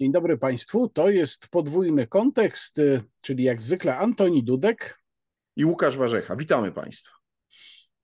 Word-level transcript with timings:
Dzień 0.00 0.12
dobry 0.12 0.38
Państwu. 0.38 0.88
To 0.88 1.10
jest 1.10 1.48
podwójny 1.48 2.06
kontekst, 2.06 2.78
y, 2.78 3.02
czyli 3.22 3.44
jak 3.44 3.62
zwykle 3.62 3.96
Antoni 3.96 4.44
Dudek 4.44 4.98
i 5.56 5.64
Łukasz 5.64 5.96
Warzecha. 5.96 6.36
Witamy 6.36 6.72
Państwa. 6.72 7.10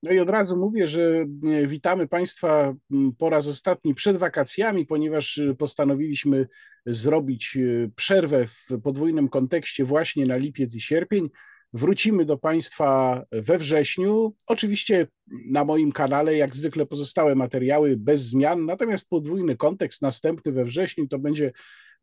No 0.02 0.12
i 0.12 0.18
od 0.18 0.30
razu 0.30 0.56
mówię, 0.56 0.86
że 0.86 1.26
y, 1.44 1.66
witamy 1.66 2.08
Państwa 2.08 2.74
mm, 2.90 3.12
po 3.18 3.30
raz 3.30 3.48
ostatni 3.48 3.94
przed 3.94 4.16
wakacjami, 4.16 4.86
ponieważ 4.86 5.38
y, 5.38 5.54
postanowiliśmy 5.58 6.46
zrobić 6.86 7.58
przerwę 7.96 8.46
w 8.46 8.80
podwójnym 8.82 9.28
kontekście 9.28 9.84
właśnie 9.84 10.26
na 10.26 10.36
lipiec 10.36 10.74
i 10.74 10.80
sierpień. 10.80 11.28
Wrócimy 11.76 12.24
do 12.24 12.38
Państwa 12.38 13.22
we 13.32 13.58
wrześniu. 13.58 14.34
Oczywiście 14.46 15.06
na 15.46 15.64
moim 15.64 15.92
kanale, 15.92 16.36
jak 16.36 16.56
zwykle, 16.56 16.86
pozostałe 16.86 17.34
materiały 17.34 17.96
bez 17.96 18.20
zmian, 18.20 18.66
natomiast 18.66 19.08
podwójny 19.08 19.56
kontekst 19.56 20.02
następny 20.02 20.52
we 20.52 20.64
wrześniu 20.64 21.08
to 21.08 21.18
będzie 21.18 21.52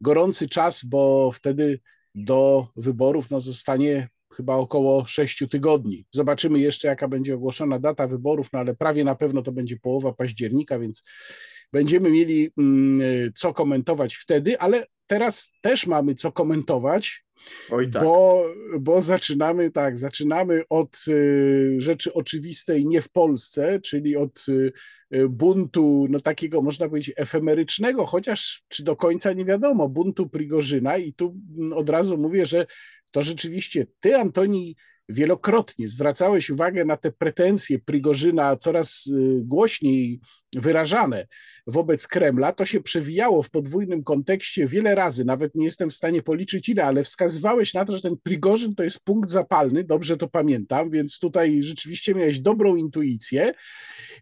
gorący 0.02 0.50
czas, 0.50 0.86
bo 0.86 1.32
wtedy 1.32 1.80
do 2.16 2.68
wyborów 2.76 3.32
no, 3.32 3.42
zostanie 3.42 4.10
chyba 4.36 4.56
około 4.56 5.06
sześciu 5.06 5.48
tygodni. 5.48 6.06
Zobaczymy 6.12 6.60
jeszcze, 6.60 6.88
jaka 6.88 7.08
będzie 7.08 7.36
ogłoszona 7.36 7.80
data 7.80 8.08
wyborów, 8.08 8.48
no 8.54 8.60
ale 8.60 8.76
prawie 8.76 9.04
na 9.04 9.16
pewno 9.16 9.42
to 9.42 9.52
będzie 9.52 9.78
połowa 9.78 10.14
października, 10.14 10.80
więc 10.80 11.04
będziemy 11.74 12.12
mieli 12.12 12.52
mm, 12.58 13.32
co 13.36 13.54
komentować 13.54 14.16
wtedy, 14.16 14.60
ale 14.60 14.86
teraz 15.08 15.52
też 15.62 15.88
mamy 15.88 16.16
co 16.16 16.32
komentować. 16.32 17.26
Oj, 17.70 17.92
tak. 17.92 18.04
bo, 18.04 18.46
bo 18.80 19.02
zaczynamy 19.02 19.72
tak, 19.72 19.98
zaczynamy 19.98 20.64
od 20.70 20.98
y, 21.08 21.76
rzeczy 21.78 22.14
oczywistej 22.14 22.86
nie 22.86 23.02
w 23.02 23.10
Polsce, 23.10 23.80
czyli 23.80 24.16
od 24.16 24.46
y, 24.50 24.74
buntu, 25.30 26.08
no 26.10 26.20
takiego 26.20 26.62
można 26.62 26.90
powiedzieć 26.90 27.14
efemerycznego, 27.18 28.06
chociaż 28.06 28.64
czy 28.68 28.84
do 28.84 28.96
końca 28.96 29.34
nie 29.34 29.46
wiadomo, 29.46 29.90
buntu 29.90 30.30
Prigorzyna 30.30 30.98
i 30.98 31.14
tu 31.14 31.36
mm, 31.58 31.74
od 31.74 31.90
razu 31.90 32.18
mówię, 32.18 32.46
że 32.46 32.66
to 33.12 33.22
rzeczywiście 33.22 33.86
ty, 34.00 34.16
Antoni, 34.16 34.76
wielokrotnie 35.10 35.88
zwracałeś 35.88 36.50
uwagę 36.50 36.86
na 36.86 36.98
te 36.98 37.12
pretensje 37.12 37.80
Prigorzyna 37.80 38.56
coraz 38.56 39.08
y, 39.08 39.42
głośniej 39.44 40.20
wyrażane 40.56 41.28
wobec 41.68 42.08
Kremla, 42.08 42.54
to 42.54 42.66
się 42.66 42.82
przewijało 42.82 43.44
w 43.44 43.50
podwójnym 43.50 44.04
kontekście 44.04 44.68
wiele 44.68 44.96
razy, 44.96 45.26
nawet 45.26 45.56
nie 45.56 45.66
jestem 45.66 45.90
w 45.90 45.94
stanie 45.94 46.22
policzyć 46.22 46.70
ile, 46.70 46.86
ale 46.86 47.04
wskazywałeś 47.04 47.74
na 47.74 47.86
to, 47.86 47.96
że 47.96 48.02
ten 48.02 48.18
Prigorzyn 48.24 48.76
to 48.76 48.84
jest 48.84 49.04
punkt 49.04 49.30
zapalny, 49.30 49.84
dobrze 49.84 50.18
to 50.18 50.28
pamiętam, 50.28 50.90
więc 50.90 51.20
tutaj 51.20 51.64
rzeczywiście 51.64 52.16
miałeś 52.16 52.40
dobrą 52.40 52.76
intuicję. 52.76 53.54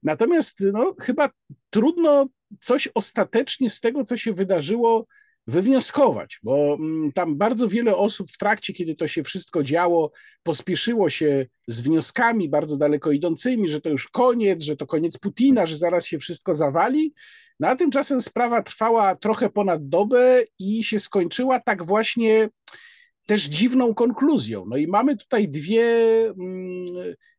Natomiast 0.04 0.60
no, 0.74 0.96
chyba 1.00 1.30
trudno 1.70 2.28
coś 2.60 2.90
ostatecznie 2.94 3.70
z 3.70 3.80
tego, 3.80 4.04
co 4.04 4.18
się 4.18 4.34
wydarzyło, 4.34 5.06
wywnioskować, 5.48 6.40
bo 6.44 6.78
mm, 6.80 7.12
tam 7.12 7.38
bardzo 7.38 7.68
wiele 7.68 7.96
osób 7.96 8.32
w 8.32 8.38
trakcie, 8.38 8.74
kiedy 8.74 8.96
to 8.96 9.08
się 9.08 9.24
wszystko 9.24 9.64
działo, 9.64 10.12
pospieszyło 10.44 11.10
się 11.10 11.46
z 11.68 11.82
wnioskami 11.82 12.50
bardzo 12.50 12.78
daleko 12.78 13.12
idącymi, 13.12 13.70
że 13.70 13.82
to 13.82 13.90
już 13.90 14.08
koniec, 14.08 14.64
że 14.64 14.78
to 14.78 14.88
koniec 14.88 15.18
Putina, 15.18 15.66
że 15.66 15.78
zaraz 15.78 16.06
się 16.06 16.20
wszystko 16.20 16.56
zawali. 16.56 17.14
No 17.60 17.68
a 17.68 17.76
tymczasem 17.76 18.22
sprawa 18.22 18.64
trwała 18.64 19.16
trochę 19.16 19.50
ponad 19.50 19.90
dobę 19.90 20.44
i 20.60 20.84
się 20.84 21.00
skończyła 21.00 21.60
tak 21.60 21.86
właśnie 21.86 22.50
też 23.26 23.44
dziwną 23.44 23.94
konkluzją. 23.94 24.66
No 24.68 24.78
i 24.78 24.88
mamy 24.88 25.18
tutaj 25.18 25.50
dwie, 25.50 25.86
mm, 26.26 26.86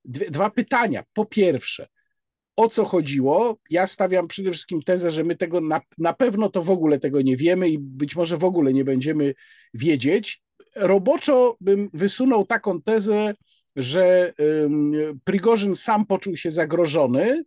dwie 0.04 0.30
dwa 0.30 0.50
pytania. 0.50 1.02
Po 1.12 1.24
pierwsze, 1.24 1.86
o 2.62 2.68
co 2.68 2.84
chodziło. 2.84 3.56
Ja 3.70 3.86
stawiam 3.86 4.28
przede 4.28 4.50
wszystkim 4.50 4.82
tezę, 4.82 5.10
że 5.10 5.24
my 5.24 5.36
tego 5.36 5.60
na, 5.60 5.80
na 5.98 6.12
pewno 6.12 6.48
to 6.50 6.62
w 6.62 6.70
ogóle 6.70 6.98
tego 6.98 7.22
nie 7.22 7.36
wiemy 7.36 7.68
i 7.68 7.78
być 7.78 8.16
może 8.16 8.36
w 8.36 8.44
ogóle 8.44 8.72
nie 8.72 8.84
będziemy 8.84 9.34
wiedzieć. 9.74 10.42
Roboczo 10.76 11.56
bym 11.60 11.90
wysunął 11.92 12.46
taką 12.46 12.82
tezę, 12.82 13.34
że 13.76 14.32
Prigorzyn 15.24 15.76
sam 15.76 16.06
poczuł 16.06 16.36
się 16.36 16.50
zagrożony 16.50 17.44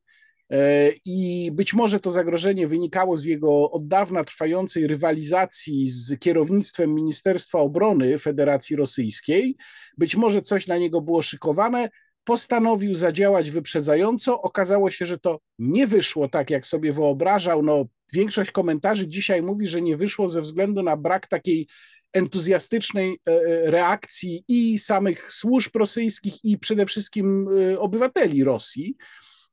e, 0.51 0.91
i 1.05 1.49
być 1.53 1.73
może 1.73 1.99
to 1.99 2.11
zagrożenie 2.11 2.67
wynikało 2.67 3.17
z 3.17 3.25
jego 3.25 3.71
od 3.71 3.87
dawna 3.87 4.23
trwającej 4.23 4.87
rywalizacji 4.87 5.87
z 5.87 6.19
kierownictwem 6.19 6.95
Ministerstwa 6.95 7.59
Obrony 7.59 8.19
Federacji 8.19 8.75
Rosyjskiej. 8.75 9.55
Być 9.97 10.15
może 10.15 10.41
coś 10.41 10.67
na 10.67 10.77
niego 10.77 11.01
było 11.01 11.21
szykowane, 11.21 11.89
postanowił 12.25 12.95
zadziałać 12.95 13.51
wyprzedzająco. 13.51 14.41
Okazało 14.41 14.91
się, 14.91 15.05
że 15.05 15.19
to 15.19 15.39
nie 15.59 15.87
wyszło 15.87 16.29
tak, 16.29 16.49
jak 16.49 16.65
sobie 16.65 16.93
wyobrażał. 16.93 17.63
No, 17.63 17.85
większość 18.13 18.51
komentarzy 18.51 19.07
dzisiaj 19.07 19.41
mówi, 19.41 19.67
że 19.67 19.81
nie 19.81 19.97
wyszło 19.97 20.27
ze 20.27 20.41
względu 20.41 20.83
na 20.83 20.97
brak 20.97 21.27
takiej 21.27 21.67
entuzjastycznej 22.13 23.19
e, 23.27 23.31
e, 23.31 23.71
reakcji 23.71 24.43
i 24.47 24.79
samych 24.79 25.33
służb 25.33 25.75
rosyjskich, 25.75 26.45
i 26.45 26.57
przede 26.57 26.85
wszystkim 26.85 27.47
e, 27.73 27.79
obywateli 27.79 28.43
Rosji. 28.43 28.95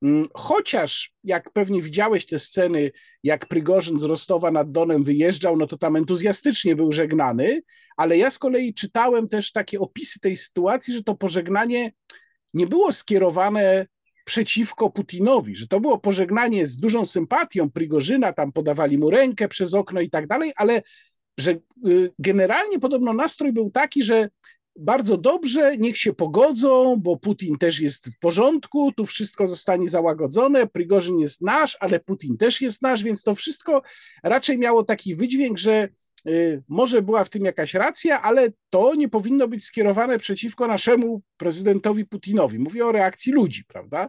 Mm, 0.02 0.28
chociaż, 0.34 1.12
jak 1.24 1.52
pewnie 1.52 1.82
widziałeś 1.82 2.26
te 2.26 2.38
sceny, 2.38 2.92
jak 3.22 3.46
Prygorzyn 3.46 4.00
z 4.00 4.02
Rostowa 4.02 4.50
nad 4.50 4.72
Donem 4.72 5.04
wyjeżdżał, 5.04 5.56
no 5.56 5.66
to 5.66 5.78
tam 5.78 5.96
entuzjastycznie 5.96 6.76
był 6.76 6.92
żegnany, 6.92 7.62
ale 7.96 8.18
ja 8.18 8.30
z 8.30 8.38
kolei 8.38 8.74
czytałem 8.74 9.28
też 9.28 9.52
takie 9.52 9.80
opisy 9.80 10.20
tej 10.20 10.36
sytuacji, 10.36 10.94
że 10.94 11.02
to 11.02 11.14
pożegnanie 11.14 11.92
nie 12.54 12.66
było 12.66 12.92
skierowane 12.92 13.86
przeciwko 14.24 14.90
Putinowi, 14.90 15.56
że 15.56 15.66
to 15.66 15.80
było 15.80 15.98
pożegnanie 15.98 16.66
z 16.66 16.78
dużą 16.78 17.04
sympatią 17.04 17.70
Prigorzyna, 17.70 18.32
tam 18.32 18.52
podawali 18.52 18.98
mu 18.98 19.10
rękę 19.10 19.48
przez 19.48 19.74
okno 19.74 20.00
i 20.00 20.10
tak 20.10 20.26
dalej, 20.26 20.52
ale 20.56 20.82
że 21.38 21.50
y, 21.86 22.12
generalnie 22.18 22.78
podobno 22.78 23.12
nastrój 23.12 23.52
był 23.52 23.70
taki, 23.70 24.02
że 24.02 24.28
bardzo 24.76 25.16
dobrze, 25.16 25.76
niech 25.78 25.98
się 25.98 26.12
pogodzą, 26.12 26.96
bo 26.96 27.16
Putin 27.16 27.58
też 27.58 27.80
jest 27.80 28.08
w 28.08 28.18
porządku, 28.18 28.92
tu 28.92 29.06
wszystko 29.06 29.48
zostanie 29.48 29.88
załagodzone, 29.88 30.66
Prigorzyn 30.66 31.19
jest 31.19 31.42
nasz, 31.42 31.76
ale 31.80 32.00
Putin 32.00 32.36
też 32.36 32.60
jest 32.60 32.82
nasz, 32.82 33.02
więc 33.02 33.22
to 33.22 33.34
wszystko 33.34 33.82
raczej 34.22 34.58
miało 34.58 34.82
taki 34.84 35.16
wydźwięk, 35.16 35.58
że 35.58 35.88
może 36.68 37.02
była 37.02 37.24
w 37.24 37.30
tym 37.30 37.44
jakaś 37.44 37.74
racja, 37.74 38.22
ale 38.22 38.48
to 38.70 38.94
nie 38.94 39.08
powinno 39.08 39.48
być 39.48 39.64
skierowane 39.64 40.18
przeciwko 40.18 40.66
naszemu 40.66 41.22
prezydentowi 41.36 42.06
Putinowi. 42.06 42.58
Mówię 42.58 42.86
o 42.86 42.92
reakcji 42.92 43.32
ludzi, 43.32 43.64
prawda? 43.64 44.08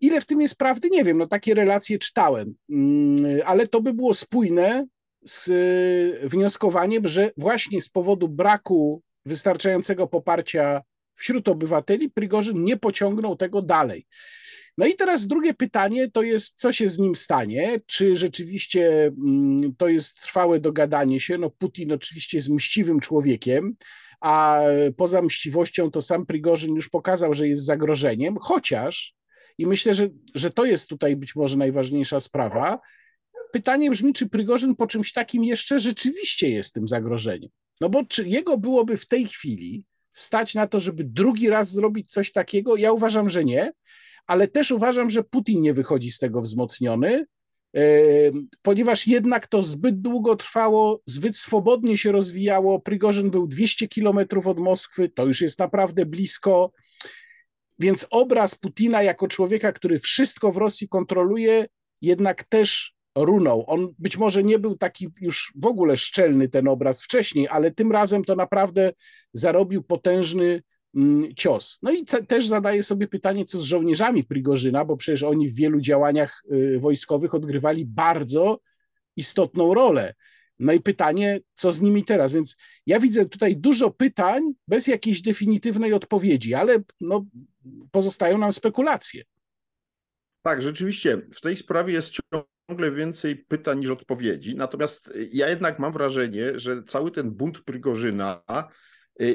Ile 0.00 0.20
w 0.20 0.26
tym 0.26 0.40
jest 0.40 0.56
prawdy, 0.56 0.88
nie 0.90 1.04
wiem, 1.04 1.18
no 1.18 1.26
takie 1.26 1.54
relacje 1.54 1.98
czytałem, 1.98 2.54
mm, 2.70 3.40
ale 3.44 3.66
to 3.66 3.80
by 3.80 3.92
było 3.92 4.14
spójne 4.14 4.86
z 5.24 5.48
y, 5.48 6.28
wnioskowaniem, 6.28 7.08
że 7.08 7.30
właśnie 7.36 7.82
z 7.82 7.88
powodu 7.88 8.28
braku 8.28 9.02
wystarczającego 9.24 10.06
poparcia 10.06 10.82
wśród 11.14 11.48
obywateli 11.48 12.10
Prigorzyn 12.10 12.64
nie 12.64 12.76
pociągnął 12.76 13.36
tego 13.36 13.62
dalej. 13.62 14.06
No 14.78 14.86
i 14.86 14.94
teraz 14.94 15.26
drugie 15.26 15.54
pytanie 15.54 16.10
to 16.10 16.22
jest, 16.22 16.60
co 16.60 16.72
się 16.72 16.88
z 16.88 16.98
nim 16.98 17.16
stanie? 17.16 17.80
Czy 17.86 18.16
rzeczywiście 18.16 19.06
mm, 19.06 19.74
to 19.76 19.88
jest 19.88 20.20
trwałe 20.20 20.60
dogadanie 20.60 21.20
się? 21.20 21.38
No 21.38 21.50
Putin 21.50 21.92
oczywiście 21.92 22.38
jest 22.38 22.48
mściwym 22.48 23.00
człowiekiem, 23.00 23.76
a 24.20 24.60
poza 24.96 25.22
mściwością 25.22 25.90
to 25.90 26.00
sam 26.00 26.26
Prigorzyn 26.26 26.74
już 26.74 26.88
pokazał, 26.88 27.34
że 27.34 27.48
jest 27.48 27.64
zagrożeniem, 27.64 28.36
chociaż, 28.40 29.14
i 29.58 29.66
myślę, 29.66 29.94
że, 29.94 30.08
że 30.34 30.50
to 30.50 30.64
jest 30.64 30.88
tutaj 30.88 31.16
być 31.16 31.36
może 31.36 31.56
najważniejsza 31.56 32.20
sprawa, 32.20 32.80
pytanie 33.52 33.90
brzmi, 33.90 34.12
czy 34.12 34.28
Prigorzyn 34.28 34.76
po 34.76 34.86
czymś 34.86 35.12
takim 35.12 35.44
jeszcze 35.44 35.78
rzeczywiście 35.78 36.48
jest 36.48 36.74
tym 36.74 36.88
zagrożeniem? 36.88 37.50
No 37.80 37.88
bo 37.88 38.04
czy 38.04 38.28
jego 38.28 38.58
byłoby 38.58 38.96
w 38.96 39.06
tej 39.06 39.26
chwili 39.26 39.84
stać 40.12 40.54
na 40.54 40.66
to, 40.66 40.80
żeby 40.80 41.04
drugi 41.04 41.48
raz 41.48 41.72
zrobić 41.72 42.10
coś 42.10 42.32
takiego? 42.32 42.76
Ja 42.76 42.92
uważam, 42.92 43.30
że 43.30 43.44
nie 43.44 43.72
ale 44.28 44.48
też 44.48 44.70
uważam, 44.70 45.10
że 45.10 45.24
Putin 45.24 45.60
nie 45.60 45.74
wychodzi 45.74 46.12
z 46.12 46.18
tego 46.18 46.40
wzmocniony, 46.40 47.24
e, 47.76 47.82
ponieważ 48.62 49.06
jednak 49.06 49.46
to 49.46 49.62
zbyt 49.62 50.00
długo 50.00 50.36
trwało, 50.36 51.00
zbyt 51.06 51.36
swobodnie 51.36 51.98
się 51.98 52.12
rozwijało. 52.12 52.80
Prigorzyn 52.80 53.30
był 53.30 53.46
200 53.46 53.88
kilometrów 53.88 54.46
od 54.46 54.58
Moskwy, 54.58 55.08
to 55.08 55.26
już 55.26 55.40
jest 55.40 55.58
naprawdę 55.58 56.06
blisko. 56.06 56.72
Więc 57.78 58.06
obraz 58.10 58.54
Putina 58.54 59.02
jako 59.02 59.28
człowieka, 59.28 59.72
który 59.72 59.98
wszystko 59.98 60.52
w 60.52 60.56
Rosji 60.56 60.88
kontroluje, 60.88 61.66
jednak 62.02 62.44
też 62.44 62.94
runął. 63.14 63.64
On 63.66 63.94
być 63.98 64.16
może 64.16 64.42
nie 64.42 64.58
był 64.58 64.76
taki 64.76 65.08
już 65.20 65.52
w 65.56 65.66
ogóle 65.66 65.96
szczelny 65.96 66.48
ten 66.48 66.68
obraz 66.68 67.02
wcześniej, 67.02 67.48
ale 67.48 67.70
tym 67.70 67.92
razem 67.92 68.24
to 68.24 68.36
naprawdę 68.36 68.92
zarobił 69.32 69.82
potężny 69.82 70.62
cios. 71.36 71.78
No 71.82 71.92
i 71.92 72.04
też 72.04 72.46
zadaję 72.46 72.82
sobie 72.82 73.08
pytanie, 73.08 73.44
co 73.44 73.58
z 73.58 73.62
żołnierzami 73.62 74.24
Prigorzyna, 74.24 74.84
bo 74.84 74.96
przecież 74.96 75.22
oni 75.22 75.48
w 75.48 75.54
wielu 75.54 75.80
działaniach 75.80 76.42
y, 76.52 76.80
wojskowych 76.80 77.34
odgrywali 77.34 77.86
bardzo 77.86 78.60
istotną 79.16 79.74
rolę. 79.74 80.14
No 80.58 80.72
i 80.72 80.80
pytanie, 80.80 81.40
co 81.54 81.72
z 81.72 81.80
nimi 81.80 82.04
teraz? 82.04 82.32
Więc 82.32 82.56
ja 82.86 83.00
widzę 83.00 83.26
tutaj 83.26 83.56
dużo 83.56 83.90
pytań 83.90 84.52
bez 84.68 84.86
jakiejś 84.86 85.22
definitywnej 85.22 85.92
odpowiedzi, 85.92 86.54
ale 86.54 86.78
no, 87.00 87.26
pozostają 87.90 88.38
nam 88.38 88.52
spekulacje. 88.52 89.22
Tak, 90.42 90.62
rzeczywiście 90.62 91.22
w 91.34 91.40
tej 91.40 91.56
sprawie 91.56 91.92
jest 91.92 92.12
ciągle 92.68 92.92
więcej 92.92 93.36
pytań 93.36 93.78
niż 93.78 93.90
odpowiedzi. 93.90 94.56
Natomiast 94.56 95.12
ja 95.32 95.48
jednak 95.48 95.78
mam 95.78 95.92
wrażenie, 95.92 96.58
że 96.58 96.82
cały 96.82 97.10
ten 97.10 97.30
bunt 97.30 97.60
Prigorzyna 97.60 98.42
Y, 98.50 98.87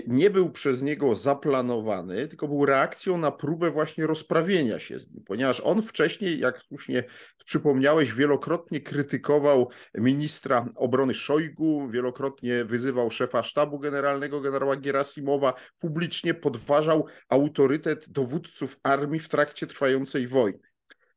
nie 0.07 0.29
był 0.29 0.51
przez 0.51 0.81
niego 0.81 1.15
zaplanowany, 1.15 2.27
tylko 2.27 2.47
był 2.47 2.65
reakcją 2.65 3.17
na 3.17 3.31
próbę 3.31 3.71
właśnie 3.71 4.07
rozprawienia 4.07 4.79
się 4.79 4.99
z 4.99 5.11
nim, 5.11 5.23
ponieważ 5.23 5.59
on 5.59 5.81
wcześniej, 5.81 6.39
jak 6.39 6.61
słusznie 6.61 7.03
przypomniałeś, 7.45 8.13
wielokrotnie 8.13 8.81
krytykował 8.81 9.69
ministra 9.95 10.69
obrony 10.75 11.13
Szojgu, 11.13 11.89
wielokrotnie 11.89 12.65
wyzywał 12.65 13.11
szefa 13.11 13.43
sztabu 13.43 13.79
generalnego, 13.79 14.41
generała 14.41 14.75
Gerasimowa, 14.75 15.53
publicznie 15.79 16.33
podważał 16.33 17.07
autorytet 17.29 18.09
dowódców 18.09 18.79
armii 18.83 19.19
w 19.19 19.29
trakcie 19.29 19.67
trwającej 19.67 20.27
wojny. 20.27 20.72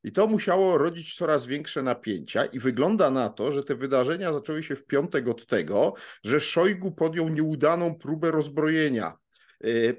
I 0.07 0.13
to 0.13 0.27
musiało 0.27 0.79
rodzić 0.79 1.17
coraz 1.17 1.47
większe 1.47 1.83
napięcia, 1.83 2.45
i 2.45 2.59
wygląda 2.59 3.11
na 3.11 3.29
to, 3.29 3.53
że 3.53 3.65
te 3.65 3.75
wydarzenia 3.75 4.33
zaczęły 4.33 4.63
się 4.63 4.77
w 4.77 4.87
piątek 4.87 5.29
od 5.29 5.47
tego, 5.47 5.95
że 6.25 6.41
Szojgu 6.41 6.93
podjął 6.93 7.29
nieudaną 7.29 7.95
próbę 7.95 8.31
rozbrojenia 8.31 9.19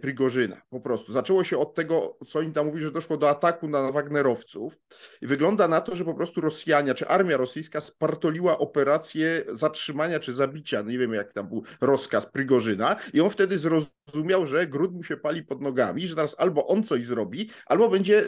Prigorzyna. 0.01 0.61
Po 0.69 0.79
prostu. 0.79 1.11
Zaczęło 1.11 1.43
się 1.43 1.57
od 1.57 1.75
tego, 1.75 2.17
co 2.27 2.39
oni 2.39 2.51
tam 2.51 2.65
mówili, 2.65 2.85
że 2.85 2.91
doszło 2.91 3.17
do 3.17 3.29
ataku 3.29 3.67
na 3.67 3.91
Wagnerowców 3.91 4.81
i 5.21 5.27
wygląda 5.27 5.67
na 5.67 5.81
to, 5.81 5.95
że 5.95 6.05
po 6.05 6.13
prostu 6.13 6.41
Rosjanie, 6.41 6.93
czy 6.93 7.07
armia 7.07 7.37
rosyjska 7.37 7.81
spartoliła 7.81 8.57
operację 8.57 9.43
zatrzymania 9.51 10.19
czy 10.19 10.33
zabicia, 10.33 10.83
no 10.83 10.91
nie 10.91 10.97
wiem 10.97 11.13
jak 11.13 11.33
tam 11.33 11.47
był 11.47 11.63
rozkaz 11.81 12.25
Prigorzyna 12.25 12.95
i 13.13 13.21
on 13.21 13.29
wtedy 13.29 13.57
zrozumiał, 13.57 14.45
że 14.45 14.67
gród 14.67 14.93
mu 14.93 15.03
się 15.03 15.17
pali 15.17 15.43
pod 15.43 15.61
nogami, 15.61 16.07
że 16.07 16.15
teraz 16.15 16.35
albo 16.39 16.67
on 16.67 16.83
coś 16.83 17.05
zrobi, 17.05 17.49
albo 17.65 17.89
będzie 17.89 18.19
e, 18.19 18.25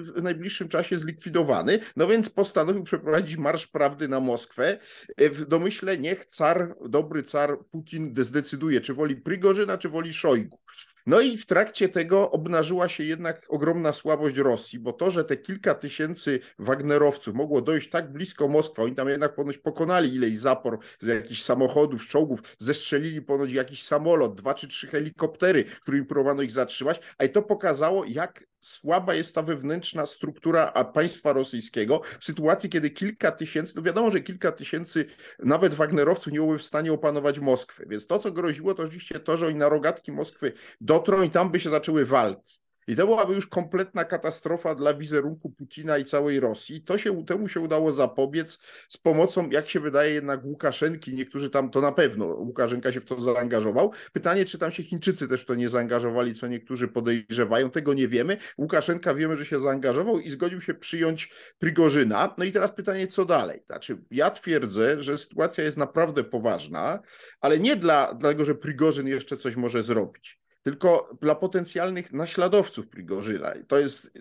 w 0.00 0.22
najbliższym 0.22 0.68
czasie 0.68 0.98
zlikwidowany, 0.98 1.78
no 1.96 2.06
więc 2.06 2.28
postanowił 2.30 2.84
przeprowadzić 2.84 3.36
Marsz 3.36 3.66
Prawdy 3.66 4.08
na 4.08 4.20
Moskwę 4.20 4.78
w 5.18 5.44
domyśle 5.44 5.98
niech 5.98 6.24
car, 6.24 6.74
dobry 6.88 7.22
car 7.22 7.58
Putin 7.70 8.14
zdecyduje, 8.16 8.80
czy 8.80 8.94
woli 8.94 9.16
Prigorzyna, 9.16 9.78
czy 9.78 9.88
woli 9.88 10.12
Szojgu. 10.12 10.58
No 11.06 11.20
i 11.20 11.36
w 11.36 11.46
trakcie 11.46 11.88
tego 11.88 12.30
obnażyła 12.30 12.88
się 12.88 13.04
jednak 13.04 13.46
ogromna 13.48 13.92
słabość 13.92 14.36
Rosji, 14.36 14.78
bo 14.78 14.92
to, 14.92 15.10
że 15.10 15.24
te 15.24 15.36
kilka 15.36 15.74
tysięcy 15.74 16.40
Wagnerowców 16.58 17.34
mogło 17.34 17.62
dojść 17.62 17.90
tak 17.90 18.12
blisko 18.12 18.48
Moskwy, 18.48 18.82
oni 18.82 18.94
tam 18.94 19.08
jednak 19.08 19.34
ponoć 19.34 19.58
pokonali 19.58 20.14
ileś 20.14 20.38
zapor 20.38 20.78
z 21.00 21.06
jakichś 21.06 21.42
samochodów, 21.42 22.06
czołgów, 22.08 22.40
zestrzelili 22.58 23.22
ponoć 23.22 23.52
jakiś 23.52 23.82
samolot, 23.82 24.34
dwa 24.34 24.54
czy 24.54 24.68
trzy 24.68 24.86
helikoptery, 24.86 25.64
którymi 25.64 26.06
próbowano 26.06 26.42
ich 26.42 26.50
zatrzymać, 26.50 27.00
a 27.18 27.24
i 27.24 27.30
to 27.30 27.42
pokazało, 27.42 28.04
jak 28.04 28.51
słaba 28.62 29.14
jest 29.14 29.34
ta 29.34 29.42
wewnętrzna 29.42 30.06
struktura 30.06 30.84
państwa 30.84 31.32
rosyjskiego 31.32 32.00
w 32.20 32.24
sytuacji, 32.24 32.70
kiedy 32.70 32.90
kilka 32.90 33.32
tysięcy, 33.32 33.72
no 33.76 33.82
wiadomo, 33.82 34.10
że 34.10 34.20
kilka 34.20 34.52
tysięcy 34.52 35.06
nawet 35.38 35.74
Wagnerowców 35.74 36.32
nie 36.32 36.38
byłoby 36.38 36.58
w 36.58 36.62
stanie 36.62 36.92
opanować 36.92 37.38
Moskwy, 37.38 37.86
więc 37.88 38.06
to, 38.06 38.18
co 38.18 38.32
groziło, 38.32 38.74
to 38.74 38.82
oczywiście 38.82 39.20
to, 39.20 39.36
że 39.36 39.46
oni 39.46 39.56
na 39.56 39.68
rogatki 39.68 40.12
Moskwy 40.12 40.52
dotrą 40.80 41.22
i 41.22 41.30
tam 41.30 41.50
by 41.50 41.60
się 41.60 41.70
zaczęły 41.70 42.04
walki. 42.04 42.61
I 42.86 42.96
to 42.96 43.06
byłaby 43.06 43.34
już 43.34 43.46
kompletna 43.46 44.04
katastrofa 44.04 44.74
dla 44.74 44.94
wizerunku 44.94 45.50
Putina 45.50 45.98
i 45.98 46.04
całej 46.04 46.40
Rosji. 46.40 46.82
To 46.82 46.98
się, 46.98 47.24
temu 47.24 47.48
się 47.48 47.60
udało 47.60 47.92
zapobiec 47.92 48.58
z 48.88 48.96
pomocą, 48.96 49.50
jak 49.50 49.68
się 49.68 49.80
wydaje, 49.80 50.14
jednak 50.14 50.44
Łukaszenki. 50.44 51.14
Niektórzy 51.14 51.50
tam 51.50 51.70
to 51.70 51.80
na 51.80 51.92
pewno, 51.92 52.26
Łukaszenka 52.26 52.92
się 52.92 53.00
w 53.00 53.04
to 53.04 53.20
zaangażował. 53.20 53.92
Pytanie, 54.12 54.44
czy 54.44 54.58
tam 54.58 54.70
się 54.70 54.82
Chińczycy 54.82 55.28
też 55.28 55.42
w 55.42 55.44
to 55.44 55.54
nie 55.54 55.68
zaangażowali, 55.68 56.34
co 56.34 56.46
niektórzy 56.46 56.88
podejrzewają, 56.88 57.70
tego 57.70 57.94
nie 57.94 58.08
wiemy. 58.08 58.36
Łukaszenka 58.58 59.14
wiemy, 59.14 59.36
że 59.36 59.46
się 59.46 59.60
zaangażował 59.60 60.20
i 60.20 60.30
zgodził 60.30 60.60
się 60.60 60.74
przyjąć 60.74 61.32
Prigorzyna. 61.58 62.34
No 62.38 62.44
i 62.44 62.52
teraz 62.52 62.72
pytanie, 62.72 63.06
co 63.06 63.24
dalej? 63.24 63.62
Znaczy, 63.66 63.98
ja 64.10 64.30
twierdzę, 64.30 65.02
że 65.02 65.18
sytuacja 65.18 65.64
jest 65.64 65.76
naprawdę 65.76 66.24
poważna, 66.24 67.00
ale 67.40 67.58
nie 67.58 67.76
dla, 67.76 68.14
dlatego, 68.14 68.44
że 68.44 68.54
Prigorzyn 68.54 69.08
jeszcze 69.08 69.36
coś 69.36 69.56
może 69.56 69.82
zrobić 69.82 70.41
tylko 70.62 71.18
dla 71.20 71.34
potencjalnych 71.34 72.12
naśladowców 72.12 72.88
Prigorzyna. 72.88 73.54
To 73.68 73.78
jest, 73.78 74.12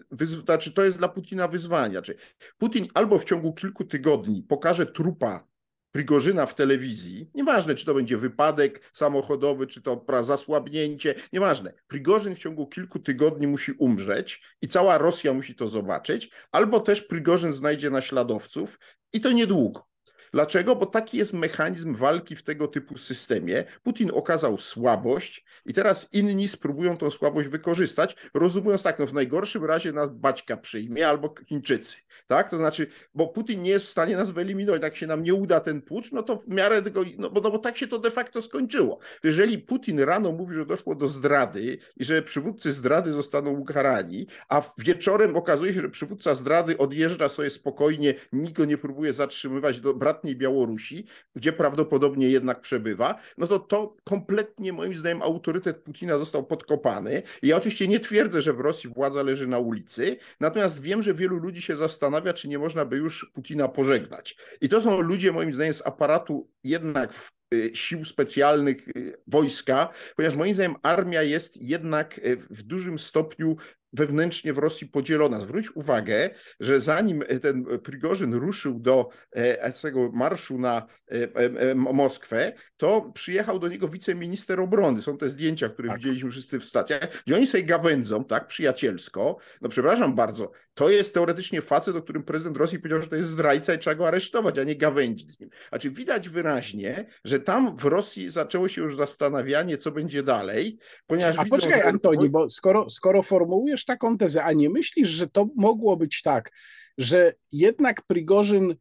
znaczy 0.44 0.74
to 0.74 0.84
jest 0.84 0.98
dla 0.98 1.08
Putina 1.08 1.48
wyzwanie. 1.48 2.02
Czy 2.02 2.16
Putin 2.58 2.88
albo 2.94 3.20
w 3.20 3.26
ciągu 3.26 3.54
kilku 3.54 3.84
tygodni 3.84 4.44
pokaże 4.44 4.86
trupa 4.86 5.52
Prigorzyna 5.92 6.46
w 6.46 6.56
telewizji, 6.56 7.30
nieważne 7.34 7.76
czy 7.76 7.86
to 7.86 7.94
będzie 7.94 8.18
wypadek 8.18 8.90
samochodowy, 8.94 9.68
czy 9.68 9.82
to 9.82 10.06
zasłabnięcie, 10.22 11.16
nieważne. 11.34 11.74
Prigorzyn 11.88 12.36
w 12.36 12.40
ciągu 12.40 12.68
kilku 12.68 13.00
tygodni 13.00 13.48
musi 13.48 13.72
umrzeć 13.72 14.44
i 14.62 14.68
cała 14.68 14.98
Rosja 14.98 15.34
musi 15.34 15.56
to 15.56 15.68
zobaczyć, 15.68 16.32
albo 16.52 16.80
też 16.80 17.02
Prigorzyn 17.02 17.54
znajdzie 17.54 17.90
naśladowców 17.90 18.80
i 19.14 19.22
to 19.22 19.32
niedługo. 19.32 19.91
Dlaczego? 20.34 20.76
Bo 20.76 20.86
taki 20.86 21.18
jest 21.18 21.34
mechanizm 21.34 21.94
walki 21.94 22.36
w 22.36 22.44
tego 22.44 22.68
typu 22.68 22.98
systemie. 22.98 23.64
Putin 23.84 24.12
okazał 24.14 24.58
słabość 24.58 25.46
i 25.66 25.74
teraz 25.74 26.14
inni 26.14 26.48
spróbują 26.48 26.98
tą 26.98 27.10
słabość 27.10 27.48
wykorzystać, 27.48 28.16
rozumując 28.34 28.84
tak, 28.84 29.00
no 29.00 29.08
w 29.08 29.14
najgorszym 29.14 29.66
razie 29.66 29.92
nas 29.92 30.10
Baćka 30.14 30.58
przyjmie 30.58 31.08
albo 31.08 31.36
Chińczycy, 31.48 31.98
tak? 32.28 32.50
To 32.50 32.58
znaczy, 32.58 32.88
bo 33.16 33.28
Putin 33.28 33.62
nie 33.62 33.70
jest 33.70 33.86
w 33.86 33.90
stanie 33.90 34.18
nas 34.18 34.32
wyeliminować, 34.32 34.82
jak 34.82 34.96
się 34.96 35.08
nam 35.08 35.24
nie 35.24 35.34
uda 35.34 35.60
ten 35.60 35.82
pucz, 35.82 36.12
no 36.12 36.24
to 36.24 36.38
w 36.38 36.48
miarę 36.48 36.82
tego, 36.82 37.04
no 37.18 37.30
bo, 37.30 37.42
no 37.42 37.52
bo 37.52 37.58
tak 37.58 37.78
się 37.78 37.88
to 37.88 38.00
de 38.00 38.12
facto 38.12 38.42
skończyło. 38.42 39.00
Jeżeli 39.24 39.58
Putin 39.58 40.00
rano 40.00 40.32
mówi, 40.32 40.56
że 40.56 40.66
doszło 40.66 40.96
do 40.96 41.08
zdrady 41.08 41.78
i 41.98 42.06
że 42.06 42.22
przywódcy 42.22 42.72
zdrady 42.72 43.12
zostaną 43.12 43.52
ukarani, 43.52 44.28
a 44.50 44.62
wieczorem 44.78 45.36
okazuje 45.36 45.74
się, 45.74 45.82
że 45.82 45.90
przywódca 45.90 46.36
zdrady 46.36 46.78
odjeżdża 46.78 47.30
sobie 47.30 47.50
spokojnie, 47.50 48.14
nikt 48.34 48.54
go 48.54 48.66
nie 48.66 48.78
próbuje 48.78 49.14
zatrzymywać, 49.14 49.80
do, 49.80 49.94
brat 49.94 50.21
Białorusi, 50.24 51.06
gdzie 51.36 51.54
prawdopodobnie 51.54 52.30
jednak 52.30 52.62
przebywa, 52.62 53.16
no 53.38 53.48
to 53.48 53.60
to 53.60 53.96
kompletnie 54.04 54.74
moim 54.74 54.96
zdaniem 54.96 55.22
autorytet 55.22 55.78
Putina 55.78 56.18
został 56.18 56.46
podkopany. 56.46 57.24
Ja 57.42 57.58
oczywiście 57.58 57.88
nie 57.88 58.00
twierdzę, 58.00 58.42
że 58.42 58.54
w 58.54 58.60
Rosji 58.60 58.90
władza 58.90 59.24
leży 59.24 59.48
na 59.48 59.60
ulicy, 59.60 60.18
natomiast 60.40 60.82
wiem, 60.82 61.04
że 61.04 61.14
wielu 61.14 61.38
ludzi 61.38 61.62
się 61.62 61.76
zastanawia, 61.76 62.34
czy 62.34 62.48
nie 62.48 62.60
można 62.60 62.86
by 62.86 62.98
już 62.98 63.32
Putina 63.34 63.68
pożegnać. 63.68 64.38
I 64.62 64.70
to 64.70 64.82
są 64.82 65.02
ludzie 65.02 65.32
moim 65.32 65.54
zdaniem 65.54 65.74
z 65.74 65.88
aparatu 65.88 66.50
jednak 66.64 67.14
w 67.14 67.32
y, 67.54 67.72
sił 67.74 68.06
specjalnych 68.06 68.88
y, 68.88 69.18
wojska, 69.28 69.90
ponieważ 70.16 70.36
moim 70.36 70.54
zdaniem 70.54 70.76
armia 70.84 71.24
jest 71.24 71.62
jednak 71.62 72.18
y, 72.18 72.38
w 72.50 72.64
dużym 72.64 73.00
stopniu 73.00 73.58
wewnętrznie 73.94 74.54
w 74.54 74.58
Rosji 74.58 74.88
podzielona. 74.88 75.40
Zwróć 75.40 75.76
uwagę, 75.76 76.30
że 76.60 76.82
zanim 76.82 77.24
ten 77.42 77.66
Prigorzyn 77.84 78.34
ruszył 78.34 78.80
do 78.80 79.10
e, 79.32 79.72
tego 79.72 80.12
marszu 80.12 80.60
na 80.60 80.88
e, 81.12 81.14
e, 81.36 81.76
Moskwę, 81.76 82.54
to 82.78 83.12
przyjechał 83.14 83.60
do 83.60 83.68
niego 83.68 83.88
wiceminister 83.88 84.60
obrony. 84.60 85.02
Są 85.02 85.18
te 85.18 85.30
zdjęcia, 85.30 85.70
które 85.70 85.90
tak. 85.90 85.98
widzieliśmy 85.98 86.32
wszyscy 86.32 86.60
w 86.60 86.66
stacjach, 86.66 87.24
gdzie 87.26 87.36
oni 87.36 87.48
sobie 87.48 87.64
gawędzą, 87.64 88.26
tak, 88.26 88.48
przyjacielsko. 88.48 89.38
No 89.62 89.70
przepraszam 89.70 90.16
bardzo, 90.16 90.52
to 90.74 90.90
jest 90.90 91.14
teoretycznie 91.14 91.62
facet, 91.62 91.96
o 91.96 92.02
którym 92.02 92.24
prezydent 92.24 92.58
Rosji 92.58 92.80
powiedział, 92.80 93.02
że 93.02 93.08
to 93.08 93.16
jest 93.16 93.30
zdrajca 93.30 93.74
i 93.74 93.80
trzeba 93.80 93.96
go 93.96 94.08
aresztować, 94.08 94.60
a 94.60 94.64
nie 94.64 94.76
gawędzić 94.76 95.32
z 95.32 95.40
nim. 95.40 95.50
Znaczy 95.70 95.92
widać 95.92 96.30
wyraźnie, 96.30 97.06
że 97.26 97.40
tam 97.40 97.78
w 97.78 97.86
Rosji 97.86 98.30
zaczęło 98.30 98.68
się 98.68 98.82
już 98.82 98.98
zastanawianie, 98.98 99.78
co 99.78 99.92
będzie 99.92 100.24
dalej, 100.24 100.78
ponieważ... 101.08 101.40
A 101.40 101.44
widzą, 101.44 101.56
poczekaj, 101.56 101.82
że... 101.82 101.86
Antoni, 101.86 102.30
bo 102.30 102.50
skoro, 102.50 102.90
skoro 102.90 103.24
formułujesz 103.24 103.86
taką 103.86 104.18
tezę, 104.18 104.44
a 104.44 104.54
nie 104.54 104.70
myślisz, 104.70 105.10
że 105.10 105.28
to 105.28 105.48
mogło 105.56 105.98
być 105.98 106.22
tak, 106.22 106.52
że 106.98 107.34
jednak 107.52 108.02
Prigorzyn, 108.02 108.76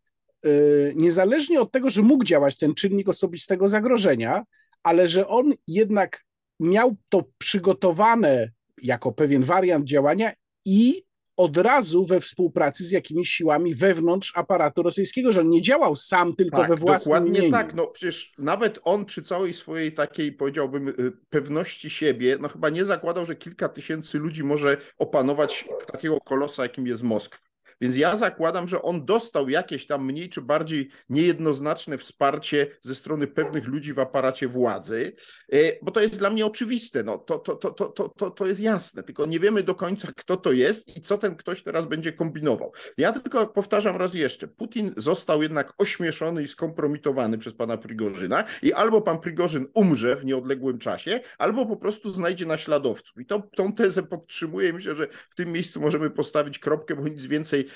yy, 0.45 0.93
niezależnie 0.97 1.61
od 1.61 1.73
tego, 1.73 1.91
że 1.91 2.03
mógł 2.03 2.25
działać 2.25 2.57
ten 2.57 2.75
czynnik 2.75 3.09
osobistego 3.09 3.69
zagrożenia, 3.69 4.45
ale 4.83 5.09
że 5.09 5.27
on 5.27 5.53
jednak 5.67 6.25
miał 6.61 6.97
to 7.09 7.25
przygotowane 7.39 8.51
jako 8.83 9.13
pewien 9.13 9.43
wariant 9.43 9.85
działania 9.85 10.33
i 10.65 11.03
od 11.41 11.57
razu 11.57 12.07
we 12.07 12.21
współpracy 12.21 12.85
z 12.85 12.91
jakimiś 12.91 13.29
siłami 13.31 13.75
wewnątrz 13.75 14.33
aparatu 14.37 14.83
rosyjskiego, 14.83 15.33
że 15.33 15.41
on 15.41 15.49
nie 15.49 15.63
działał 15.63 15.97
sam 15.97 16.37
tylko 16.37 16.57
tak, 16.57 16.69
we 16.69 16.77
własnym 16.77 17.15
dokładnie 17.15 17.39
imieniu. 17.39 17.53
tak, 17.53 17.75
no 17.75 17.87
przecież 17.87 18.33
nawet 18.39 18.79
on 18.85 19.05
przy 19.05 19.23
całej 19.23 19.55
swojej 19.55 19.93
takiej, 19.93 20.33
powiedziałbym, 20.33 20.89
y, 20.89 21.13
pewności 21.31 21.91
siebie, 21.91 22.37
no 22.41 22.49
chyba 22.49 22.69
nie 22.69 22.85
zakładał, 22.85 23.27
że 23.27 23.37
kilka 23.37 23.69
tysięcy 23.69 24.19
ludzi 24.19 24.45
może 24.45 24.77
opanować 24.99 25.69
takiego 25.93 26.19
kolosa, 26.21 26.63
jakim 26.63 26.87
jest 26.87 27.03
Moskwa. 27.03 27.50
Więc 27.81 27.97
ja 27.97 28.17
zakładam, 28.17 28.69
że 28.69 28.83
on 28.83 29.05
dostał 29.05 29.49
jakieś 29.49 29.87
tam 29.87 30.05
mniej 30.05 30.29
czy 30.29 30.43
bardziej 30.43 30.89
niejednoznaczne 31.09 31.99
wsparcie 31.99 32.67
ze 32.83 32.95
strony 32.95 33.27
pewnych 33.27 33.67
ludzi 33.67 33.93
w 33.93 33.99
aparacie 33.99 34.49
władzy, 34.49 35.13
e, 35.53 35.59
bo 35.83 35.91
to 35.91 36.01
jest 36.01 36.19
dla 36.19 36.31
mnie 36.31 36.47
oczywiste, 36.47 37.03
no, 37.03 37.19
to, 37.19 37.39
to, 37.39 37.57
to, 37.57 37.71
to, 37.71 38.09
to, 38.09 38.31
to 38.31 38.47
jest 38.47 38.61
jasne, 38.61 39.03
tylko 39.03 39.27
nie 39.27 39.41
wiemy 39.41 39.63
do 39.63 39.75
końca, 39.75 40.09
kto 40.17 40.37
to 40.37 40.53
jest 40.53 40.97
i 40.97 41.01
co 41.01 41.19
ten 41.19 41.37
ktoś 41.37 41.63
teraz 41.63 41.87
będzie 41.87 42.13
kombinował. 42.13 42.73
Ja 42.99 43.13
tylko 43.13 43.47
powtarzam 43.47 43.97
raz 43.97 44.15
jeszcze, 44.15 44.49
Putin 44.49 44.95
został 44.97 45.43
jednak 45.43 45.73
ośmieszony 45.79 46.43
i 46.43 46.49
skompromitowany 46.49 47.39
przez 47.39 47.55
pana 47.55 47.77
Prigorzyna 47.77 48.45
i 48.63 48.73
albo 48.73 49.01
pan 49.01 49.21
Prigorzyn 49.21 49.67
umrze 49.75 50.17
w 50.17 50.25
nieodległym 50.25 50.79
czasie, 50.79 51.21
albo 51.39 51.67
po 51.67 51.77
prostu 51.77 52.11
znajdzie 52.11 52.47
naśladowców. 52.47 53.21
I 53.21 53.27
to, 53.27 53.43
tą 53.57 53.73
tezę 53.73 54.03
podtrzymuję. 54.03 54.73
Myślę, 54.73 54.95
że 54.95 55.09
w 55.31 55.35
tym 55.35 55.53
miejscu 55.53 55.81
możemy 55.81 56.11
postawić 56.11 56.59
kropkę, 56.59 56.97
bo 56.97 57.09
nic 57.09 57.27
więcej 57.27 57.67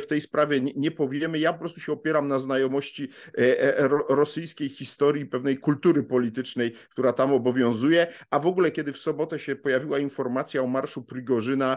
w 0.00 0.04
tej 0.08 0.20
sprawie 0.20 0.60
nie 0.60 0.90
powiemy. 0.90 1.38
Ja 1.38 1.52
po 1.52 1.58
prostu 1.58 1.80
się 1.80 1.92
opieram 1.92 2.28
na 2.28 2.38
znajomości 2.38 3.08
rosyjskiej 4.08 4.68
historii, 4.68 5.26
pewnej 5.26 5.58
kultury 5.58 6.02
politycznej, 6.02 6.72
która 6.90 7.12
tam 7.12 7.32
obowiązuje, 7.32 8.06
a 8.30 8.38
w 8.38 8.46
ogóle 8.46 8.70
kiedy 8.70 8.92
w 8.92 8.98
sobotę 8.98 9.38
się 9.38 9.56
pojawiła 9.56 9.98
informacja 9.98 10.62
o 10.62 10.66
marszu 10.66 11.02
Prigorzyna, 11.02 11.76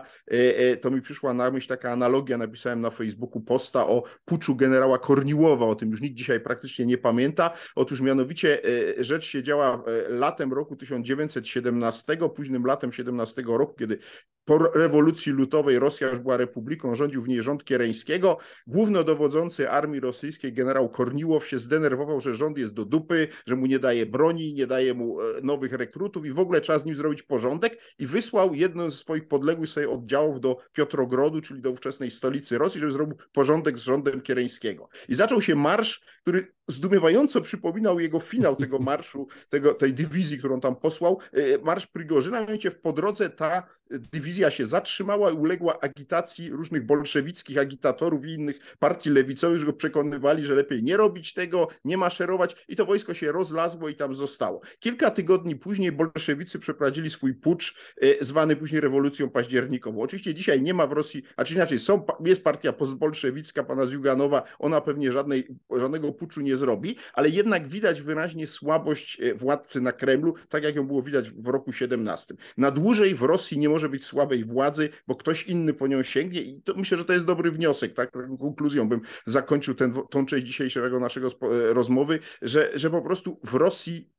to 0.81 0.91
mi 0.91 1.01
przyszła 1.01 1.33
na 1.33 1.51
myśl 1.51 1.67
taka 1.67 1.91
analogia, 1.91 2.37
napisałem 2.37 2.81
na 2.81 2.89
Facebooku 2.89 3.41
posta 3.41 3.87
o 3.87 4.03
puczu 4.25 4.55
generała 4.55 4.97
Korniłowa, 4.97 5.65
o 5.65 5.75
tym 5.75 5.91
już 5.91 6.01
nikt 6.01 6.15
dzisiaj 6.15 6.39
praktycznie 6.39 6.85
nie 6.85 6.97
pamięta. 6.97 7.51
Otóż 7.75 8.01
mianowicie 8.01 8.61
rzecz 8.97 9.25
się 9.25 9.43
działa 9.43 9.83
latem 10.09 10.53
roku 10.53 10.75
1917, 10.75 12.17
późnym 12.35 12.65
latem 12.65 12.91
17 12.91 13.43
roku, 13.47 13.73
kiedy 13.73 13.97
po 14.45 14.57
rewolucji 14.57 15.31
lutowej 15.31 15.79
Rosja 15.79 16.09
już 16.09 16.19
była 16.19 16.37
republiką, 16.37 16.95
rządził 16.95 17.21
w 17.21 17.27
niej 17.27 17.41
rząd 17.41 17.63
Kiereńskiego. 17.63 18.37
Głównodowodzący 18.67 19.69
armii 19.69 19.99
rosyjskiej 19.99 20.53
generał 20.53 20.89
Korniłow 20.89 21.47
się 21.47 21.59
zdenerwował, 21.59 22.21
że 22.21 22.35
rząd 22.35 22.57
jest 22.57 22.73
do 22.73 22.85
dupy, 22.85 23.27
że 23.47 23.55
mu 23.55 23.65
nie 23.65 23.79
daje 23.79 24.05
broni, 24.05 24.53
nie 24.53 24.67
daje 24.67 24.93
mu 24.93 25.21
e, 25.21 25.23
nowych 25.43 25.73
rekrutów 25.73 26.25
i 26.25 26.31
w 26.31 26.39
ogóle 26.39 26.61
trzeba 26.61 26.79
z 26.79 26.85
nim 26.85 26.95
zrobić 26.95 27.23
porządek 27.23 27.77
i 27.99 28.07
wysłał 28.07 28.53
jedną 28.53 28.91
z 28.91 28.99
swoich 28.99 29.27
podległych 29.27 29.69
sobie 29.69 29.89
oddziałów 29.89 30.41
do 30.41 30.57
Piotrogrodu, 30.73 31.41
czyli 31.41 31.61
do 31.61 31.69
ówczesnej 31.69 32.11
stolicy 32.11 32.57
Rosji, 32.57 32.79
żeby 32.79 32.91
zrobił 32.91 33.17
porządek 33.31 33.79
z 33.79 33.81
rządem 33.81 34.21
Kiereńskiego. 34.21 34.89
I 35.09 35.15
zaczął 35.15 35.41
się 35.41 35.55
marsz, 35.55 36.01
który 36.25 36.47
zdumiewająco 36.67 37.41
przypominał 37.41 37.99
jego 37.99 38.19
finał 38.19 38.55
tego 38.55 38.79
marszu, 38.89 39.27
tego, 39.49 39.73
tej 39.73 39.93
dywizji, 39.93 40.37
którą 40.37 40.59
tam 40.59 40.75
posłał, 40.75 41.19
e, 41.33 41.57
marsz 41.57 41.87
Prigorzyna, 41.87 42.39
mianowicie 42.39 42.71
w 42.71 42.79
po 42.79 42.93
drodze 42.93 43.29
ta 43.29 43.63
dywizja 43.89 44.51
się 44.51 44.65
zatrzymała 44.65 45.31
i 45.31 45.33
uległa 45.33 45.79
agitacji 45.79 46.49
różnych 46.49 46.85
bolszewickich 46.85 47.57
agitatorów 47.57 48.25
i 48.25 48.33
innych 48.33 48.75
partii 48.79 49.09
lewicowych, 49.09 49.59
że 49.59 49.65
go 49.65 49.73
przekonywali, 49.73 50.43
że 50.43 50.55
lepiej 50.55 50.83
nie 50.83 50.97
robić 50.97 51.33
tego, 51.33 51.67
nie 51.85 51.97
maszerować 51.97 52.65
i 52.67 52.75
to 52.75 52.85
wojsko 52.85 53.13
się 53.13 53.31
rozlazło 53.31 53.89
i 53.89 53.95
tam 53.95 54.15
zostało. 54.15 54.61
Kilka 54.79 55.11
tygodni 55.11 55.55
później 55.55 55.91
bolszewicy 55.91 56.59
przeprowadzili 56.59 57.09
swój 57.09 57.33
pucz, 57.33 57.75
e, 58.01 58.25
zwany 58.25 58.55
później 58.55 58.81
rewolucją 58.81 59.29
październikową. 59.29 60.01
Oczywiście 60.01 60.33
dzisiaj 60.33 60.61
nie 60.61 60.73
ma 60.73 60.87
w 60.87 60.91
Rosji, 60.91 61.23
a 61.37 61.45
czy 61.45 61.53
inaczej, 61.53 61.79
są, 61.79 62.05
jest 62.25 62.43
partia 62.43 62.73
postbolszewicka 62.73 63.63
pana 63.63 63.85
Zjuganowa, 63.85 64.43
ona 64.59 64.81
pewnie 64.81 65.11
żadnej, 65.11 65.47
żadnego 65.77 66.07
puczu 66.17 66.41
nie 66.41 66.57
zrobi, 66.57 66.95
ale 67.13 67.29
jednak 67.29 67.67
widać 67.67 68.01
wyraźnie 68.01 68.47
słabość 68.47 69.21
e, 69.21 69.35
władcy 69.35 69.81
na 69.81 69.91
Kremlu, 69.91 70.33
tak 70.49 70.63
jak 70.63 70.75
ją 70.75 70.87
było 70.87 71.01
widać 71.01 71.29
w 71.29 71.47
roku 71.47 71.73
17. 71.73 72.35
Na 72.57 72.71
dłużej 72.71 73.15
w 73.15 73.21
Rosji 73.21 73.59
nie 73.59 73.69
może 73.69 73.89
być 73.89 74.05
słabej 74.05 74.43
władzy, 74.43 74.89
bo 75.07 75.15
ktoś 75.15 75.43
inny 75.43 75.73
po 75.73 75.87
nią 75.87 76.03
sięgnie 76.03 76.41
i 76.41 76.61
to, 76.61 76.73
myślę, 76.75 76.97
że 76.97 77.05
to 77.05 77.13
jest 77.13 77.25
dobry 77.25 77.51
wniosek, 77.51 77.93
tak? 77.93 78.11
Taką 78.11 78.37
konkluzją 78.37 78.89
bym 78.89 79.01
zakończył 79.25 79.75
ten, 79.75 79.93
tą 80.09 80.25
część 80.25 80.45
dzisiejszego 80.45 80.99
naszego 80.99 81.27
e, 81.27 81.73
rozmowy, 81.73 82.19
że, 82.41 82.71
że 82.73 82.89
po 82.89 83.01
prostu 83.01 83.39
w 83.43 83.53
Rosji 83.53 84.09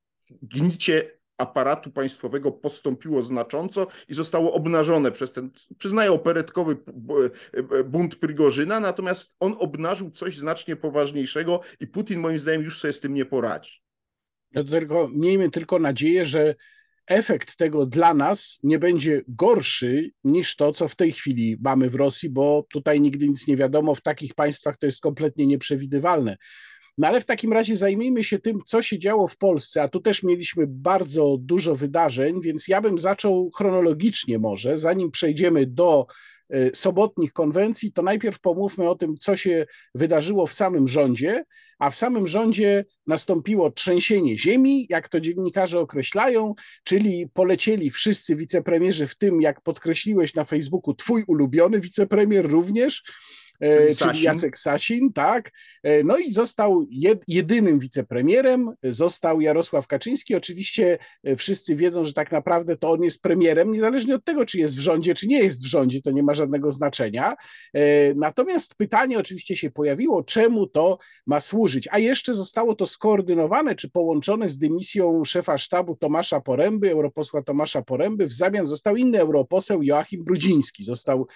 gnicie 0.42 1.15
aparatu 1.38 1.90
państwowego 1.90 2.52
postąpiło 2.52 3.22
znacząco 3.22 3.86
i 4.08 4.14
zostało 4.14 4.52
obnażone 4.52 5.12
przez 5.12 5.32
ten, 5.32 5.50
przyznaję, 5.78 6.12
operetkowy 6.12 6.76
e, 7.72 7.84
bunt 7.84 8.16
Prigorzyna, 8.16 8.80
natomiast 8.80 9.36
on 9.40 9.56
obnażył 9.58 10.10
coś 10.10 10.36
znacznie 10.36 10.76
poważniejszego 10.76 11.60
i 11.80 11.86
Putin 11.86 12.20
moim 12.20 12.38
zdaniem 12.38 12.62
już 12.62 12.80
sobie 12.80 12.92
z 12.92 13.00
tym 13.00 13.14
nie 13.14 13.24
poradzi. 13.24 13.80
No 14.54 14.64
tylko, 14.64 15.08
miejmy 15.12 15.50
tylko 15.50 15.78
nadzieję, 15.78 16.26
że 16.26 16.54
efekt 17.06 17.56
tego 17.56 17.86
dla 17.86 18.14
nas 18.14 18.58
nie 18.62 18.78
będzie 18.78 19.22
gorszy 19.28 20.10
niż 20.24 20.56
to, 20.56 20.72
co 20.72 20.88
w 20.88 20.96
tej 20.96 21.12
chwili 21.12 21.56
mamy 21.60 21.90
w 21.90 21.94
Rosji, 21.94 22.30
bo 22.30 22.66
tutaj 22.70 23.00
nigdy 23.00 23.28
nic 23.28 23.48
nie 23.48 23.56
wiadomo. 23.56 23.94
W 23.94 24.02
takich 24.02 24.34
państwach 24.34 24.78
to 24.78 24.86
jest 24.86 25.00
kompletnie 25.00 25.46
nieprzewidywalne. 25.46 26.36
No 26.98 27.08
ale 27.08 27.20
w 27.20 27.24
takim 27.24 27.52
razie 27.52 27.76
zajmijmy 27.76 28.24
się 28.24 28.38
tym, 28.38 28.60
co 28.64 28.82
się 28.82 28.98
działo 28.98 29.28
w 29.28 29.36
Polsce, 29.36 29.82
a 29.82 29.88
tu 29.88 30.00
też 30.00 30.22
mieliśmy 30.22 30.66
bardzo 30.66 31.36
dużo 31.40 31.76
wydarzeń, 31.76 32.40
więc 32.40 32.68
ja 32.68 32.80
bym 32.80 32.98
zaczął 32.98 33.50
chronologicznie 33.56 34.38
może, 34.38 34.78
zanim 34.78 35.10
przejdziemy 35.10 35.66
do 35.66 36.06
e, 36.50 36.74
sobotnich 36.74 37.32
konwencji, 37.32 37.92
to 37.92 38.02
najpierw 38.02 38.40
pomówmy 38.40 38.88
o 38.88 38.94
tym, 38.94 39.14
co 39.20 39.36
się 39.36 39.66
wydarzyło 39.94 40.46
w 40.46 40.52
samym 40.52 40.88
rządzie, 40.88 41.44
a 41.78 41.90
w 41.90 41.96
samym 41.96 42.26
rządzie 42.26 42.84
nastąpiło 43.06 43.70
trzęsienie 43.70 44.38
ziemi, 44.38 44.86
jak 44.90 45.08
to 45.08 45.20
dziennikarze 45.20 45.80
określają, 45.80 46.54
czyli 46.84 47.28
polecieli 47.28 47.90
wszyscy 47.90 48.36
wicepremierzy, 48.36 49.06
w 49.06 49.16
tym, 49.16 49.40
jak 49.40 49.60
podkreśliłeś 49.60 50.34
na 50.34 50.44
Facebooku, 50.44 50.94
twój 50.94 51.24
ulubiony 51.26 51.80
wicepremier 51.80 52.50
również, 52.50 53.02
E, 53.60 53.94
czyli 53.94 54.22
Jacek 54.22 54.58
Sasin, 54.58 55.12
tak. 55.12 55.52
E, 55.82 56.04
no 56.04 56.18
i 56.18 56.30
został 56.30 56.86
jedynym 57.28 57.78
wicepremierem, 57.78 58.70
został 58.82 59.40
Jarosław 59.40 59.86
Kaczyński. 59.86 60.34
Oczywiście 60.34 60.98
e, 61.24 61.36
wszyscy 61.36 61.76
wiedzą, 61.76 62.04
że 62.04 62.12
tak 62.12 62.32
naprawdę 62.32 62.76
to 62.76 62.90
on 62.90 63.02
jest 63.02 63.22
premierem, 63.22 63.70
niezależnie 63.70 64.14
od 64.14 64.24
tego, 64.24 64.46
czy 64.46 64.58
jest 64.58 64.76
w 64.76 64.80
rządzie, 64.80 65.14
czy 65.14 65.26
nie 65.26 65.42
jest 65.42 65.64
w 65.64 65.66
rządzie, 65.66 66.02
to 66.02 66.10
nie 66.10 66.22
ma 66.22 66.34
żadnego 66.34 66.72
znaczenia. 66.72 67.34
Natomiast 68.16 68.74
pytanie 68.74 69.18
oczywiście 69.18 69.56
się 69.56 69.70
pojawiło, 69.70 70.22
czemu 70.22 70.66
to 70.66 70.98
ma 71.26 71.40
służyć, 71.40 71.88
a 71.90 71.98
jeszcze 71.98 72.34
zostało 72.34 72.74
to 72.74 72.86
skoordynowane, 72.86 73.74
czy 73.74 73.90
połączone 73.90 74.48
z 74.48 74.58
dymisją 74.58 75.24
szefa 75.24 75.58
sztabu 75.58 75.96
Tomasza 75.96 76.40
Poręby, 76.40 76.90
europosła 76.90 77.42
Tomasza 77.42 77.82
Poręby, 77.82 78.26
w 78.26 78.32
zamian 78.32 78.66
został 78.66 78.96
inny 78.96 79.20
europoseł 79.20 79.82
Joachim 79.82 80.24
Brudziński, 80.24 80.84
został 80.84 81.26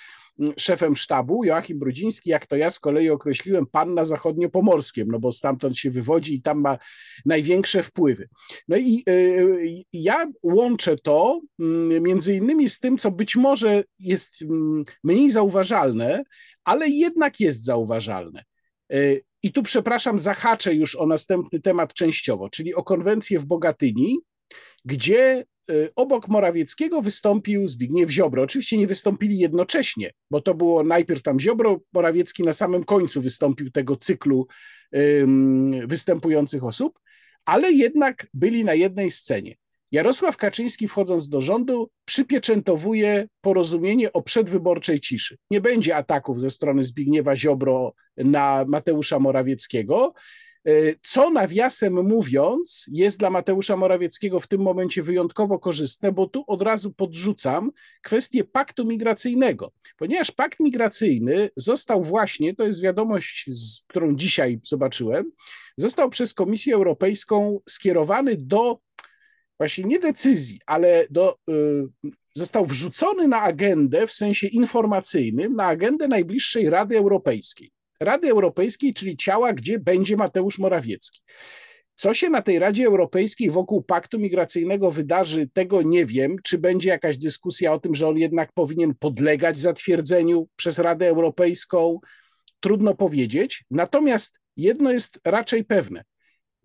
szefem 0.57 0.97
sztabu, 0.97 1.45
Joachim 1.45 1.79
Brudziński, 1.79 2.31
jak 2.31 2.47
to 2.47 2.57
ja 2.57 2.71
z 2.71 2.81
kolei 2.81 3.11
określiłem, 3.11 3.67
pan 3.67 3.95
na 3.95 4.05
zachodniopomorskiem, 4.05 5.09
no 5.09 5.19
bo 5.19 5.33
stamtąd 5.33 5.79
się 5.79 5.91
wywodzi 5.91 6.35
i 6.35 6.43
tam 6.43 6.61
ma 6.61 6.79
największe 7.27 7.83
wpływy. 7.83 8.29
No 8.69 8.77
i 8.77 9.05
y, 9.09 9.85
ja 9.93 10.27
łączę 10.43 10.97
to 10.97 11.41
mm, 11.61 12.03
między 12.03 12.35
innymi 12.35 12.69
z 12.69 12.79
tym, 12.79 12.99
co 12.99 13.11
być 13.11 13.37
może 13.37 13.85
jest 13.99 14.43
mm, 14.43 14.83
mniej 15.05 15.31
zauważalne, 15.31 16.25
ale 16.65 16.89
jednak 16.89 17.41
jest 17.41 17.65
zauważalne. 17.65 18.45
Y, 18.93 19.25
I 19.43 19.53
tu, 19.53 19.63
przepraszam, 19.63 20.19
zahaczę 20.19 20.75
już 20.75 20.97
o 20.97 21.07
następny 21.07 21.61
temat 21.61 21.95
częściowo, 21.95 22.51
czyli 22.51 22.75
o 22.75 22.83
konwencję 22.83 23.39
w 23.39 23.47
Bogatyni, 23.47 24.19
gdzie 24.85 25.45
Y, 25.71 25.93
obok 25.97 26.29
Morawieckiego 26.29 27.03
wystąpił 27.03 27.69
Zbigniew 27.69 28.11
Ziobro. 28.11 28.43
Oczywiście 28.43 28.77
nie 28.77 28.87
wystąpili 28.87 29.39
jednocześnie, 29.39 30.11
bo 30.31 30.41
to 30.41 30.55
było 30.55 30.85
najpierw 30.85 31.23
tam 31.23 31.41
Ziobro, 31.41 31.81
Morawiecki 31.93 32.43
na 32.43 32.53
samym 32.53 32.85
końcu 32.85 33.23
wystąpił 33.23 33.71
tego 33.71 33.97
cyklu 33.97 34.47
występujących 35.87 36.65
osób, 36.65 36.99
ale 37.45 37.73
jednak 37.73 38.27
byli 38.35 38.65
na 38.65 38.75
jednej 38.75 39.11
scenie. 39.11 39.57
Jarosław 39.93 40.37
Kaczyński, 40.37 40.89
wchodząc 40.89 41.29
do 41.29 41.41
rządu, 41.41 41.91
przypieczętowuje 42.05 43.29
porozumienie 43.41 44.13
o 44.13 44.23
przedwyborczej 44.23 45.01
ciszy. 45.01 45.37
Nie 45.51 45.61
będzie 45.61 45.97
ataków 45.97 46.41
ze 46.41 46.51
strony 46.51 46.85
Zbigniewa 46.85 47.37
Ziobro 47.37 47.95
na 48.17 48.65
Mateusza 48.69 49.19
Morawieckiego. 49.19 50.15
E, 50.67 50.95
co 51.03 51.31
nawiasem 51.31 52.09
mówiąc, 52.09 52.87
jest 52.93 53.19
dla 53.19 53.31
Mateusza 53.31 53.77
Morawieckiego 53.77 54.41
w 54.41 54.47
tym 54.47 54.61
momencie 54.61 55.03
wyjątkowo 55.03 55.59
korzystne, 55.59 56.13
bo 56.13 56.27
tu 56.27 56.45
od 56.47 56.63
razu 56.63 56.93
podrzucam 56.93 57.71
kwestię 58.03 58.45
paktu 58.45 58.85
migracyjnego, 58.85 59.73
ponieważ 59.97 60.31
pakt 60.31 60.61
migracyjny 60.61 61.51
został 61.57 62.05
właśnie, 62.05 62.55
to 62.55 62.67
jest 62.67 62.83
wiadomość, 62.83 63.51
którą 63.87 64.17
dzisiaj 64.17 64.61
zobaczyłem, 64.65 65.31
został 65.77 66.11
przez 66.11 66.35
Komisję 66.35 66.75
Europejską 66.75 67.61
skierowany 67.69 68.37
do 68.37 68.79
właśnie 69.59 69.85
nie 69.85 69.99
decyzji, 69.99 70.61
ale 70.67 71.07
do, 71.11 71.37
y, 71.51 72.11
został 72.35 72.67
wrzucony 72.67 73.29
na 73.29 73.43
agendę 73.43 74.07
w 74.07 74.13
sensie 74.13 74.47
informacyjnym, 74.47 75.57
na 75.57 75.67
agendę 75.67 76.09
najbliższej 76.09 76.71
Rady 76.71 76.99
Europejskiej. 76.99 77.71
Rady 78.01 78.31
Europejskiej, 78.31 78.95
czyli 78.95 79.17
ciała, 79.17 79.53
gdzie 79.53 79.79
będzie 79.79 80.17
Mateusz 80.17 80.59
Morawiecki. 80.59 81.21
Co 81.95 82.15
się 82.15 82.31
na 82.31 82.43
tej 82.43 82.59
Radzie 82.59 82.87
Europejskiej 82.87 83.51
wokół 83.51 83.83
paktu 83.83 84.19
migracyjnego 84.19 84.91
wydarzy, 84.91 85.49
tego 85.53 85.83
nie 85.83 86.07
wiem. 86.07 86.37
Czy 86.43 86.59
będzie 86.59 86.89
jakaś 86.89 87.19
dyskusja 87.19 87.73
o 87.73 87.81
tym, 87.81 87.95
że 87.95 88.09
on 88.09 88.17
jednak 88.19 88.53
powinien 88.53 88.95
podlegać 88.95 89.59
zatwierdzeniu 89.59 90.49
przez 90.57 90.79
Radę 90.79 91.09
Europejską? 91.09 91.99
Trudno 92.61 92.95
powiedzieć. 92.95 93.65
Natomiast 93.71 94.41
jedno 94.57 94.93
jest 94.93 95.21
raczej 95.25 95.65
pewne. 95.65 96.05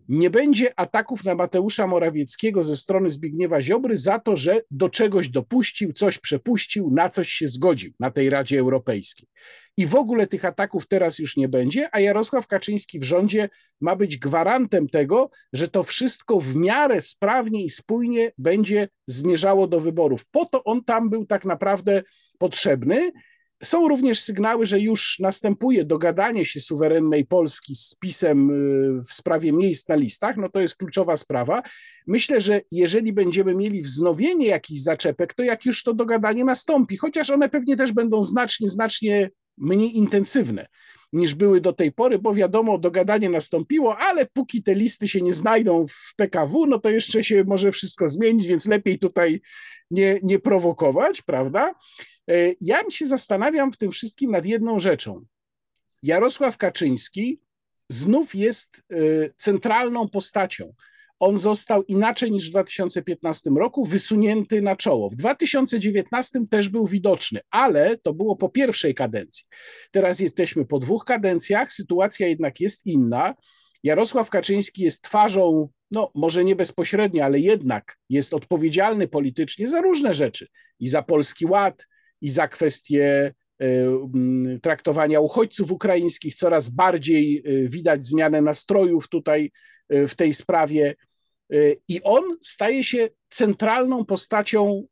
Nie 0.08 0.30
będzie 0.30 0.80
ataków 0.80 1.24
na 1.24 1.34
Mateusza 1.34 1.86
Morawieckiego 1.86 2.64
ze 2.64 2.76
strony 2.76 3.10
Zbigniewa 3.10 3.62
Ziobry 3.62 3.96
za 3.96 4.18
to, 4.18 4.36
że 4.36 4.62
do 4.70 4.88
czegoś 4.88 5.28
dopuścił, 5.28 5.92
coś 5.92 6.18
przepuścił, 6.18 6.90
na 6.90 7.08
coś 7.08 7.28
się 7.28 7.48
zgodził 7.48 7.92
na 8.00 8.10
tej 8.10 8.30
Radzie 8.30 8.60
Europejskiej. 8.60 9.28
I 9.76 9.86
w 9.86 9.94
ogóle 9.94 10.26
tych 10.26 10.44
ataków 10.44 10.88
teraz 10.88 11.18
już 11.18 11.36
nie 11.36 11.48
będzie, 11.48 11.88
a 11.92 12.00
Jarosław 12.00 12.46
Kaczyński 12.46 12.98
w 12.98 13.04
rządzie 13.04 13.48
ma 13.80 13.96
być 13.96 14.18
gwarantem 14.18 14.88
tego, 14.88 15.30
że 15.52 15.68
to 15.68 15.82
wszystko 15.82 16.40
w 16.40 16.54
miarę 16.54 17.00
sprawnie 17.00 17.64
i 17.64 17.70
spójnie 17.70 18.32
będzie 18.38 18.88
zmierzało 19.06 19.66
do 19.66 19.80
wyborów. 19.80 20.24
Po 20.30 20.44
to 20.44 20.64
on 20.64 20.84
tam 20.84 21.10
był 21.10 21.26
tak 21.26 21.44
naprawdę 21.44 22.02
potrzebny. 22.38 23.12
Są 23.62 23.88
również 23.88 24.20
sygnały, 24.20 24.66
że 24.66 24.80
już 24.80 25.18
następuje 25.18 25.84
dogadanie 25.84 26.44
się 26.44 26.60
suwerennej 26.60 27.24
Polski 27.24 27.74
z 27.74 27.94
PiSem 28.00 28.50
y, 28.50 29.02
w 29.02 29.12
sprawie 29.12 29.52
miejsc 29.52 29.88
na 29.88 29.94
listach. 29.94 30.36
No 30.36 30.48
to 30.48 30.60
jest 30.60 30.76
kluczowa 30.76 31.16
sprawa. 31.16 31.62
Myślę, 32.06 32.40
że 32.40 32.60
jeżeli 32.70 33.12
będziemy 33.12 33.54
mieli 33.54 33.82
wznowienie 33.82 34.46
jakichś 34.46 34.80
zaczepek, 34.80 35.34
to 35.34 35.42
jak 35.42 35.64
już 35.64 35.82
to 35.82 35.94
dogadanie 35.94 36.44
nastąpi, 36.44 36.96
chociaż 36.96 37.30
one 37.30 37.48
pewnie 37.48 37.76
też 37.76 37.92
będą 37.92 38.22
znacznie, 38.22 38.68
znacznie 38.68 39.30
mniej 39.58 39.96
intensywne 39.96 40.66
niż 41.12 41.34
były 41.34 41.60
do 41.60 41.72
tej 41.72 41.92
pory, 41.92 42.18
bo 42.18 42.34
wiadomo, 42.34 42.78
dogadanie 42.78 43.30
nastąpiło, 43.30 43.96
ale 43.98 44.26
póki 44.26 44.62
te 44.62 44.74
listy 44.74 45.08
się 45.08 45.22
nie 45.22 45.34
znajdą 45.34 45.86
w 45.86 46.14
PKW, 46.16 46.66
no 46.66 46.78
to 46.78 46.90
jeszcze 46.90 47.24
się 47.24 47.44
może 47.44 47.72
wszystko 47.72 48.08
zmienić, 48.08 48.46
więc 48.46 48.66
lepiej 48.66 48.98
tutaj 48.98 49.40
nie, 49.90 50.20
nie 50.22 50.38
prowokować, 50.38 51.22
prawda? 51.22 51.74
E, 52.28 52.54
ja 52.60 52.80
się 52.90 53.06
zastanawiam 53.06 53.72
w 53.72 53.76
tym 53.76 53.92
wszystkim 53.92 54.30
nad 54.30 54.46
jedną 54.46 54.78
rzeczą. 54.78 55.24
Jarosław 56.02 56.56
Kaczyński 56.56 57.40
znów 57.88 58.34
jest 58.34 58.82
e, 58.90 58.96
centralną 59.36 60.08
postacią. 60.08 60.74
On 61.20 61.38
został 61.38 61.82
inaczej 61.82 62.30
niż 62.30 62.48
w 62.48 62.50
2015 62.50 63.50
roku 63.50 63.84
wysunięty 63.84 64.62
na 64.62 64.76
czoło. 64.76 65.10
W 65.10 65.16
2019 65.16 66.40
też 66.50 66.68
był 66.68 66.86
widoczny, 66.86 67.40
ale 67.50 67.98
to 67.98 68.14
było 68.14 68.36
po 68.36 68.48
pierwszej 68.48 68.94
kadencji. 68.94 69.44
Teraz 69.90 70.20
jesteśmy 70.20 70.64
po 70.64 70.78
dwóch 70.78 71.04
kadencjach, 71.04 71.72
sytuacja 71.72 72.28
jednak 72.28 72.60
jest 72.60 72.86
inna. 72.86 73.34
Jarosław 73.82 74.30
Kaczyński 74.30 74.82
jest 74.82 75.02
twarzą, 75.02 75.68
no 75.90 76.10
może 76.14 76.44
nie 76.44 76.56
bezpośrednio, 76.56 77.24
ale 77.24 77.38
jednak 77.38 77.98
jest 78.08 78.34
odpowiedzialny 78.34 79.08
politycznie 79.08 79.66
za 79.66 79.80
różne 79.80 80.14
rzeczy 80.14 80.46
i 80.80 80.88
za 80.88 81.02
Polski 81.02 81.46
Ład, 81.46 81.86
i 82.20 82.30
za 82.30 82.48
kwestię 82.48 83.34
e, 83.60 83.66
traktowania 84.62 85.20
uchodźców 85.20 85.70
ukraińskich. 85.70 86.34
Coraz 86.34 86.70
bardziej 86.70 87.42
e, 87.44 87.68
widać 87.68 88.04
zmianę 88.04 88.42
nastrojów 88.42 89.08
tutaj 89.08 89.50
e, 89.88 90.06
w 90.06 90.14
tej 90.14 90.34
sprawie. 90.34 90.94
I 91.88 92.02
on 92.02 92.22
staje 92.42 92.84
się 92.84 93.08
centralną 93.28 94.04
postacią 94.04 94.82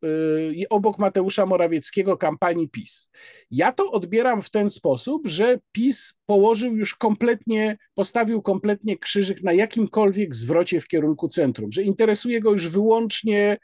obok 0.71 0.99
Mateusza 0.99 1.47
Morawieckiego 1.47 2.17
kampanii 2.17 2.69
PiS. 2.69 3.11
Ja 3.51 3.73
to 3.73 3.91
odbieram 3.91 4.43
w 4.43 4.51
ten 4.51 4.71
sposób, 4.71 5.27
że 5.27 5.59
PiS 5.73 6.15
położył 6.27 6.77
już 6.77 6.95
kompletnie, 6.95 7.77
postawił 7.95 8.43
kompletnie 8.43 8.99
krzyżyk 8.99 9.43
na 9.43 9.53
jakimkolwiek 9.53 10.35
zwrocie 10.35 10.81
w 10.81 10.89
kierunku 10.89 11.29
centrum, 11.29 11.73
że 11.73 11.83
interesuje 11.83 12.41
go 12.41 12.53
już 12.53 12.69
wyłącznie 12.69 13.57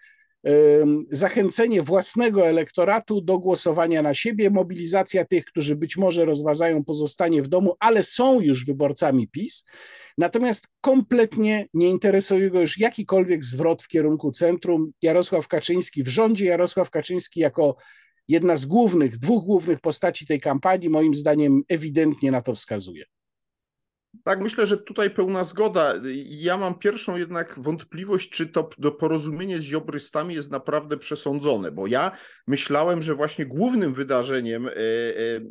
zachęcenie 1.11 1.82
własnego 1.82 2.47
elektoratu 2.47 3.20
do 3.20 3.38
głosowania 3.38 4.02
na 4.02 4.14
siebie, 4.14 4.50
mobilizacja 4.50 5.25
tych, 5.25 5.44
którzy 5.44 5.76
być 5.76 5.97
może 5.97 6.25
rozważają 6.25 6.85
pozostanie 6.85 7.42
w 7.42 7.49
domu, 7.49 7.76
ale 7.80 8.02
są 8.02 8.40
już 8.40 8.64
wyborcami 8.64 9.28
PiS. 9.28 9.64
Natomiast 10.18 10.66
kompletnie 10.80 11.66
nie 11.75 11.88
interesuje 11.88 12.50
go 12.50 12.61
już 12.61 12.78
jakikolwiek 12.78 13.44
zwrot 13.44 13.82
w 13.82 13.88
kierunku 13.88 14.30
centrum. 14.30 14.92
Jarosław 15.02 15.49
Kaczyński 15.49 16.02
w 16.02 16.09
rządzie, 16.09 16.44
Jarosław 16.44 16.90
Kaczyński 16.90 17.40
jako 17.40 17.76
jedna 18.28 18.56
z 18.56 18.66
głównych, 18.66 19.18
dwóch 19.18 19.44
głównych 19.44 19.80
postaci 19.80 20.26
tej 20.26 20.40
kampanii, 20.40 20.90
moim 20.90 21.14
zdaniem 21.14 21.62
ewidentnie 21.68 22.30
na 22.30 22.40
to 22.40 22.54
wskazuje. 22.54 23.04
Tak, 24.25 24.40
myślę, 24.40 24.67
że 24.67 24.76
tutaj 24.76 25.11
pełna 25.11 25.45
zgoda. 25.45 25.95
Ja 26.25 26.57
mam 26.57 26.79
pierwszą 26.79 27.17
jednak 27.17 27.61
wątpliwość, 27.61 28.31
czy 28.31 28.47
to 28.47 28.64
porozumienie 28.99 29.61
z 29.61 29.64
ziobrystami 29.64 30.35
jest 30.35 30.50
naprawdę 30.50 30.97
przesądzone, 30.97 31.73
bo 31.73 31.87
ja 31.87 32.11
myślałem, 32.47 33.02
że 33.02 33.14
właśnie 33.14 33.47
głównym 33.47 33.93
wydarzeniem 33.93 34.67
e, 34.67 34.73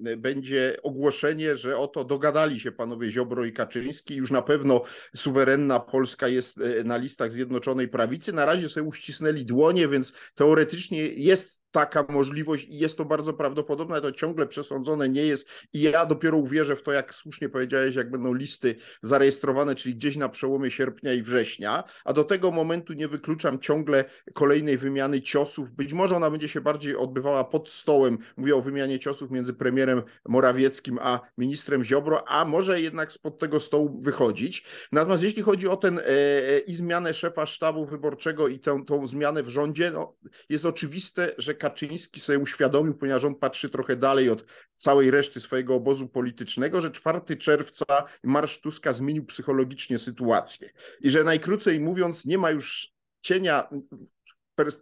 e, 0.06 0.18
będzie 0.18 0.78
ogłoszenie, 0.84 1.58
że 1.58 1.78
oto 1.78 2.04
dogadali 2.04 2.60
się 2.60 2.72
panowie 2.72 3.12
Ziobro 3.12 3.46
i 3.46 3.54
Kaczyński, 3.54 4.16
już 4.16 4.32
na 4.32 4.42
pewno 4.42 4.82
suwerenna 5.16 5.80
Polska 5.80 6.28
jest 6.28 6.58
e, 6.58 6.84
na 6.84 6.98
listach 6.98 7.32
Zjednoczonej 7.32 7.88
Prawicy. 7.88 8.34
Na 8.34 8.46
razie 8.46 8.70
sobie 8.70 8.88
uścisnęli 8.88 9.46
dłonie, 9.46 9.88
więc 9.88 10.14
teoretycznie 10.36 11.04
jest 11.04 11.60
taka 11.72 12.06
możliwość 12.10 12.66
i 12.66 12.78
jest 12.78 12.98
to 12.98 13.06
bardzo 13.06 13.34
prawdopodobne, 13.34 14.02
to 14.02 14.12
ciągle 14.12 14.48
przesądzone 14.48 15.10
nie 15.10 15.24
jest. 15.26 15.50
I 15.74 15.82
ja 15.82 16.06
dopiero 16.06 16.38
uwierzę 16.38 16.76
w 16.76 16.84
to, 16.84 16.92
jak 16.92 17.16
słusznie 17.16 17.50
powiedziałeś, 17.50 17.96
jak 17.96 18.12
będą 18.12 18.34
listy 18.34 18.76
zarejestrowane, 19.04 19.76
czyli 19.76 19.96
gdzieś 19.96 20.18
na 20.18 20.30
przełomie 20.30 20.72
sierpnia 20.72 21.14
i 21.14 21.22
września, 21.22 21.84
a 22.06 22.14
do 22.14 22.24
tego 22.24 22.52
momentu 22.52 22.94
nie 22.94 23.08
wykluczam 23.08 23.60
ciągle 23.60 24.06
kolejnej 24.34 24.78
wymiany 24.78 25.22
ciosów, 25.22 25.72
być 25.72 25.94
może 25.94 26.16
ona 26.16 26.32
będzie 26.32 26.50
się 26.50 26.62
bardziej 26.62 26.96
odbywała 26.96 27.44
pod 27.44 27.70
stołem, 27.70 28.18
mówię 28.38 28.56
o 28.56 28.62
wymianie 28.62 29.00
ciosów 29.00 29.32
między 29.32 29.54
premierem 29.54 30.02
Morawieckim 30.28 31.00
a 31.02 31.20
ministrem 31.38 31.84
Ziobro, 31.84 32.28
a 32.28 32.46
może 32.46 32.82
jednak 32.82 33.12
spod 33.12 33.40
tego 33.40 33.60
stołu 33.60 34.02
wychodzić. 34.02 34.66
Natomiast 34.92 35.24
jeśli 35.24 35.44
chodzi 35.44 35.68
o 35.68 35.78
ten 35.78 36.00
e, 36.00 36.04
e, 36.04 36.60
i 36.60 36.74
zmianę 36.74 37.14
szefa 37.14 37.46
sztabu 37.46 37.86
wyborczego 37.86 38.48
i 38.48 38.60
tę, 38.60 38.84
tą 38.88 39.08
zmianę 39.08 39.44
w 39.44 39.50
rządzie, 39.50 39.92
no, 39.92 40.16
jest 40.50 40.66
oczywiste, 40.66 41.32
że 41.38 41.56
Kaczyński 41.60 42.20
sobie 42.20 42.40
uświadomił, 42.40 42.94
ponieważ 42.94 43.26
on 43.26 43.36
patrzy 43.36 43.70
trochę 43.70 43.96
dalej 43.96 44.30
od 44.30 44.46
całej 44.74 45.12
reszty 45.12 45.40
swojego 45.40 45.76
obozu 45.76 46.08
politycznego, 46.08 46.82
że 46.82 46.92
4 46.92 47.38
czerwca 47.38 47.86
Marsz 48.24 48.62
Tuska 48.62 48.94
zmienił 48.94 49.26
psychologicznie 49.26 49.98
sytuację. 49.98 50.70
I 51.02 51.10
że 51.10 51.24
najkrócej 51.24 51.80
mówiąc 51.80 52.26
nie 52.26 52.38
ma 52.38 52.52
już 52.52 52.92
cienia 53.22 53.70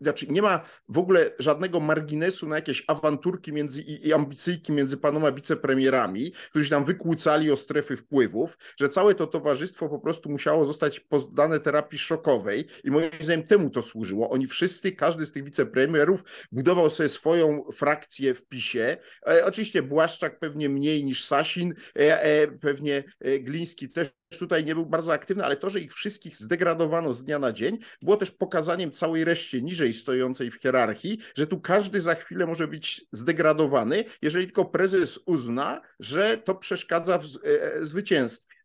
znaczy 0.01 0.25
nie 0.29 0.41
ma 0.41 0.61
w 0.89 0.97
ogóle 0.97 1.31
żadnego 1.39 1.79
marginesu 1.79 2.47
na 2.47 2.55
jakieś 2.55 2.83
awanturki 2.87 3.53
między, 3.53 3.81
i, 3.81 4.07
i 4.07 4.13
ambicyjki 4.13 4.71
między 4.71 4.97
panoma 4.97 5.31
wicepremierami, 5.31 6.31
którzy 6.49 6.69
tam 6.69 6.83
wykłócali 6.83 7.51
o 7.51 7.57
strefy 7.57 7.97
wpływów, 7.97 8.57
że 8.79 8.89
całe 8.89 9.15
to 9.15 9.27
towarzystwo 9.27 9.89
po 9.89 9.99
prostu 9.99 10.29
musiało 10.29 10.65
zostać 10.65 10.99
poddane 10.99 11.59
terapii 11.59 11.99
szokowej 11.99 12.65
i 12.83 12.91
moim 12.91 13.09
zdaniem 13.21 13.47
temu 13.47 13.69
to 13.69 13.83
służyło. 13.83 14.29
Oni 14.29 14.47
wszyscy, 14.47 14.91
każdy 14.91 15.25
z 15.25 15.31
tych 15.31 15.43
wicepremierów 15.43 16.23
budował 16.51 16.89
sobie 16.89 17.09
swoją 17.09 17.63
frakcję 17.73 18.33
w 18.33 18.45
PiSie. 18.45 18.97
E, 19.27 19.45
oczywiście 19.45 19.83
Błaszczak 19.83 20.39
pewnie 20.39 20.69
mniej 20.69 21.05
niż 21.05 21.25
Sasin, 21.25 21.73
e, 21.99 22.23
e, 22.23 22.47
pewnie 22.47 23.03
e, 23.19 23.39
Gliński 23.39 23.89
też 23.89 24.07
tutaj 24.29 24.65
nie 24.65 24.75
był 24.75 24.85
bardzo 24.85 25.13
aktywny, 25.13 25.45
ale 25.45 25.55
to, 25.55 25.69
że 25.69 25.79
ich 25.79 25.93
wszystkich 25.93 26.37
zdegradowano 26.37 27.13
z 27.13 27.23
dnia 27.23 27.39
na 27.39 27.51
dzień, 27.51 27.77
było 28.01 28.17
też 28.17 28.31
pokazaniem 28.31 28.91
całej 28.91 29.23
reszcie 29.23 29.61
niżej 29.61 29.93
stojącej 29.93 30.51
w 30.51 30.55
hierarchii, 30.55 31.19
że 31.35 31.47
tu 31.47 31.61
każdy 31.61 32.01
za 32.01 32.15
chwilę 32.15 32.45
może 32.45 32.67
być 32.67 33.05
zdegradowany, 33.11 34.03
jeżeli 34.21 34.45
tylko 34.45 34.65
prezes 34.65 35.19
uzna, 35.25 35.81
że 35.99 36.37
to 36.37 36.55
przeszkadza 36.55 37.17
w 37.17 37.25
e, 37.25 37.73
e, 37.73 37.85
zwycięstwie. 37.85 38.56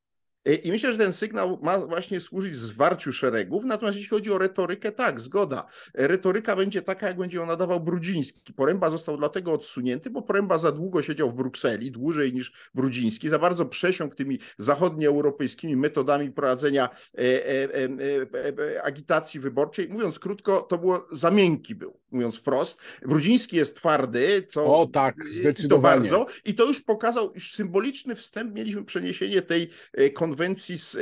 E, 0.44 0.54
I 0.54 0.70
myślę, 0.70 0.92
że 0.92 0.98
ten 0.98 1.12
sygnał 1.12 1.58
ma 1.62 1.78
właśnie 1.78 2.20
służyć 2.20 2.56
zwarciu 2.56 3.12
szeregów. 3.12 3.64
Natomiast 3.64 3.96
jeśli 3.96 4.10
chodzi 4.10 4.32
o 4.32 4.38
retorykę, 4.38 4.92
tak, 4.92 5.20
zgoda. 5.20 5.66
Retoryka 5.94 6.56
będzie 6.56 6.82
taka, 6.82 7.08
jak 7.08 7.16
będzie 7.16 7.38
ją 7.38 7.46
nadawał 7.46 7.80
Brudziński. 7.80 8.52
Poręba 8.52 8.90
został 8.90 9.16
dlatego 9.16 9.52
odsunięty, 9.52 10.10
bo 10.10 10.22
Poręba 10.22 10.58
za 10.58 10.72
długo 10.72 11.02
siedział 11.02 11.30
w 11.30 11.34
Brukseli, 11.34 11.90
dłużej 11.90 12.32
niż 12.32 12.70
Brudziński, 12.74 13.28
za 13.28 13.38
bardzo 13.38 13.66
przesiąkł 13.66 14.14
tymi 14.14 14.38
zachodnioeuropejskimi 14.58 15.76
metodami 15.76 16.30
prowadzenia 16.30 16.88
e, 17.18 17.20
e, 17.46 17.68
e, 18.74 18.82
agitacji 18.82 19.40
wyborczej. 19.40 19.88
Mówiąc 19.88 20.18
krótko, 20.18 20.60
to 20.62 20.78
było 20.78 21.06
za 21.12 21.30
miękki 21.30 21.74
był, 21.74 22.01
mówiąc 22.12 22.36
wprost. 22.36 22.80
Brudziński 23.02 23.56
jest 23.56 23.76
twardy, 23.76 24.42
co. 24.42 24.76
O 24.76 24.86
tak, 24.86 25.28
zdecydowanie. 25.28 26.08
To 26.08 26.16
bardzo. 26.16 26.26
I 26.44 26.54
to 26.54 26.64
już 26.64 26.80
pokazał, 26.80 27.32
już 27.34 27.52
symboliczny 27.52 28.14
wstęp 28.14 28.54
mieliśmy 28.54 28.84
przeniesienie 28.84 29.42
tej 29.42 29.70
konwencji 30.14 30.32
konwencji 30.42 30.78
z 30.78 30.94
e, 30.94 31.00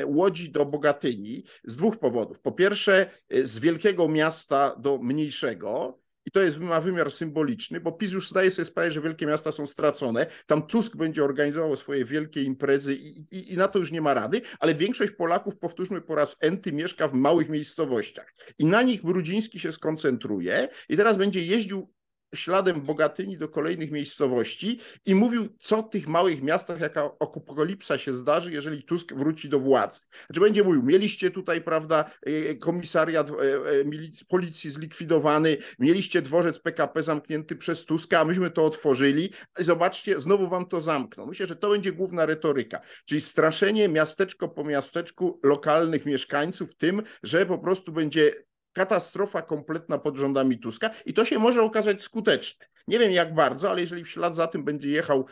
e, 0.00 0.06
Łodzi 0.06 0.50
do 0.50 0.66
Bogatyni 0.66 1.44
z 1.64 1.76
dwóch 1.76 1.98
powodów. 1.98 2.40
Po 2.40 2.52
pierwsze, 2.52 3.10
e, 3.30 3.46
z 3.46 3.58
wielkiego 3.58 4.08
miasta 4.08 4.76
do 4.76 4.98
mniejszego, 4.98 5.98
i 6.28 6.30
to 6.30 6.40
jest, 6.40 6.60
ma 6.60 6.80
wymiar 6.80 7.12
symboliczny, 7.12 7.80
bo 7.80 7.92
PiS 7.92 8.12
już 8.12 8.30
zdaje 8.30 8.50
sobie 8.50 8.66
sprawę, 8.66 8.90
że 8.90 9.00
wielkie 9.00 9.26
miasta 9.26 9.52
są 9.52 9.66
stracone. 9.66 10.26
Tam 10.46 10.66
Tusk 10.66 10.96
będzie 10.96 11.24
organizował 11.24 11.76
swoje 11.76 12.04
wielkie 12.04 12.42
imprezy 12.42 12.94
i, 12.94 13.18
i, 13.30 13.52
i, 13.52 13.56
na 13.56 13.68
to 13.68 13.78
już 13.78 13.92
nie 13.92 14.00
ma 14.00 14.14
rady, 14.14 14.40
ale 14.60 14.74
większość 14.74 15.12
Polaków, 15.12 15.58
powtórzmy 15.58 16.00
po 16.00 16.14
raz 16.14 16.36
enty, 16.40 16.72
mieszka 16.72 17.08
w 17.08 17.14
małych 17.14 17.48
miejscowościach. 17.48 18.34
I 18.58 18.66
na 18.66 18.82
nich 18.82 19.02
Brudziński 19.02 19.60
się 19.60 19.72
skoncentruje 19.72 20.68
i 20.88 20.96
teraz 20.96 21.16
będzie 21.16 21.44
jeździł 21.44 21.92
śladem 22.34 22.80
Bogatyni 22.80 23.38
do 23.38 23.48
kolejnych 23.48 23.90
miejscowości 23.90 24.80
i 25.06 25.14
mówił, 25.14 25.48
co 25.60 25.82
w 25.82 25.90
tych 25.90 26.08
małych 26.08 26.42
miastach, 26.42 26.80
jaka 26.80 27.10
apokalipsa 27.20 27.98
się 27.98 28.12
zdarzy, 28.12 28.52
jeżeli 28.52 28.82
Tusk 28.82 29.14
wróci 29.14 29.48
do 29.48 29.60
władzy. 29.60 30.00
Znaczy 30.26 30.40
będzie 30.40 30.64
mówił, 30.64 30.82
mieliście 30.82 31.30
tutaj, 31.30 31.60
prawda, 31.60 32.10
e, 32.22 32.54
komisariat 32.54 33.30
e, 33.30 33.34
e, 33.34 34.26
policji 34.28 34.70
zlikwidowany, 34.70 35.56
mieliście 35.78 36.22
dworzec 36.22 36.58
PKP 36.58 37.02
zamknięty 37.02 37.56
przez 37.56 37.84
Tuska, 37.84 38.20
a 38.20 38.24
myśmy 38.24 38.50
to 38.50 38.64
otworzyli. 38.64 39.30
Zobaczcie, 39.58 40.20
znowu 40.20 40.48
wam 40.48 40.66
to 40.66 40.80
zamkną. 40.80 41.26
Myślę, 41.26 41.46
że 41.46 41.56
to 41.56 41.70
będzie 41.70 41.92
główna 41.92 42.26
retoryka, 42.26 42.80
czyli 43.04 43.20
straszenie 43.20 43.88
miasteczko 43.88 44.48
po 44.48 44.64
miasteczku 44.64 45.40
lokalnych 45.42 46.06
mieszkańców 46.06 46.74
tym, 46.74 47.02
że 47.22 47.46
po 47.46 47.58
prostu 47.58 47.92
będzie 47.92 48.47
katastrofa 48.78 49.42
kompletna 49.42 49.98
pod 49.98 50.16
rządami 50.16 50.58
Tuska 50.58 50.90
i 51.06 51.14
to 51.14 51.24
się 51.24 51.38
może 51.38 51.62
okazać 51.62 52.02
skuteczne. 52.02 52.66
Nie 52.88 52.98
wiem 52.98 53.12
jak 53.12 53.34
bardzo, 53.34 53.70
ale 53.70 53.80
jeżeli 53.80 54.04
w 54.04 54.08
ślad 54.08 54.34
za 54.34 54.46
tym 54.46 54.64
będzie 54.64 54.88
jechał 54.88 55.26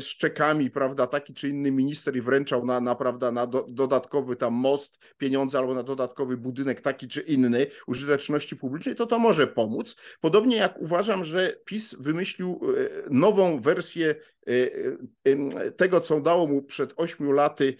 z 0.00 0.04
czekami, 0.04 0.70
prawda, 0.70 1.06
taki 1.06 1.34
czy 1.34 1.48
inny 1.48 1.70
minister 1.70 2.16
i 2.16 2.20
wręczał 2.20 2.66
na, 2.66 2.80
na, 2.80 2.94
prawda, 2.94 3.32
na 3.32 3.46
do, 3.46 3.66
dodatkowy 3.68 4.36
tam 4.36 4.54
most 4.54 4.98
pieniądze 5.18 5.58
albo 5.58 5.74
na 5.74 5.82
dodatkowy 5.82 6.36
budynek 6.36 6.80
taki 6.80 7.08
czy 7.08 7.20
inny 7.20 7.66
użyteczności 7.86 8.56
publicznej, 8.56 8.94
to 8.94 9.06
to 9.06 9.18
może 9.18 9.46
pomóc. 9.46 9.96
Podobnie 10.20 10.56
jak 10.56 10.80
uważam, 10.80 11.24
że 11.24 11.56
PiS 11.64 11.94
wymyślił 11.98 12.60
nową 13.10 13.60
wersję 13.60 14.14
tego, 15.76 16.00
co 16.00 16.20
dało 16.20 16.46
mu 16.46 16.62
przed 16.62 16.92
ośmiu 16.96 17.32
laty 17.32 17.76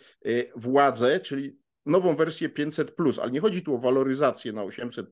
władzę, 0.57 1.21
czyli 1.21 1.62
nową 1.87 2.17
wersję 2.17 2.49
500, 2.49 2.97
ale 3.23 3.31
nie 3.31 3.41
chodzi 3.41 3.63
tu 3.63 3.75
o 3.75 3.79
waloryzację 3.79 4.53
na 4.53 4.63
800, 4.63 5.07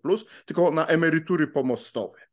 tylko 0.46 0.70
na 0.70 0.86
emerytury 0.86 1.46
pomostowe. 1.46 2.30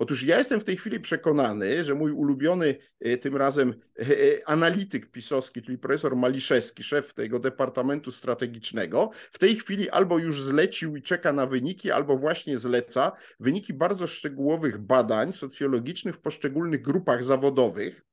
Otóż 0.00 0.22
ja 0.22 0.38
jestem 0.38 0.60
w 0.60 0.64
tej 0.64 0.76
chwili 0.76 1.00
przekonany, 1.00 1.84
że 1.84 1.94
mój 1.94 2.12
ulubiony 2.12 2.76
e, 3.00 3.16
tym 3.16 3.36
razem 3.36 3.74
e, 3.98 4.02
e, 4.02 4.48
analityk 4.48 5.10
pisowski, 5.10 5.62
czyli 5.62 5.78
profesor 5.78 6.16
Maliszewski, 6.16 6.82
szef 6.82 7.14
tego 7.14 7.38
Departamentu 7.38 8.12
Strategicznego, 8.12 9.10
w 9.32 9.38
tej 9.38 9.56
chwili 9.56 9.90
albo 9.90 10.18
już 10.18 10.42
zlecił 10.42 10.96
i 10.96 11.02
czeka 11.02 11.32
na 11.32 11.46
wyniki, 11.46 11.90
albo 11.90 12.16
właśnie 12.16 12.58
zleca 12.58 13.12
wyniki 13.40 13.74
bardzo 13.74 14.06
szczegółowych 14.06 14.78
badań 14.78 15.32
socjologicznych 15.32 16.14
w 16.14 16.20
poszczególnych 16.20 16.82
grupach 16.82 17.24
zawodowych, 17.24 18.04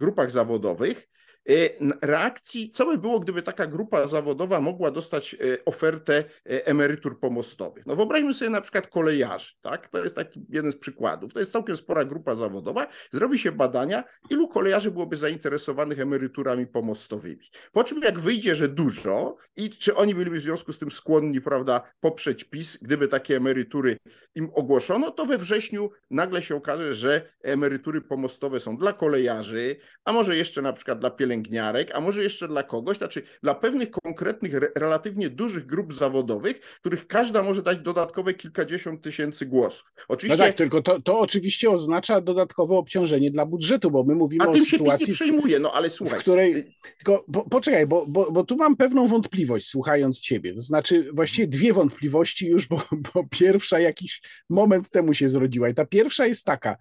grupach 0.00 0.30
zawodowych, 0.30 1.08
reakcji, 2.02 2.70
co 2.70 2.86
by 2.86 2.98
było, 2.98 3.20
gdyby 3.20 3.42
taka 3.42 3.66
grupa 3.66 4.06
zawodowa 4.06 4.60
mogła 4.60 4.90
dostać 4.90 5.34
e, 5.34 5.64
ofertę 5.64 6.24
e, 6.46 6.66
emerytur 6.66 7.20
pomostowych. 7.20 7.86
No 7.86 7.96
wyobraźmy 7.96 8.34
sobie 8.34 8.50
na 8.50 8.60
przykład 8.60 8.86
kolejarzy, 8.86 9.52
tak? 9.62 9.88
To 9.88 10.02
jest 10.02 10.16
taki 10.16 10.46
jeden 10.48 10.72
z 10.72 10.76
przykładów. 10.76 11.32
To 11.32 11.38
jest 11.38 11.52
całkiem 11.52 11.76
spora 11.76 12.04
grupa 12.04 12.34
zawodowa. 12.34 12.86
Zrobi 13.12 13.38
się 13.38 13.52
badania, 13.52 14.04
ilu 14.30 14.48
kolejarzy 14.48 14.90
byłoby 14.90 15.16
zainteresowanych 15.16 16.00
emeryturami 16.00 16.66
pomostowymi. 16.66 17.44
Po 17.72 17.84
czym 17.84 18.02
jak 18.02 18.20
wyjdzie, 18.20 18.54
że 18.54 18.68
dużo 18.68 19.36
i 19.56 19.70
czy 19.70 19.94
oni 19.96 20.14
byliby 20.14 20.38
w 20.40 20.42
związku 20.42 20.72
z 20.72 20.78
tym 20.78 20.90
skłonni, 20.90 21.40
prawda, 21.40 21.92
poprzeć 22.00 22.44
PiS, 22.44 22.78
gdyby 22.82 23.08
takie 23.08 23.36
emerytury 23.36 23.96
im 24.34 24.50
ogłoszono, 24.54 25.10
to 25.10 25.26
we 25.26 25.38
wrześniu 25.38 25.90
nagle 26.10 26.42
się 26.42 26.56
okaże, 26.56 26.94
że 26.94 27.32
emerytury 27.42 28.00
pomostowe 28.00 28.60
są 28.60 28.76
dla 28.76 28.92
kolejarzy, 28.92 29.76
a 30.04 30.12
może 30.12 30.36
jeszcze 30.36 30.62
na 30.62 30.72
przykład 30.72 30.98
dla 30.98 31.10
pielęgniarek, 31.10 31.33
pielęgniarek, 31.34 31.90
a 31.94 32.00
może 32.00 32.22
jeszcze 32.22 32.48
dla 32.48 32.62
kogoś, 32.62 32.98
znaczy 32.98 33.22
dla 33.42 33.54
pewnych 33.54 33.90
konkretnych, 33.90 34.52
relatywnie 34.76 35.30
dużych 35.30 35.66
grup 35.66 35.94
zawodowych, 35.94 36.60
których 36.60 37.06
każda 37.06 37.42
może 37.42 37.62
dać 37.62 37.78
dodatkowe 37.78 38.34
kilkadziesiąt 38.34 39.02
tysięcy 39.02 39.46
głosów. 39.46 39.92
Oczywiście... 40.08 40.38
No 40.38 40.44
tak, 40.44 40.56
tylko 40.56 40.82
to, 40.82 41.02
to 41.02 41.20
oczywiście 41.20 41.70
oznacza 41.70 42.20
dodatkowe 42.20 42.76
obciążenie 42.76 43.30
dla 43.30 43.46
budżetu, 43.46 43.90
bo 43.90 44.04
my 44.04 44.14
mówimy 44.14 44.44
a 44.44 44.48
o 44.48 44.58
sytuacji... 44.58 45.06
Się 45.06 45.12
przejmuje, 45.12 45.58
no 45.58 45.72
ale 45.72 45.90
słuchaj. 45.90 46.18
W 46.18 46.22
której... 46.22 46.76
Tylko 46.96 47.24
po, 47.32 47.42
poczekaj, 47.50 47.86
bo, 47.86 48.06
bo, 48.06 48.32
bo 48.32 48.44
tu 48.44 48.56
mam 48.56 48.76
pewną 48.76 49.06
wątpliwość 49.06 49.66
słuchając 49.66 50.20
ciebie. 50.20 50.54
To 50.54 50.60
znaczy 50.60 51.08
właściwie 51.12 51.48
dwie 51.48 51.72
wątpliwości 51.72 52.46
już, 52.46 52.66
bo, 52.66 52.82
bo 53.14 53.24
pierwsza 53.30 53.78
jakiś 53.78 54.22
moment 54.50 54.90
temu 54.90 55.14
się 55.14 55.28
zrodziła. 55.28 55.68
I 55.68 55.74
ta 55.74 55.86
pierwsza 55.86 56.26
jest 56.26 56.44
taka, 56.44 56.76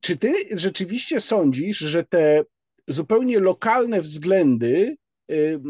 czy 0.00 0.16
ty 0.16 0.32
rzeczywiście 0.50 1.20
sądzisz, 1.20 1.78
że 1.78 2.04
te 2.04 2.44
zupełnie 2.88 3.40
lokalne 3.40 4.00
względy, 4.00 4.96
y, 5.30 5.60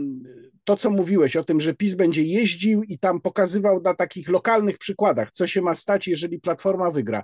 to 0.64 0.76
co 0.76 0.90
mówiłeś 0.90 1.36
o 1.36 1.44
tym, 1.44 1.60
że 1.60 1.74
PiS 1.74 1.94
będzie 1.94 2.22
jeździł 2.22 2.82
i 2.82 2.98
tam 2.98 3.20
pokazywał 3.20 3.82
na 3.82 3.94
takich 3.94 4.28
lokalnych 4.28 4.78
przykładach, 4.78 5.30
co 5.30 5.46
się 5.46 5.62
ma 5.62 5.74
stać, 5.74 6.08
jeżeli 6.08 6.40
Platforma 6.40 6.90
wygra, 6.90 7.22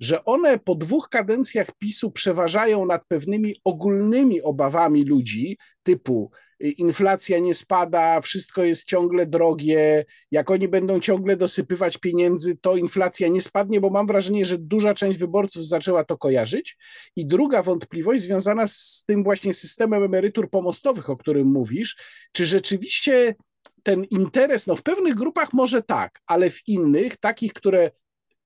że 0.00 0.24
one 0.24 0.58
po 0.58 0.74
dwóch 0.74 1.08
kadencjach 1.08 1.68
PiSu 1.78 2.10
przeważają 2.10 2.86
nad 2.86 3.06
pewnymi 3.08 3.54
ogólnymi 3.64 4.42
obawami 4.42 5.04
ludzi, 5.04 5.58
typu 5.82 6.30
inflacja 6.60 7.38
nie 7.38 7.54
spada, 7.54 8.20
wszystko 8.20 8.64
jest 8.64 8.84
ciągle 8.84 9.26
drogie, 9.26 10.04
jak 10.30 10.50
oni 10.50 10.68
będą 10.68 11.00
ciągle 11.00 11.36
dosypywać 11.36 11.98
pieniędzy, 11.98 12.56
to 12.56 12.76
inflacja 12.76 13.28
nie 13.28 13.42
spadnie, 13.42 13.80
bo 13.80 13.90
mam 13.90 14.06
wrażenie, 14.06 14.46
że 14.46 14.58
duża 14.58 14.94
część 14.94 15.18
wyborców 15.18 15.66
zaczęła 15.66 16.04
to 16.04 16.18
kojarzyć. 16.18 16.76
I 17.16 17.26
druga 17.26 17.62
wątpliwość 17.62 18.22
związana 18.22 18.66
z 18.66 19.04
tym 19.06 19.24
właśnie 19.24 19.54
systemem 19.54 20.04
emerytur 20.04 20.50
pomostowych, 20.50 21.10
o 21.10 21.16
którym 21.16 21.46
mówisz, 21.46 21.96
czy 22.32 22.46
rzeczywiście 22.46 23.34
ten 23.82 24.04
interes, 24.04 24.66
no 24.66 24.76
w 24.76 24.82
pewnych 24.82 25.14
grupach 25.14 25.52
może 25.52 25.82
tak, 25.82 26.20
ale 26.26 26.50
w 26.50 26.68
innych, 26.68 27.16
takich, 27.16 27.52
które 27.52 27.90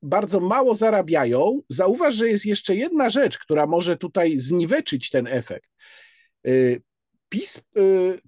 bardzo 0.03 0.41
mało 0.41 0.75
zarabiają, 0.75 1.61
zauważ, 1.69 2.15
że 2.15 2.29
jest 2.29 2.47
jeszcze 2.47 2.77
jedna 2.77 3.11
rzecz, 3.11 3.39
która 3.39 3.67
może 3.67 3.97
tutaj 3.97 4.39
zniweczyć 4.39 5.11
ten 5.11 5.27
efekt. 5.27 5.69
PiS 7.33 7.59
y, 7.59 7.63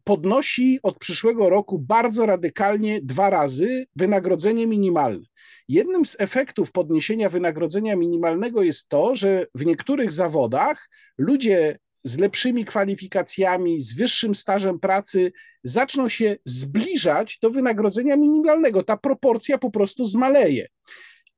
podnosi 0.04 0.78
od 0.82 0.98
przyszłego 0.98 1.50
roku 1.50 1.78
bardzo 1.78 2.26
radykalnie 2.26 3.00
dwa 3.02 3.30
razy 3.30 3.86
wynagrodzenie 3.96 4.66
minimalne. 4.66 5.26
Jednym 5.68 6.04
z 6.04 6.16
efektów 6.20 6.72
podniesienia 6.72 7.28
wynagrodzenia 7.28 7.96
minimalnego 7.96 8.62
jest 8.62 8.88
to, 8.88 9.16
że 9.16 9.46
w 9.54 9.66
niektórych 9.66 10.12
zawodach 10.12 10.88
ludzie 11.18 11.78
z 12.02 12.18
lepszymi 12.18 12.64
kwalifikacjami, 12.64 13.80
z 13.80 13.94
wyższym 13.94 14.34
stażem 14.34 14.80
pracy 14.80 15.32
zaczną 15.64 16.08
się 16.08 16.36
zbliżać 16.44 17.38
do 17.42 17.50
wynagrodzenia 17.50 18.16
minimalnego. 18.16 18.82
Ta 18.82 18.96
proporcja 18.96 19.58
po 19.58 19.70
prostu 19.70 20.04
zmaleje. 20.04 20.68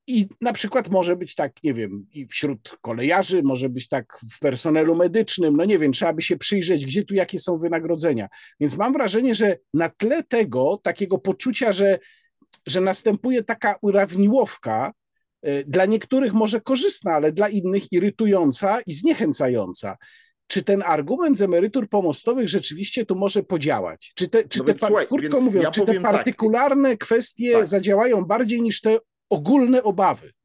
I 0.07 0.27
na 0.41 0.53
przykład 0.53 0.89
może 0.89 1.15
być 1.15 1.35
tak, 1.35 1.63
nie 1.63 1.73
wiem, 1.73 2.05
i 2.11 2.27
wśród 2.27 2.77
kolejarzy, 2.81 3.43
może 3.43 3.69
być 3.69 3.87
tak 3.87 4.19
w 4.33 4.39
personelu 4.39 4.95
medycznym, 4.95 5.57
no 5.57 5.65
nie 5.65 5.79
wiem, 5.79 5.91
trzeba 5.91 6.13
by 6.13 6.21
się 6.21 6.37
przyjrzeć, 6.37 6.85
gdzie 6.85 7.05
tu 7.05 7.13
jakie 7.13 7.39
są 7.39 7.57
wynagrodzenia. 7.57 8.27
Więc 8.59 8.77
mam 8.77 8.93
wrażenie, 8.93 9.35
że 9.35 9.57
na 9.73 9.89
tle 9.89 10.23
tego, 10.23 10.79
takiego 10.83 11.17
poczucia, 11.17 11.71
że, 11.71 11.99
że 12.67 12.81
następuje 12.81 13.43
taka 13.43 13.75
urawniłowka, 13.81 14.91
e, 15.41 15.63
dla 15.63 15.85
niektórych 15.85 16.33
może 16.33 16.61
korzystna, 16.61 17.11
ale 17.11 17.31
dla 17.31 17.49
innych 17.49 17.91
irytująca 17.91 18.81
i 18.81 18.93
zniechęcająca. 18.93 19.97
Czy 20.47 20.63
ten 20.63 20.83
argument 20.85 21.37
z 21.37 21.41
emerytur 21.41 21.89
pomostowych 21.89 22.49
rzeczywiście 22.49 23.05
tu 23.05 23.15
może 23.15 23.43
podziałać? 23.43 24.13
Czy 24.15 24.27
te, 24.27 24.47
czy 24.47 24.59
no 24.59 24.65
te 24.65 24.87
słuchaj, 24.87 25.07
krótko 25.07 25.41
mówiąc, 25.41 25.63
ja 25.63 25.71
czy 25.71 25.85
te 25.85 25.93
tak. 25.93 26.01
partykularne 26.01 26.89
tak. 26.89 26.99
kwestie 26.99 27.51
tak. 27.51 27.67
zadziałają 27.67 28.25
bardziej 28.25 28.61
niż 28.61 28.81
te 28.81 28.97
ogólne 29.29 29.83
obawy. 29.83 30.36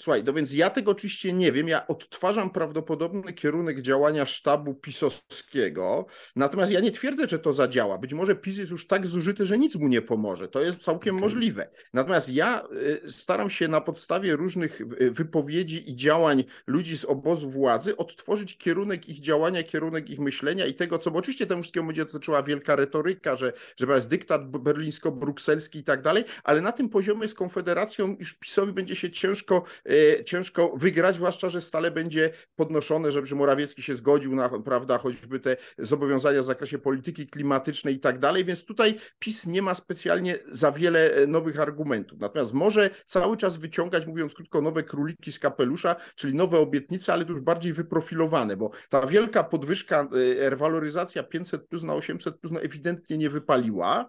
Słuchaj, 0.00 0.24
no 0.24 0.32
więc 0.32 0.52
ja 0.52 0.70
tego 0.70 0.90
oczywiście 0.90 1.32
nie 1.32 1.52
wiem. 1.52 1.68
Ja 1.68 1.86
odtwarzam 1.86 2.50
prawdopodobny 2.50 3.32
kierunek 3.32 3.82
działania 3.82 4.26
sztabu 4.26 4.74
pisowskiego, 4.74 6.06
natomiast 6.36 6.72
ja 6.72 6.80
nie 6.80 6.90
twierdzę, 6.90 7.28
że 7.28 7.38
to 7.38 7.54
zadziała. 7.54 7.98
Być 7.98 8.14
może 8.14 8.36
PiS 8.36 8.58
jest 8.58 8.70
już 8.70 8.86
tak 8.86 9.06
zużyty, 9.06 9.46
że 9.46 9.58
nic 9.58 9.76
mu 9.76 9.88
nie 9.88 10.02
pomoże. 10.02 10.48
To 10.48 10.60
jest 10.60 10.82
całkiem 10.82 11.14
okay. 11.14 11.22
możliwe. 11.22 11.68
Natomiast 11.92 12.32
ja 12.32 12.64
y, 13.04 13.10
staram 13.10 13.50
się 13.50 13.68
na 13.68 13.80
podstawie 13.80 14.36
różnych 14.36 14.80
y, 14.80 15.10
wypowiedzi 15.10 15.90
i 15.90 15.96
działań 15.96 16.44
ludzi 16.66 16.98
z 16.98 17.04
obozu 17.04 17.50
władzy 17.50 17.96
odtworzyć 17.96 18.58
kierunek 18.58 19.08
ich 19.08 19.20
działania, 19.20 19.62
kierunek 19.62 20.10
ich 20.10 20.18
myślenia 20.18 20.66
i 20.66 20.74
tego, 20.74 20.98
co, 20.98 21.10
bo 21.10 21.18
oczywiście 21.18 21.46
temu 21.46 21.62
wszystkiemu 21.62 21.86
będzie 21.86 22.04
dotyczyła 22.04 22.42
wielka 22.42 22.76
retoryka, 22.76 23.36
że, 23.36 23.52
że 23.76 23.94
jest 23.94 24.08
dyktat 24.08 24.50
berlińsko-brukselski 24.50 25.78
i 25.78 25.84
tak 25.84 26.02
dalej, 26.02 26.24
ale 26.44 26.60
na 26.60 26.72
tym 26.72 26.88
poziomie 26.88 27.28
z 27.28 27.34
Konfederacją 27.34 28.16
już 28.18 28.34
PiSowi 28.34 28.72
będzie 28.72 28.96
się 28.96 29.10
ciężko 29.10 29.64
E, 29.89 29.89
ciężko 30.24 30.72
wygrać, 30.76 31.14
zwłaszcza, 31.14 31.48
że 31.48 31.60
stale 31.60 31.90
będzie 31.90 32.30
podnoszone, 32.56 33.12
żeby 33.12 33.34
Morawiecki 33.34 33.82
się 33.82 33.96
zgodził 33.96 34.34
na, 34.34 34.48
prawda, 34.48 34.98
choćby 34.98 35.40
te 35.40 35.56
zobowiązania 35.78 36.42
w 36.42 36.44
zakresie 36.44 36.78
polityki 36.78 37.26
klimatycznej 37.26 37.94
i 37.94 38.00
tak 38.00 38.18
dalej, 38.18 38.44
więc 38.44 38.64
tutaj 38.64 38.94
PiS 39.18 39.46
nie 39.46 39.62
ma 39.62 39.74
specjalnie 39.74 40.38
za 40.52 40.72
wiele 40.72 41.14
e, 41.14 41.26
nowych 41.26 41.60
argumentów. 41.60 42.20
Natomiast 42.20 42.52
może 42.52 42.90
cały 43.06 43.36
czas 43.36 43.56
wyciągać, 43.56 44.06
mówiąc 44.06 44.34
krótko, 44.34 44.60
nowe 44.60 44.82
króliki 44.82 45.32
z 45.32 45.38
kapelusza, 45.38 45.96
czyli 46.14 46.34
nowe 46.34 46.58
obietnice, 46.58 47.12
ale 47.12 47.24
już 47.24 47.40
bardziej 47.40 47.72
wyprofilowane, 47.72 48.56
bo 48.56 48.70
ta 48.88 49.06
wielka 49.06 49.44
podwyżka, 49.44 50.08
e, 50.40 50.50
rewaloryzacja 50.50 51.22
500 51.22 51.68
plus 51.68 51.82
na 51.82 51.94
800 51.94 52.38
plus 52.38 52.52
no 52.52 52.62
ewidentnie 52.62 53.18
nie 53.18 53.30
wypaliła. 53.30 54.08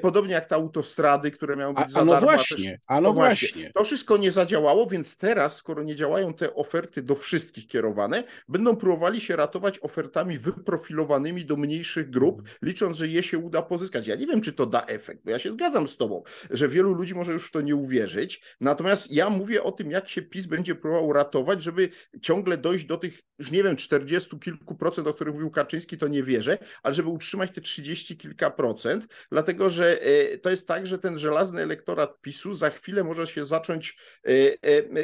Podobnie 0.00 0.34
jak 0.34 0.46
te 0.46 0.54
autostrady, 0.54 1.30
które 1.30 1.56
miały 1.56 1.74
być 1.74 1.84
a, 1.86 1.88
za 1.88 2.00
a 2.00 2.04
no 2.04 2.12
darmo. 2.12 2.26
Właśnie, 2.26 2.80
a 2.86 2.94
no, 2.94 3.08
no 3.08 3.14
właśnie. 3.14 3.48
właśnie. 3.48 3.72
To 3.74 3.84
wszystko 3.84 4.16
nie 4.16 4.32
zadziałało, 4.32 4.86
więc 4.86 5.17
teraz, 5.18 5.56
skoro 5.56 5.82
nie 5.82 5.94
działają 5.94 6.34
te 6.34 6.54
oferty 6.54 7.02
do 7.02 7.14
wszystkich 7.14 7.66
kierowane, 7.66 8.24
będą 8.48 8.76
próbowali 8.76 9.20
się 9.20 9.36
ratować 9.36 9.78
ofertami 9.78 10.38
wyprofilowanymi 10.38 11.44
do 11.44 11.56
mniejszych 11.56 12.10
grup, 12.10 12.38
mhm. 12.38 12.58
licząc, 12.62 12.96
że 12.96 13.08
je 13.08 13.22
się 13.22 13.38
uda 13.38 13.62
pozyskać. 13.62 14.06
Ja 14.06 14.14
nie 14.14 14.26
wiem, 14.26 14.40
czy 14.40 14.52
to 14.52 14.66
da 14.66 14.86
efekt, 14.86 15.24
bo 15.24 15.30
ja 15.30 15.38
się 15.38 15.52
zgadzam 15.52 15.88
z 15.88 15.96
Tobą, 15.96 16.22
że 16.50 16.68
wielu 16.68 16.94
ludzi 16.94 17.14
może 17.14 17.32
już 17.32 17.46
w 17.46 17.50
to 17.50 17.60
nie 17.60 17.76
uwierzyć. 17.76 18.42
Natomiast 18.60 19.12
ja 19.12 19.30
mówię 19.30 19.62
o 19.62 19.72
tym, 19.72 19.90
jak 19.90 20.08
się 20.08 20.22
PiS 20.22 20.46
będzie 20.46 20.74
próbował 20.74 21.12
ratować, 21.12 21.62
żeby 21.62 21.88
ciągle 22.22 22.58
dojść 22.58 22.84
do 22.84 22.96
tych, 22.96 23.20
już 23.38 23.50
nie 23.50 23.62
wiem, 23.62 23.76
40 23.76 24.38
kilku 24.38 24.76
procent, 24.76 25.08
o 25.08 25.14
których 25.14 25.34
mówił 25.34 25.50
Kaczyński, 25.50 25.98
to 25.98 26.08
nie 26.08 26.22
wierzę, 26.22 26.58
ale 26.82 26.94
żeby 26.94 27.08
utrzymać 27.08 27.50
te 27.50 27.60
30 27.60 28.16
kilka 28.16 28.50
procent, 28.50 29.06
dlatego 29.30 29.70
że 29.70 30.02
e, 30.02 30.38
to 30.38 30.50
jest 30.50 30.68
tak, 30.68 30.86
że 30.86 30.98
ten 30.98 31.18
żelazny 31.18 31.62
elektorat 31.62 32.20
PiSu 32.20 32.54
za 32.54 32.70
chwilę 32.70 33.04
może 33.04 33.26
się 33.26 33.46
zacząć 33.46 33.96
e, 34.26 34.30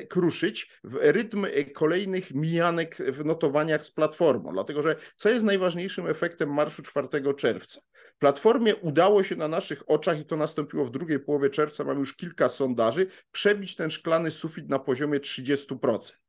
kruszyć 0.00 0.70
w 0.84 0.98
rytm 1.00 1.46
kolejnych 1.74 2.34
mijanek 2.34 2.96
w 2.96 3.24
notowaniach 3.24 3.84
z 3.84 3.90
Platformą, 3.90 4.52
dlatego 4.52 4.82
że 4.82 4.96
co 5.16 5.28
jest 5.28 5.44
najważniejszym 5.44 6.06
efektem 6.06 6.54
marszu 6.54 6.82
4 6.82 7.08
czerwca? 7.36 7.80
Platformie 8.18 8.76
udało 8.76 9.22
się 9.22 9.36
na 9.36 9.48
naszych 9.48 9.90
oczach, 9.90 10.20
i 10.20 10.24
to 10.24 10.36
nastąpiło 10.36 10.84
w 10.84 10.90
drugiej 10.90 11.20
połowie 11.20 11.50
czerwca, 11.50 11.84
mamy 11.84 12.00
już 12.00 12.16
kilka 12.16 12.48
sondaży, 12.48 13.06
przebić 13.32 13.76
ten 13.76 13.90
szklany 13.90 14.30
sufit 14.30 14.68
na 14.68 14.78
poziomie 14.78 15.20
30%. 15.20 16.23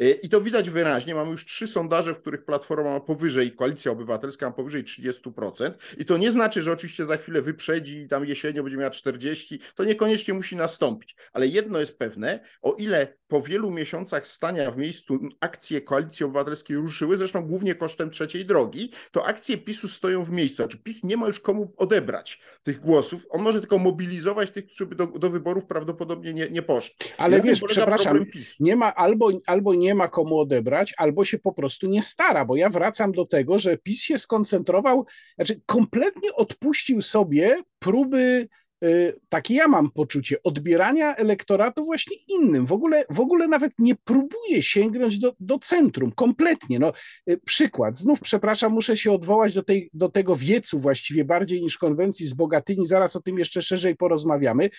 Y, 0.00 0.10
I 0.22 0.28
to 0.28 0.40
widać 0.40 0.70
wyraźnie. 0.70 1.14
Mamy 1.14 1.30
już 1.30 1.44
trzy 1.44 1.66
sondaże, 1.66 2.14
w 2.14 2.20
których 2.20 2.44
Platforma 2.44 2.90
ma 2.90 3.00
powyżej, 3.00 3.52
Koalicja 3.52 3.92
Obywatelska 3.92 4.46
ma 4.46 4.52
powyżej 4.52 4.84
30%. 4.84 5.70
I 5.98 6.04
to 6.04 6.16
nie 6.16 6.32
znaczy, 6.32 6.62
że 6.62 6.72
oczywiście 6.72 7.06
za 7.06 7.16
chwilę 7.16 7.42
wyprzedzi 7.42 7.98
i 7.98 8.08
tam 8.08 8.24
jesienią 8.26 8.62
będzie 8.62 8.76
miała 8.76 8.90
40%. 8.90 9.58
To 9.74 9.84
niekoniecznie 9.84 10.34
musi 10.34 10.56
nastąpić. 10.56 11.16
Ale 11.32 11.46
jedno 11.46 11.80
jest 11.80 11.98
pewne, 11.98 12.40
o 12.62 12.72
ile 12.72 13.16
po 13.28 13.42
wielu 13.42 13.70
miesiącach 13.70 14.26
stania 14.26 14.70
w 14.70 14.76
miejscu 14.76 15.18
akcje 15.40 15.80
Koalicji 15.80 16.24
Obywatelskiej 16.24 16.76
ruszyły, 16.76 17.16
zresztą 17.16 17.46
głównie 17.46 17.74
kosztem 17.74 18.10
trzeciej 18.10 18.46
drogi, 18.46 18.90
to 19.10 19.26
akcje 19.26 19.58
PiSu 19.58 19.88
stoją 19.88 20.24
w 20.24 20.30
miejscu. 20.30 20.56
Znaczy 20.56 20.78
PiS 20.78 21.04
nie 21.04 21.16
ma 21.16 21.26
już 21.26 21.40
komu 21.40 21.72
odebrać 21.76 22.40
tych 22.62 22.80
głosów. 22.80 23.26
On 23.30 23.42
może 23.42 23.60
tylko 23.60 23.78
mobilizować 23.78 24.50
tych, 24.50 24.66
którzy 24.66 24.86
by 24.86 24.94
do, 24.94 25.06
do 25.06 25.30
wyborów 25.30 25.66
prawdopodobnie 25.66 26.34
nie, 26.34 26.50
nie 26.50 26.62
poszli. 26.62 26.94
Ale 27.18 27.40
wiesz, 27.40 27.60
przepraszam, 27.66 28.24
nie 28.60 28.76
ma 28.76 28.94
albo, 28.94 29.30
albo 29.46 29.74
nie 29.74 29.83
ma 29.94 30.08
komu 30.08 30.38
odebrać, 30.38 30.94
albo 30.96 31.24
się 31.24 31.38
po 31.38 31.52
prostu 31.52 31.88
nie 31.88 32.02
stara, 32.02 32.44
bo 32.44 32.56
ja 32.56 32.70
wracam 32.70 33.12
do 33.12 33.26
tego, 33.26 33.58
że 33.58 33.78
PiS 33.78 34.02
się 34.02 34.18
skoncentrował, 34.18 35.06
znaczy 35.36 35.60
kompletnie 35.66 36.32
odpuścił 36.32 37.02
sobie 37.02 37.56
próby 37.78 38.48
y, 38.84 39.12
takie 39.28 39.54
ja 39.54 39.68
mam 39.68 39.90
poczucie, 39.90 40.42
odbierania 40.42 41.16
elektoratu 41.16 41.84
właśnie 41.84 42.16
innym. 42.28 42.66
W 42.66 42.72
ogóle, 42.72 43.04
w 43.10 43.20
ogóle 43.20 43.48
nawet 43.48 43.72
nie 43.78 43.94
próbuje 43.94 44.62
sięgnąć 44.62 45.18
do, 45.18 45.34
do 45.40 45.58
centrum, 45.58 46.12
kompletnie. 46.12 46.78
No, 46.78 46.92
y, 47.30 47.40
przykład, 47.44 47.98
znów 47.98 48.20
przepraszam, 48.20 48.72
muszę 48.72 48.96
się 48.96 49.12
odwołać 49.12 49.54
do, 49.54 49.62
tej, 49.62 49.90
do 49.92 50.08
tego 50.08 50.36
wiecu 50.36 50.78
właściwie 50.80 51.24
bardziej 51.24 51.62
niż 51.62 51.78
konwencji 51.78 52.26
z 52.26 52.34
Bogatyni, 52.34 52.86
zaraz 52.86 53.16
o 53.16 53.22
tym 53.22 53.38
jeszcze 53.38 53.62
szerzej 53.62 53.96
porozmawiamy 53.96 54.70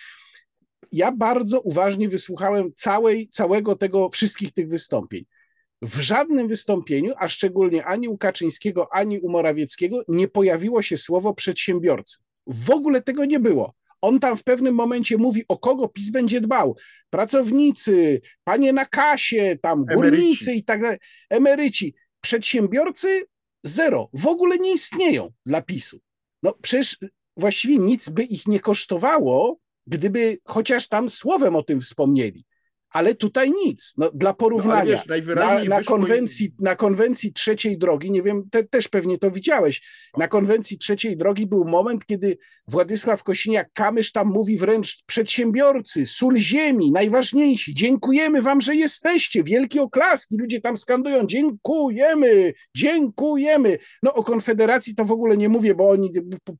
ja 0.91 1.11
bardzo 1.11 1.61
uważnie 1.61 2.09
wysłuchałem 2.09 2.73
całej, 2.73 3.29
całego 3.29 3.75
tego, 3.75 4.09
wszystkich 4.09 4.53
tych 4.53 4.69
wystąpień. 4.69 5.25
W 5.81 5.99
żadnym 5.99 6.47
wystąpieniu, 6.47 7.13
a 7.17 7.27
szczególnie 7.27 7.85
ani 7.85 8.07
u 8.07 8.17
Kaczyńskiego, 8.17 8.87
ani 8.91 9.19
u 9.19 9.29
Morawieckiego, 9.29 10.03
nie 10.07 10.27
pojawiło 10.27 10.81
się 10.81 10.97
słowo 10.97 11.33
przedsiębiorcy. 11.33 12.17
W 12.47 12.71
ogóle 12.71 13.01
tego 13.01 13.25
nie 13.25 13.39
było. 13.39 13.73
On 14.01 14.19
tam 14.19 14.37
w 14.37 14.43
pewnym 14.43 14.75
momencie 14.75 15.17
mówi, 15.17 15.43
o 15.47 15.57
kogo 15.57 15.87
PiS 15.87 16.09
będzie 16.09 16.41
dbał. 16.41 16.77
Pracownicy, 17.09 18.21
panie 18.43 18.73
na 18.73 18.85
kasie, 18.85 19.57
tam 19.61 19.85
górnicy 19.85 20.53
i 20.53 20.63
tak 20.63 20.81
dalej, 20.81 20.97
emeryci. 21.29 21.95
Przedsiębiorcy 22.21 23.23
zero, 23.63 24.09
w 24.13 24.27
ogóle 24.27 24.57
nie 24.57 24.73
istnieją 24.73 25.31
dla 25.45 25.61
PiSu. 25.61 25.99
No 26.43 26.53
przecież 26.61 26.97
właściwie 27.37 27.77
nic 27.77 28.09
by 28.09 28.23
ich 28.23 28.47
nie 28.47 28.59
kosztowało, 28.59 29.59
gdyby 29.87 30.37
chociaż 30.43 30.87
tam 30.87 31.09
słowem 31.09 31.55
o 31.55 31.63
tym 31.63 31.81
wspomnieli 31.81 32.45
ale 32.95 33.15
tutaj 33.15 33.51
nic. 33.65 33.93
No, 33.97 34.11
dla 34.13 34.33
porównania, 34.33 35.01
no, 35.09 35.15
wiesz, 35.15 35.35
na, 35.35 35.63
na, 35.63 35.83
konwencji, 35.83 36.53
na 36.59 36.75
konwencji 36.75 37.33
trzeciej 37.33 37.77
drogi, 37.77 38.11
nie 38.11 38.21
wiem, 38.21 38.49
te, 38.51 38.63
też 38.63 38.87
pewnie 38.87 39.17
to 39.17 39.31
widziałeś, 39.31 39.81
na 40.17 40.27
konwencji 40.27 40.77
trzeciej 40.77 41.17
drogi 41.17 41.47
był 41.47 41.65
moment, 41.65 42.05
kiedy 42.05 42.37
Władysław 42.67 43.23
Kosiniak-Kamysz 43.23 44.11
tam 44.11 44.27
mówi 44.27 44.57
wręcz 44.57 45.03
przedsiębiorcy, 45.05 46.05
sól 46.05 46.37
ziemi, 46.37 46.91
najważniejsi, 46.91 47.75
dziękujemy 47.75 48.41
wam, 48.41 48.61
że 48.61 48.75
jesteście, 48.75 49.43
wielkie 49.43 49.81
oklaski, 49.81 50.37
ludzie 50.37 50.61
tam 50.61 50.77
skandują, 50.77 51.27
dziękujemy, 51.27 52.53
dziękujemy. 52.75 53.77
No 54.03 54.13
o 54.13 54.23
Konfederacji 54.23 54.95
to 54.95 55.05
w 55.05 55.11
ogóle 55.11 55.37
nie 55.37 55.49
mówię, 55.49 55.75
bo 55.75 55.89
oni 55.89 56.11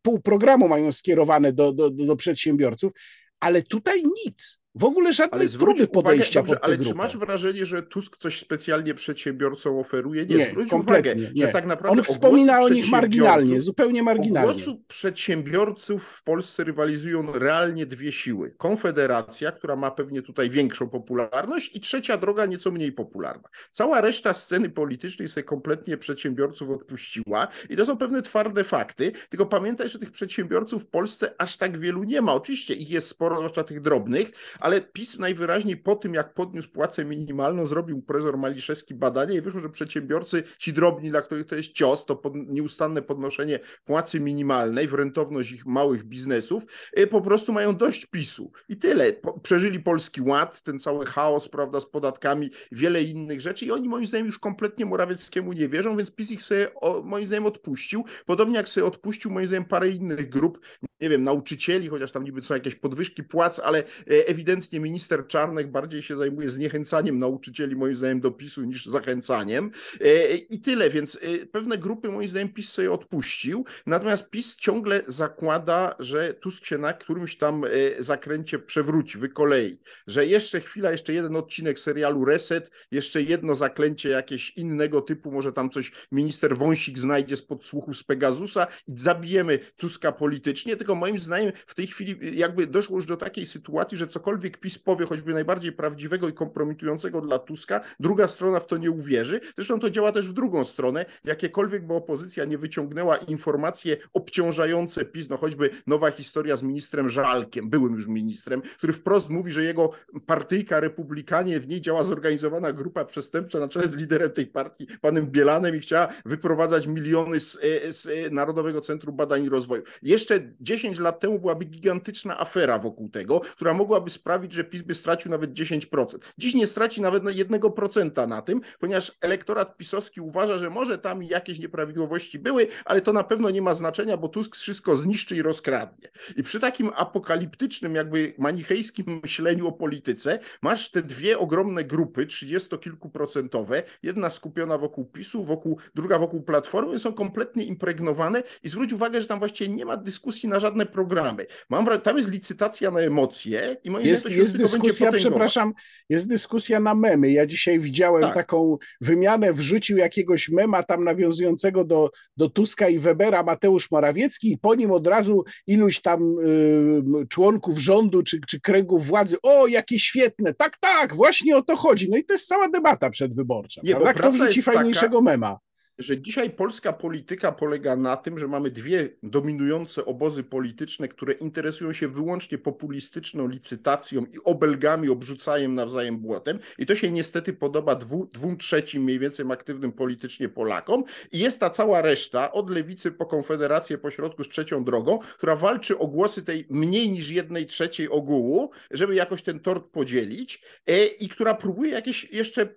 pół 0.02 0.20
programu 0.20 0.68
mają 0.68 0.92
skierowane 0.92 1.54
do, 1.54 1.74
do, 1.74 1.90
do 1.90 2.16
przedsiębiorców, 2.16 2.92
ale 3.40 3.62
tutaj 3.62 4.04
nic. 4.26 4.65
W 4.76 4.84
ogóle 4.84 5.14
żadnej 5.14 5.50
próby 5.50 5.88
podejścia 5.88 6.40
uwagę, 6.40 6.54
dobrze, 6.54 6.66
Ale 6.66 6.78
grupę. 6.78 6.92
czy 6.92 6.96
masz 6.98 7.18
wrażenie, 7.18 7.66
że 7.66 7.84
Tusk 7.84 8.18
coś 8.18 8.40
specjalnie 8.40 8.94
przedsiębiorcom 8.94 9.78
oferuje? 9.78 10.26
Nie, 10.26 10.36
nie 10.36 10.46
zwróć 10.50 10.74
uwagę, 10.74 11.16
nie. 11.16 11.46
że 11.46 11.48
tak 11.52 11.66
naprawdę 11.66 11.98
On 11.98 12.04
wspomina 12.04 12.62
o 12.62 12.70
nich 12.70 12.90
marginalnie, 12.90 13.62
zupełnie 13.62 14.04
marginalnie. 14.04 14.54
głosu 14.54 14.82
przedsiębiorców 14.88 16.04
w 16.04 16.24
Polsce 16.24 16.64
rywalizują 16.64 17.32
realnie 17.34 17.86
dwie 17.86 18.12
siły. 18.12 18.54
Konfederacja, 18.58 19.52
która 19.52 19.76
ma 19.76 19.92
pewnie 19.92 20.22
tutaj 20.22 20.50
większą 20.50 20.90
popularność 20.90 21.76
i 21.76 21.80
trzecia 21.82 22.18
droga 22.18 22.46
nieco 22.46 22.72
mniej 22.72 22.92
popularna. 22.92 23.50
Cała 23.72 24.02
reszta 24.02 24.34
sceny 24.34 24.70
politycznej 24.70 25.28
sobie 25.28 25.44
kompletnie 25.44 25.98
przedsiębiorców 25.98 26.70
odpuściła 26.70 27.48
i 27.70 27.76
to 27.76 27.86
są 27.86 27.98
pewne 27.98 28.22
twarde 28.22 28.64
fakty, 28.64 29.12
tylko 29.30 29.46
pamiętaj, 29.46 29.90
że 29.90 30.00
tych 30.00 30.12
przedsiębiorców 30.12 30.84
w 30.84 30.88
Polsce 30.88 31.34
aż 31.38 31.58
tak 31.58 31.80
wielu 31.80 32.04
nie 32.04 32.22
ma. 32.22 32.34
Oczywiście 32.34 32.74
ich 32.74 32.90
jest 32.90 33.08
sporo, 33.08 33.38
zwłaszcza 33.38 33.64
tych 33.64 33.82
drobnych, 33.82 34.32
ale 34.66 34.82
PiS 34.82 35.20
najwyraźniej 35.20 35.78
po 35.78 35.96
tym, 35.96 36.14
jak 36.14 36.34
podniósł 36.34 36.70
płacę 36.72 37.06
minimalną, 37.06 37.66
zrobił 37.66 38.02
profesor 38.02 38.38
Maliszewski 38.38 38.96
badanie 38.96 39.36
i 39.36 39.42
wyszło, 39.42 39.60
że 39.60 39.70
przedsiębiorcy, 39.70 40.44
ci 40.58 40.74
drobni, 40.74 41.10
dla 41.10 41.22
których 41.22 41.46
to 41.46 41.56
jest 41.56 41.72
cios, 41.72 42.06
to 42.06 42.16
pod, 42.16 42.34
nieustanne 42.36 43.02
podnoszenie 43.02 43.60
płacy 43.86 44.20
minimalnej 44.20 44.88
w 44.88 44.94
rentowność 44.94 45.52
ich 45.52 45.66
małych 45.66 46.04
biznesów, 46.04 46.64
y, 47.00 47.08
po 47.08 47.22
prostu 47.22 47.54
mają 47.54 47.76
dość 47.76 48.06
PiSu. 48.06 48.52
I 48.70 48.78
tyle. 48.78 49.14
Przeżyli 49.44 49.80
Polski 49.80 50.22
Ład, 50.22 50.62
ten 50.62 50.80
cały 50.80 51.06
chaos, 51.06 51.50
prawda, 51.50 51.80
z 51.80 51.86
podatkami, 51.86 52.50
wiele 52.72 53.04
innych 53.04 53.42
rzeczy 53.42 53.66
i 53.66 53.72
oni 53.72 53.90
moim 53.90 54.06
zdaniem 54.06 54.26
już 54.26 54.40
kompletnie 54.40 54.86
Morawieckiemu 54.86 55.54
nie 55.54 55.70
wierzą, 55.70 55.98
więc 55.98 56.12
PiS 56.12 56.32
ich 56.32 56.44
sobie 56.44 56.68
moim 57.04 57.28
zdaniem 57.28 57.46
odpuścił. 57.46 58.06
Podobnie 58.26 58.56
jak 58.56 58.70
sobie 58.70 58.86
odpuścił 58.86 59.32
moim 59.32 59.48
zdaniem 59.48 59.66
parę 59.66 59.90
innych 59.90 60.30
grup, 60.30 60.60
nie 61.02 61.10
wiem, 61.10 61.24
nauczycieli, 61.24 61.88
chociaż 61.88 62.12
tam 62.12 62.24
niby 62.24 62.42
są 62.42 62.54
jakieś 62.54 62.76
podwyżki 62.76 63.24
płac, 63.24 63.60
ale 63.60 63.80
e, 63.80 63.84
ewidentnie 64.08 64.80
minister 64.80 65.28
Czarnek 65.28 65.72
bardziej 65.72 66.04
się 66.04 66.18
zajmuje 66.18 66.50
zniechęcaniem 66.50 67.20
nauczycieli, 67.20 67.76
moim 67.76 67.96
zdaniem, 67.96 68.20
do 68.20 68.32
PiSu 68.32 68.64
niż 68.64 68.86
zachęcaniem. 68.86 69.72
E, 70.02 70.36
I 70.36 70.62
tyle, 70.62 70.90
więc 70.90 71.20
e, 71.22 71.46
pewne 71.46 71.78
grupy, 71.78 72.12
moim 72.12 72.28
zdaniem, 72.28 72.50
PiS 72.50 72.72
sobie 72.72 72.92
odpuścił, 72.92 73.66
natomiast 73.86 74.30
PiS 74.30 74.56
ciągle 74.56 75.04
zakłada, 75.08 75.96
że 76.00 76.34
Tusk 76.34 76.66
się 76.66 76.78
na 76.78 76.94
którymś 76.94 77.38
tam 77.38 77.66
zakręcie 78.00 78.60
przewróci, 78.60 79.18
wykolei, 79.18 79.80
że 80.08 80.26
jeszcze 80.26 80.62
chwila, 80.62 80.92
jeszcze 80.92 81.14
jeden 81.14 81.36
odcinek 81.36 81.80
serialu 81.80 82.26
Reset, 82.26 82.72
jeszcze 82.92 83.22
jedno 83.22 83.56
zaklęcie 83.56 84.10
jakieś 84.10 84.52
innego 84.58 85.02
typu, 85.02 85.32
może 85.32 85.54
tam 85.54 85.70
coś 85.70 85.92
minister 86.12 86.58
Wąsik 86.58 87.00
znajdzie 87.00 87.36
z 87.36 87.42
podsłuchu 87.42 87.94
z 87.94 88.04
Pegasusa 88.04 88.68
i 88.88 89.00
zabijemy 89.00 89.60
Tuska 89.78 90.12
politycznie, 90.12 90.76
tylko 90.86 90.96
moim 90.96 91.18
zdaniem 91.18 91.52
w 91.68 91.76
tej 91.76 91.88
chwili 91.88 92.38
jakby 92.38 92.68
doszło 92.68 92.96
już 92.96 93.06
do 93.06 93.18
takiej 93.18 93.46
sytuacji, 93.46 93.98
że 93.98 94.08
cokolwiek 94.08 94.58
PiS 94.58 94.80
powie, 94.80 95.06
choćby 95.06 95.34
najbardziej 95.34 95.72
prawdziwego 95.72 96.30
i 96.30 96.34
kompromitującego 96.34 97.22
dla 97.22 97.40
Tuska, 97.40 97.82
druga 98.00 98.28
strona 98.28 98.60
w 98.60 98.68
to 98.68 98.78
nie 98.78 98.92
uwierzy. 98.92 99.42
Zresztą 99.56 99.80
to 99.80 99.90
działa 99.90 100.12
też 100.12 100.30
w 100.30 100.34
drugą 100.34 100.64
stronę. 100.64 101.06
Jakiekolwiek 101.24 101.88
by 101.88 101.94
opozycja 101.94 102.46
nie 102.46 102.58
wyciągnęła 102.58 103.18
informacje 103.18 103.98
obciążające 104.14 105.06
PiS, 105.06 105.30
no 105.30 105.38
choćby 105.38 105.70
nowa 105.88 106.12
historia 106.12 106.56
z 106.56 106.64
ministrem 106.64 107.10
Żalkiem, 107.10 107.70
byłym 107.70 107.96
już 107.96 108.08
ministrem, 108.08 108.62
który 108.78 108.94
wprost 108.94 109.30
mówi, 109.30 109.52
że 109.52 109.64
jego 109.64 109.92
partyjka 110.26 110.80
republikanie, 110.80 111.60
w 111.60 111.68
niej 111.68 111.82
działa 111.82 112.04
zorganizowana 112.04 112.74
grupa 112.74 113.06
przestępcza 113.06 113.60
na 113.60 113.68
czele 113.68 113.88
z 113.88 113.96
liderem 113.96 114.32
tej 114.32 114.48
partii, 114.48 114.88
panem 115.02 115.28
Bielanem 115.28 115.76
i 115.76 115.80
chciała 115.80 116.08
wyprowadzać 116.26 116.88
miliony 116.88 117.40
z, 117.40 117.60
z 117.90 118.32
Narodowego 118.32 118.82
Centrum 118.82 119.16
Badań 119.16 119.44
i 119.44 119.50
Rozwoju. 119.50 119.84
Jeszcze 120.02 120.40
10 120.60 120.75
lat 121.00 121.20
temu 121.20 121.40
byłaby 121.40 121.66
gigantyczna 121.66 122.40
afera 122.40 122.80
wokół 122.80 123.10
tego, 123.10 123.40
która 123.40 123.74
mogłaby 123.74 124.10
sprawić, 124.10 124.54
że 124.54 124.64
PiS 124.64 124.82
by 124.82 124.96
stracił 124.96 125.32
nawet 125.32 125.54
10%. 125.54 126.18
Dziś 126.38 126.54
nie 126.54 126.68
straci 126.68 127.02
nawet 127.02 127.24
1% 127.24 128.28
na 128.28 128.42
tym, 128.42 128.62
ponieważ 128.80 129.12
elektorat 129.22 129.78
pisowski 129.78 130.22
uważa, 130.22 130.60
że 130.60 130.70
może 130.70 130.98
tam 130.98 131.24
jakieś 131.24 131.60
nieprawidłowości 131.60 132.40
były, 132.40 132.68
ale 132.86 133.02
to 133.02 133.14
na 133.14 133.24
pewno 133.24 133.50
nie 133.50 133.62
ma 133.62 133.74
znaczenia, 133.74 134.18
bo 134.18 134.28
Tusk 134.28 134.56
wszystko 134.56 134.98
zniszczy 134.98 135.36
i 135.36 135.42
rozkradnie. 135.42 136.10
I 136.38 136.44
przy 136.44 136.60
takim 136.60 136.92
apokaliptycznym, 136.96 137.96
jakby 137.96 138.34
manichejskim 138.38 139.20
myśleniu 139.24 139.68
o 139.68 139.72
polityce, 139.72 140.40
masz 140.62 140.92
te 140.92 141.02
dwie 141.02 141.40
ogromne 141.40 141.84
grupy, 141.84 142.26
trzydziestokilkuprocentowe, 142.26 143.84
jedna 144.04 144.30
skupiona 144.30 144.78
wokół 144.78 145.06
PiSu, 145.06 145.44
wokół, 145.44 145.78
druga 145.96 146.20
wokół 146.20 146.42
Platformy, 146.42 147.00
są 147.00 147.14
kompletnie 147.14 147.64
impregnowane 147.64 148.44
i 148.64 148.70
zwróć 148.70 148.94
uwagę, 148.94 149.22
że 149.22 149.28
tam 149.28 149.40
właściwie 149.40 149.76
nie 149.76 149.86
ma 149.86 149.98
dyskusji 149.98 150.50
na 150.50 150.60
żadne 150.66 150.86
programy. 150.86 151.46
Mam, 151.70 152.02
tam 152.02 152.18
jest 152.18 152.30
licytacja 152.30 152.92
na 152.92 153.00
emocje 153.00 153.78
i 153.84 153.92
moim 153.92 154.06
jest, 154.06 154.30
jest 154.30 154.58
dyskusja, 154.58 155.12
przepraszam, 155.12 155.74
jest 156.10 156.28
dyskusja 156.28 156.80
na 156.80 156.96
memy. 156.96 157.32
Ja 157.32 157.46
dzisiaj 157.46 157.80
widziałem 157.80 158.22
tak. 158.22 158.34
taką 158.34 158.78
wymianę, 159.02 159.54
wrzucił 159.54 159.98
jakiegoś 159.98 160.50
mema 160.50 160.84
tam 160.84 161.04
nawiązującego 161.04 161.84
do, 161.84 162.10
do 162.38 162.50
Tuska 162.50 162.90
i 162.90 163.00
Webera 163.00 163.44
Mateusz 163.44 163.92
Morawiecki 163.92 164.52
i 164.52 164.58
po 164.58 164.76
nim 164.76 164.92
od 164.92 165.08
razu 165.08 165.44
iluś 165.68 166.02
tam 166.02 166.40
y, 166.40 167.28
członków 167.30 167.78
rządu 167.78 168.24
czy, 168.24 168.40
czy 168.48 168.62
kręgów 168.62 169.06
władzy, 169.06 169.38
o 169.44 169.68
jakie 169.68 170.00
świetne, 170.00 170.54
tak, 170.54 170.78
tak, 170.78 171.16
właśnie 171.16 171.58
o 171.58 171.62
to 171.62 171.76
chodzi. 171.76 172.10
No 172.10 172.18
i 172.18 172.24
to 172.24 172.34
jest 172.34 172.48
cała 172.48 172.70
debata 172.70 173.10
przedwyborcza. 173.10 173.82
Nie, 173.84 173.92
prawda? 173.92 174.14
Kto 174.14 174.32
wrzuci 174.32 174.62
fajniejszego 174.62 175.18
taka... 175.18 175.32
mema? 175.32 175.65
Że 176.00 176.22
dzisiaj 176.22 176.50
polska 176.50 176.94
polityka 176.94 177.52
polega 177.52 177.96
na 177.96 178.18
tym, 178.18 178.40
że 178.40 178.48
mamy 178.48 178.72
dwie 178.72 179.10
dominujące 179.24 180.06
obozy 180.06 180.44
polityczne, 180.44 181.08
które 181.08 181.34
interesują 181.34 181.94
się 181.94 182.08
wyłącznie 182.08 182.58
populistyczną 182.58 183.48
licytacją 183.48 184.26
i 184.26 184.38
obelgami, 184.44 185.10
obrzucajem 185.10 185.76
nawzajem 185.76 186.18
błotem. 186.18 186.60
I 186.78 186.86
to 186.86 186.96
się 186.96 187.12
niestety 187.12 187.54
podoba 187.54 187.96
dwu, 187.96 188.30
dwóm 188.34 188.58
trzecim 188.58 189.04
mniej 189.04 189.20
więcej 189.20 189.46
aktywnym 189.52 189.92
politycznie 189.92 190.50
Polakom. 190.50 191.04
I 191.32 191.40
jest 191.40 191.60
ta 191.60 191.70
cała 191.70 192.02
reszta, 192.02 192.52
od 192.52 192.70
lewicy 192.70 193.12
po 193.12 193.26
konfederację, 193.26 193.98
po 193.98 194.12
środku 194.12 194.44
z 194.44 194.50
trzecią 194.50 194.84
drogą, 194.84 195.20
która 195.38 195.56
walczy 195.56 195.98
o 195.98 196.08
głosy 196.08 196.42
tej 196.42 196.68
mniej 196.70 197.12
niż 197.12 197.30
jednej 197.30 197.66
trzeciej 197.66 198.10
ogółu, 198.10 198.72
żeby 198.92 199.16
jakoś 199.16 199.44
ten 199.44 199.60
tort 199.60 199.86
podzielić 199.92 200.62
e, 200.88 201.06
i 201.06 201.30
która 201.30 201.54
próbuje 201.54 201.92
jakieś 201.92 202.24
jeszcze 202.32 202.62
e, 202.62 202.68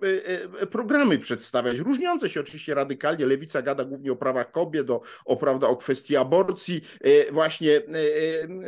e, 0.60 0.66
programy 0.66 1.18
przedstawiać, 1.18 1.78
różniące 1.78 2.28
się 2.28 2.40
oczywiście 2.40 2.74
radykalnie 2.74 3.07
radykalnie. 3.08 3.26
Lewica 3.26 3.62
gada 3.62 3.84
głównie 3.84 4.12
o 4.12 4.16
prawach 4.16 4.52
kobiet, 4.52 4.90
o, 4.90 5.00
o, 5.24 5.36
prawda, 5.36 5.66
o 5.66 5.76
kwestii 5.76 6.16
aborcji. 6.16 6.80
E, 7.00 7.32
właśnie 7.32 7.76
e, 7.76 7.80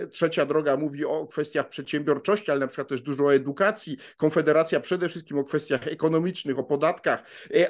e, 0.03 0.07
trzecia 0.07 0.47
droga 0.47 0.77
mówi 0.77 1.05
o 1.05 1.27
kwestiach 1.27 1.69
przedsiębiorczości, 1.69 2.51
ale 2.51 2.61
na 2.61 2.67
przykład 2.67 2.89
też 2.89 3.01
dużo 3.01 3.25
o 3.25 3.35
edukacji. 3.35 3.97
Konfederacja 4.17 4.81
przede 4.81 5.09
wszystkim 5.09 5.39
o 5.39 5.45
kwestiach 5.45 5.87
ekonomicznych, 5.89 6.59
o 6.59 6.65
podatkach, 6.65 7.23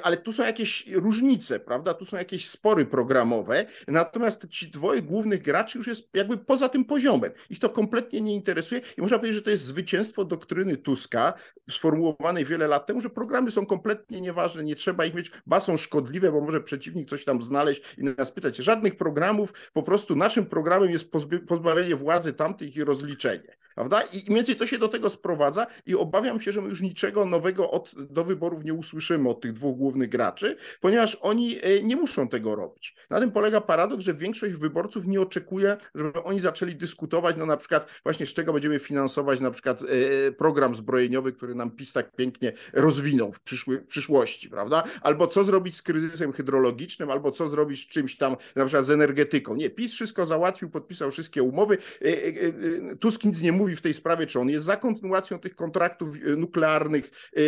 ale 0.03 0.17
tu 0.17 0.33
są 0.33 0.43
jakieś 0.43 0.87
różnice, 0.87 1.59
prawda? 1.59 1.93
Tu 1.93 2.05
są 2.05 2.17
jakieś 2.17 2.49
spory 2.49 2.85
programowe. 2.85 3.65
Natomiast 3.87 4.47
ci 4.49 4.71
dwoje 4.71 5.01
głównych 5.01 5.41
graczy 5.41 5.77
już 5.77 5.87
jest 5.87 6.09
jakby 6.13 6.37
poza 6.37 6.69
tym 6.69 6.85
poziomem. 6.85 7.31
Ich 7.49 7.59
to 7.59 7.69
kompletnie 7.69 8.21
nie 8.21 8.35
interesuje 8.35 8.81
i 8.97 9.01
można 9.01 9.17
powiedzieć, 9.17 9.35
że 9.35 9.41
to 9.41 9.49
jest 9.49 9.63
zwycięstwo 9.63 10.25
doktryny 10.25 10.77
Tuska, 10.77 11.33
sformułowanej 11.69 12.45
wiele 12.45 12.67
lat 12.67 12.85
temu, 12.87 13.01
że 13.01 13.09
programy 13.09 13.51
są 13.51 13.65
kompletnie 13.65 14.21
nieważne, 14.21 14.63
nie 14.63 14.75
trzeba 14.75 15.05
ich 15.05 15.13
mieć, 15.13 15.31
ba 15.45 15.59
są 15.59 15.77
szkodliwe, 15.77 16.31
bo 16.31 16.41
może 16.41 16.60
przeciwnik 16.61 17.09
coś 17.09 17.25
tam 17.25 17.41
znaleźć 17.41 17.95
i 17.97 18.03
nas 18.03 18.31
pytać. 18.31 18.57
Żadnych 18.57 18.97
programów, 18.97 19.53
po 19.73 19.83
prostu 19.83 20.15
naszym 20.15 20.45
programem 20.45 20.89
jest 20.91 21.11
pozbawienie 21.47 21.95
władzy 21.95 22.33
tamtych 22.33 22.75
i 22.75 22.83
rozliczenie. 22.83 23.57
Prawda? 23.75 24.01
I 24.01 24.17
mniej 24.27 24.35
więcej 24.35 24.55
to 24.55 24.67
się 24.67 24.77
do 24.77 24.87
tego 24.87 25.09
sprowadza 25.09 25.67
i 25.85 25.95
obawiam 25.95 26.39
się, 26.39 26.51
że 26.51 26.61
my 26.61 26.69
już 26.69 26.81
niczego 26.81 27.25
nowego 27.25 27.71
od, 27.71 27.91
do 27.95 28.23
wyborów 28.23 28.63
nie 28.63 28.73
usłyszymy 28.73 29.29
od 29.29 29.41
tych 29.41 29.53
dwóch 29.53 29.77
głównych 29.77 30.09
graczy, 30.09 30.55
ponieważ 30.81 31.17
oni 31.21 31.57
e, 31.61 31.83
nie 31.83 31.95
muszą 31.95 32.27
tego 32.27 32.55
robić. 32.55 32.95
Na 33.09 33.19
tym 33.19 33.31
polega 33.31 33.61
paradoks, 33.61 34.03
że 34.03 34.13
większość 34.13 34.53
wyborców 34.53 35.07
nie 35.07 35.21
oczekuje, 35.21 35.77
żeby 35.95 36.23
oni 36.23 36.39
zaczęli 36.39 36.75
dyskutować, 36.75 37.35
no 37.39 37.45
na 37.45 37.57
przykład 37.57 38.01
właśnie 38.03 38.25
z 38.25 38.33
czego 38.33 38.53
będziemy 38.53 38.79
finansować 38.79 39.39
na 39.39 39.51
przykład 39.51 39.81
e, 39.81 40.31
program 40.31 40.75
zbrojeniowy, 40.75 41.33
który 41.33 41.55
nam 41.55 41.71
PiS 41.71 41.93
tak 41.93 42.15
pięknie 42.15 42.53
rozwinął 42.73 43.31
w, 43.31 43.41
przyszły, 43.41 43.77
w 43.79 43.87
przyszłości, 43.87 44.49
prawda? 44.49 44.83
Albo 45.01 45.27
co 45.27 45.43
zrobić 45.43 45.77
z 45.77 45.81
kryzysem 45.81 46.33
hydrologicznym, 46.51 47.11
albo 47.11 47.31
co 47.31 47.49
zrobić 47.49 47.83
z 47.83 47.87
czymś 47.87 48.17
tam, 48.17 48.35
na 48.55 48.65
przykład 48.65 48.85
z 48.85 48.89
energetyką. 48.89 49.55
Nie, 49.55 49.69
PiS 49.69 49.93
wszystko 49.93 50.25
załatwił, 50.25 50.69
podpisał 50.69 51.11
wszystkie 51.11 51.43
umowy. 51.43 51.77
E, 52.01 52.95
Tusk 52.95 53.23
nic 53.23 53.41
nie 53.41 53.51
mówi, 53.51 53.75
w 53.75 53.81
tej 53.81 53.93
sprawie, 53.93 54.27
czy 54.27 54.39
on 54.39 54.49
jest 54.49 54.65
za 54.65 54.75
kontynuacją 54.75 55.39
tych 55.39 55.55
kontraktów 55.55 56.15
e, 56.15 56.35
nuklearnych 56.35 57.11
e, 57.37 57.39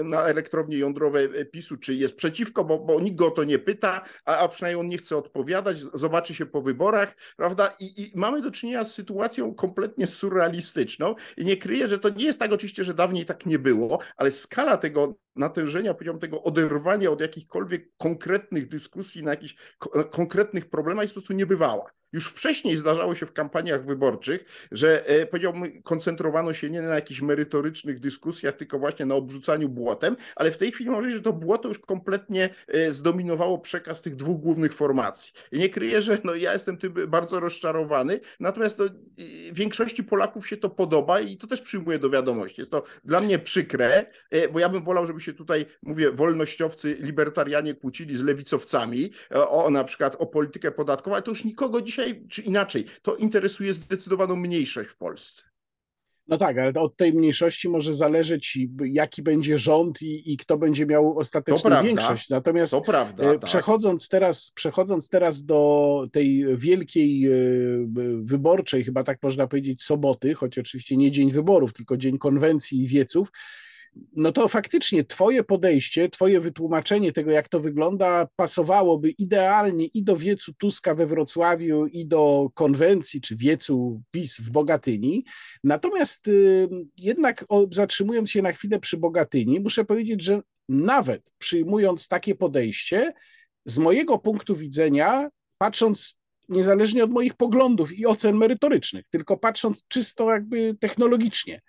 e, 0.00 0.04
na 0.04 0.22
elektrownie 0.22 0.78
jądrowe 0.78 1.28
PiSu, 1.44 1.76
czy 1.76 1.94
jest 1.94 2.16
przeciwko, 2.16 2.64
bo, 2.64 2.78
bo 2.78 3.00
nikt 3.00 3.16
go 3.16 3.26
o 3.26 3.30
to 3.30 3.44
nie 3.44 3.58
pyta, 3.58 4.00
a, 4.24 4.38
a 4.38 4.48
przynajmniej 4.48 4.80
on 4.80 4.88
nie 4.88 4.98
chce 4.98 5.16
odpowiadać, 5.16 5.78
zobaczy 5.94 6.34
się 6.34 6.46
po 6.46 6.62
wyborach, 6.62 7.16
prawda? 7.36 7.76
I, 7.80 8.02
I, 8.02 8.12
mamy 8.14 8.42
do 8.42 8.50
czynienia 8.50 8.84
z 8.84 8.94
sytuacją 8.94 9.54
kompletnie 9.54 10.06
surrealistyczną 10.06 11.14
i 11.36 11.44
nie 11.44 11.56
kryję, 11.56 11.88
że 11.88 11.98
to 11.98 12.08
nie 12.08 12.24
jest 12.24 12.38
tak 12.38 12.52
oczywiście, 12.52 12.84
że 12.84 12.94
dawniej 12.94 13.24
tak 13.24 13.46
nie 13.46 13.58
było, 13.58 13.98
ale 14.16 14.30
skala 14.30 14.76
tego 14.76 15.14
natężenia, 15.38 15.94
powiedziałbym, 15.94 16.20
tego 16.20 16.42
oderwania 16.42 17.10
od 17.10 17.20
jakichkolwiek 17.20 17.96
konkretnych 17.98 18.17
dyskusji 18.68 19.22
na 19.22 19.30
jakichś 19.30 19.56
konkretnych 20.10 20.70
problemach 20.70 21.04
jest 21.04 21.14
po 21.14 21.20
prostu 21.20 21.32
niebywała. 21.32 21.90
Już 22.12 22.26
wcześniej 22.26 22.76
zdarzało 22.76 23.14
się 23.14 23.26
w 23.26 23.32
kampaniach 23.32 23.84
wyborczych, 23.84 24.68
że 24.72 25.06
e, 25.06 25.26
powiedziałbym, 25.26 25.82
koncentrowano 25.82 26.54
się 26.54 26.70
nie 26.70 26.82
na 26.82 26.94
jakichś 26.94 27.20
merytorycznych 27.20 28.00
dyskusjach, 28.00 28.56
tylko 28.56 28.78
właśnie 28.78 29.06
na 29.06 29.14
obrzucaniu 29.14 29.68
błotem, 29.68 30.16
ale 30.36 30.50
w 30.50 30.56
tej 30.56 30.72
chwili 30.72 30.90
może 30.90 31.10
że 31.10 31.20
to 31.20 31.32
błoto 31.32 31.68
już 31.68 31.78
kompletnie 31.78 32.50
e, 32.68 32.92
zdominowało 32.92 33.58
przekaz 33.58 34.02
tych 34.02 34.16
dwóch 34.16 34.40
głównych 34.40 34.74
formacji. 34.74 35.32
I 35.52 35.58
nie 35.58 35.68
kryję, 35.68 36.02
że 36.02 36.18
no, 36.24 36.34
ja 36.34 36.52
jestem 36.52 36.76
tym 36.76 36.94
bardzo 37.08 37.40
rozczarowany, 37.40 38.20
natomiast 38.40 38.78
no, 38.78 38.84
większości 39.52 40.04
Polaków 40.04 40.48
się 40.48 40.56
to 40.56 40.70
podoba 40.70 41.20
i 41.20 41.36
to 41.36 41.46
też 41.46 41.60
przyjmuję 41.60 41.98
do 41.98 42.10
wiadomości. 42.10 42.60
Jest 42.60 42.70
to 42.70 42.82
dla 43.04 43.20
mnie 43.20 43.38
przykre, 43.38 44.06
e, 44.30 44.48
bo 44.48 44.58
ja 44.58 44.68
bym 44.68 44.82
wolał, 44.82 45.06
żeby 45.06 45.20
się 45.20 45.32
tutaj, 45.32 45.66
mówię, 45.82 46.10
wolnościowcy, 46.10 46.96
libertarianie 47.00 47.74
kłócili 47.74 48.16
z 48.16 48.22
lewicowcami 48.22 49.10
o 49.30 49.70
na 49.70 49.84
przykład 49.84 50.16
o 50.18 50.26
politykę 50.26 50.72
podatkową, 50.72 51.16
ale 51.16 51.22
to 51.22 51.30
już 51.30 51.44
nikogo 51.44 51.80
dzisiaj 51.80 51.97
dzisiaj 51.98 52.22
czy 52.28 52.42
inaczej, 52.42 52.84
to 53.02 53.16
interesuje 53.16 53.74
zdecydowaną 53.74 54.36
mniejszość 54.36 54.90
w 54.90 54.96
Polsce. 54.96 55.42
No 56.28 56.38
tak, 56.38 56.58
ale 56.58 56.72
od 56.72 56.96
tej 56.96 57.12
mniejszości 57.12 57.68
może 57.68 57.94
zależeć, 57.94 58.58
jaki 58.84 59.22
będzie 59.22 59.58
rząd 59.58 60.02
i, 60.02 60.32
i 60.32 60.36
kto 60.36 60.58
będzie 60.58 60.86
miał 60.86 61.18
ostateczną 61.18 61.82
większość. 61.82 62.28
Natomiast 62.28 62.72
to 62.72 62.80
prawda, 62.80 63.24
e, 63.24 63.38
przechodząc, 63.38 64.08
tak. 64.08 64.10
teraz, 64.10 64.52
przechodząc 64.54 65.08
teraz 65.08 65.44
do 65.44 66.04
tej 66.12 66.56
wielkiej 66.56 67.26
e, 67.26 67.30
wyborczej, 68.22 68.84
chyba 68.84 69.04
tak 69.04 69.18
można 69.22 69.46
powiedzieć, 69.46 69.82
soboty, 69.82 70.34
choć 70.34 70.58
oczywiście 70.58 70.96
nie 70.96 71.10
dzień 71.10 71.30
wyborów, 71.30 71.72
tylko 71.72 71.96
dzień 71.96 72.18
konwencji 72.18 72.82
i 72.82 72.88
wieców, 72.88 73.28
no 74.16 74.32
to 74.32 74.48
faktycznie 74.48 75.04
Twoje 75.04 75.44
podejście, 75.44 76.08
Twoje 76.08 76.40
wytłumaczenie 76.40 77.12
tego, 77.12 77.30
jak 77.30 77.48
to 77.48 77.60
wygląda, 77.60 78.28
pasowałoby 78.36 79.10
idealnie 79.10 79.86
i 79.86 80.02
do 80.02 80.16
wiecu 80.16 80.52
Tuska 80.52 80.94
we 80.94 81.06
Wrocławiu, 81.06 81.86
i 81.86 82.06
do 82.06 82.50
konwencji 82.54 83.20
czy 83.20 83.36
wiecu 83.36 84.02
PiS 84.10 84.40
w 84.40 84.50
Bogatyni. 84.50 85.24
Natomiast 85.64 86.28
y, 86.28 86.68
jednak 86.96 87.44
zatrzymując 87.70 88.30
się 88.30 88.42
na 88.42 88.52
chwilę 88.52 88.80
przy 88.80 88.96
Bogatyni, 88.96 89.60
muszę 89.60 89.84
powiedzieć, 89.84 90.22
że 90.22 90.40
nawet 90.68 91.32
przyjmując 91.38 92.08
takie 92.08 92.34
podejście, 92.34 93.12
z 93.64 93.78
mojego 93.78 94.18
punktu 94.18 94.56
widzenia, 94.56 95.28
patrząc 95.58 96.18
niezależnie 96.48 97.04
od 97.04 97.10
moich 97.10 97.34
poglądów 97.34 97.98
i 97.98 98.06
ocen 98.06 98.36
merytorycznych, 98.36 99.04
tylko 99.10 99.36
patrząc 99.36 99.84
czysto 99.88 100.30
jakby 100.32 100.74
technologicznie, 100.80 101.60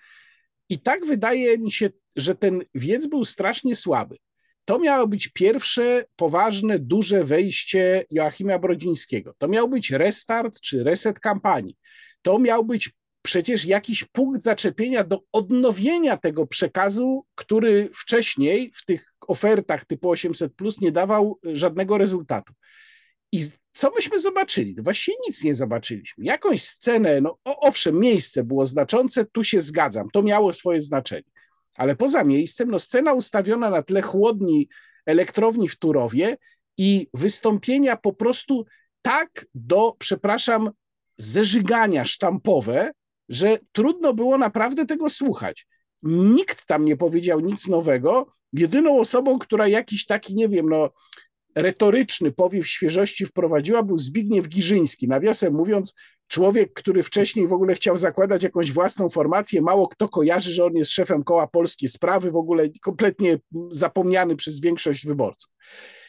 i 0.69 0.79
tak 0.79 1.05
wydaje 1.05 1.57
mi 1.57 1.71
się, 1.71 1.89
że 2.15 2.35
ten 2.35 2.63
wiec 2.75 3.07
był 3.07 3.25
strasznie 3.25 3.75
słaby. 3.75 4.17
To 4.65 4.79
miało 4.79 5.07
być 5.07 5.27
pierwsze 5.27 6.05
poważne, 6.15 6.79
duże 6.79 7.23
wejście 7.23 8.03
Joachima 8.11 8.59
Brodzińskiego. 8.59 9.33
To 9.37 9.47
miał 9.47 9.69
być 9.69 9.91
restart 9.91 10.59
czy 10.59 10.83
reset 10.83 11.19
kampanii. 11.19 11.77
To 12.21 12.39
miał 12.39 12.65
być 12.65 12.91
przecież 13.21 13.65
jakiś 13.65 14.03
punkt 14.03 14.41
zaczepienia 14.41 15.03
do 15.03 15.21
odnowienia 15.31 16.17
tego 16.17 16.47
przekazu, 16.47 17.25
który 17.35 17.89
wcześniej 17.93 18.71
w 18.75 18.85
tych 18.85 19.13
ofertach 19.27 19.85
typu 19.85 20.09
800 20.09 20.55
plus 20.55 20.81
nie 20.81 20.91
dawał 20.91 21.39
żadnego 21.43 21.97
rezultatu. 21.97 22.53
I 23.31 23.43
co 23.71 23.91
myśmy 23.95 24.19
zobaczyli? 24.19 24.73
No 24.77 24.83
właściwie 24.83 25.17
nic 25.27 25.43
nie 25.43 25.55
zobaczyliśmy. 25.55 26.25
Jakąś 26.25 26.63
scenę, 26.63 27.21
no 27.21 27.37
owszem, 27.43 27.99
miejsce 27.99 28.43
było 28.43 28.65
znaczące, 28.65 29.25
tu 29.25 29.43
się 29.43 29.61
zgadzam, 29.61 30.07
to 30.13 30.23
miało 30.23 30.53
swoje 30.53 30.81
znaczenie. 30.81 31.31
Ale 31.75 31.95
poza 31.95 32.23
miejscem, 32.23 32.71
no 32.71 32.79
scena 32.79 33.13
ustawiona 33.13 33.69
na 33.69 33.83
tle 33.83 34.01
chłodni 34.01 34.69
elektrowni 35.05 35.69
w 35.69 35.79
Turowie 35.79 36.37
i 36.77 37.07
wystąpienia 37.13 37.97
po 37.97 38.13
prostu 38.13 38.65
tak 39.01 39.45
do, 39.53 39.95
przepraszam, 39.99 40.71
zeżygania 41.17 42.05
sztampowe, 42.05 42.91
że 43.29 43.59
trudno 43.71 44.13
było 44.13 44.37
naprawdę 44.37 44.85
tego 44.85 45.09
słuchać. 45.09 45.67
Nikt 46.03 46.65
tam 46.65 46.85
nie 46.85 46.97
powiedział 46.97 47.39
nic 47.39 47.67
nowego. 47.67 48.33
Jedyną 48.53 48.99
osobą, 48.99 49.39
która 49.39 49.67
jakiś 49.67 50.05
taki, 50.05 50.35
nie 50.35 50.49
wiem, 50.49 50.69
no, 50.69 50.89
retoryczny 51.55 52.31
powiew 52.31 52.67
świeżości 52.67 53.25
wprowadziła, 53.25 53.83
był 53.83 53.99
Zbigniew 53.99 54.47
Giżyński. 54.47 55.07
Nawiasem 55.07 55.53
mówiąc, 55.53 55.95
człowiek, 56.27 56.73
który 56.73 57.03
wcześniej 57.03 57.47
w 57.47 57.53
ogóle 57.53 57.75
chciał 57.75 57.97
zakładać 57.97 58.43
jakąś 58.43 58.71
własną 58.71 59.09
formację, 59.09 59.61
mało 59.61 59.87
kto 59.87 60.09
kojarzy, 60.09 60.51
że 60.51 60.65
on 60.65 60.75
jest 60.75 60.91
szefem 60.91 61.23
koła 61.23 61.47
Polskie 61.47 61.89
Sprawy, 61.89 62.31
w 62.31 62.35
ogóle 62.35 62.69
kompletnie 62.81 63.37
zapomniany 63.71 64.35
przez 64.35 64.61
większość 64.61 65.05
wyborców. 65.05 65.51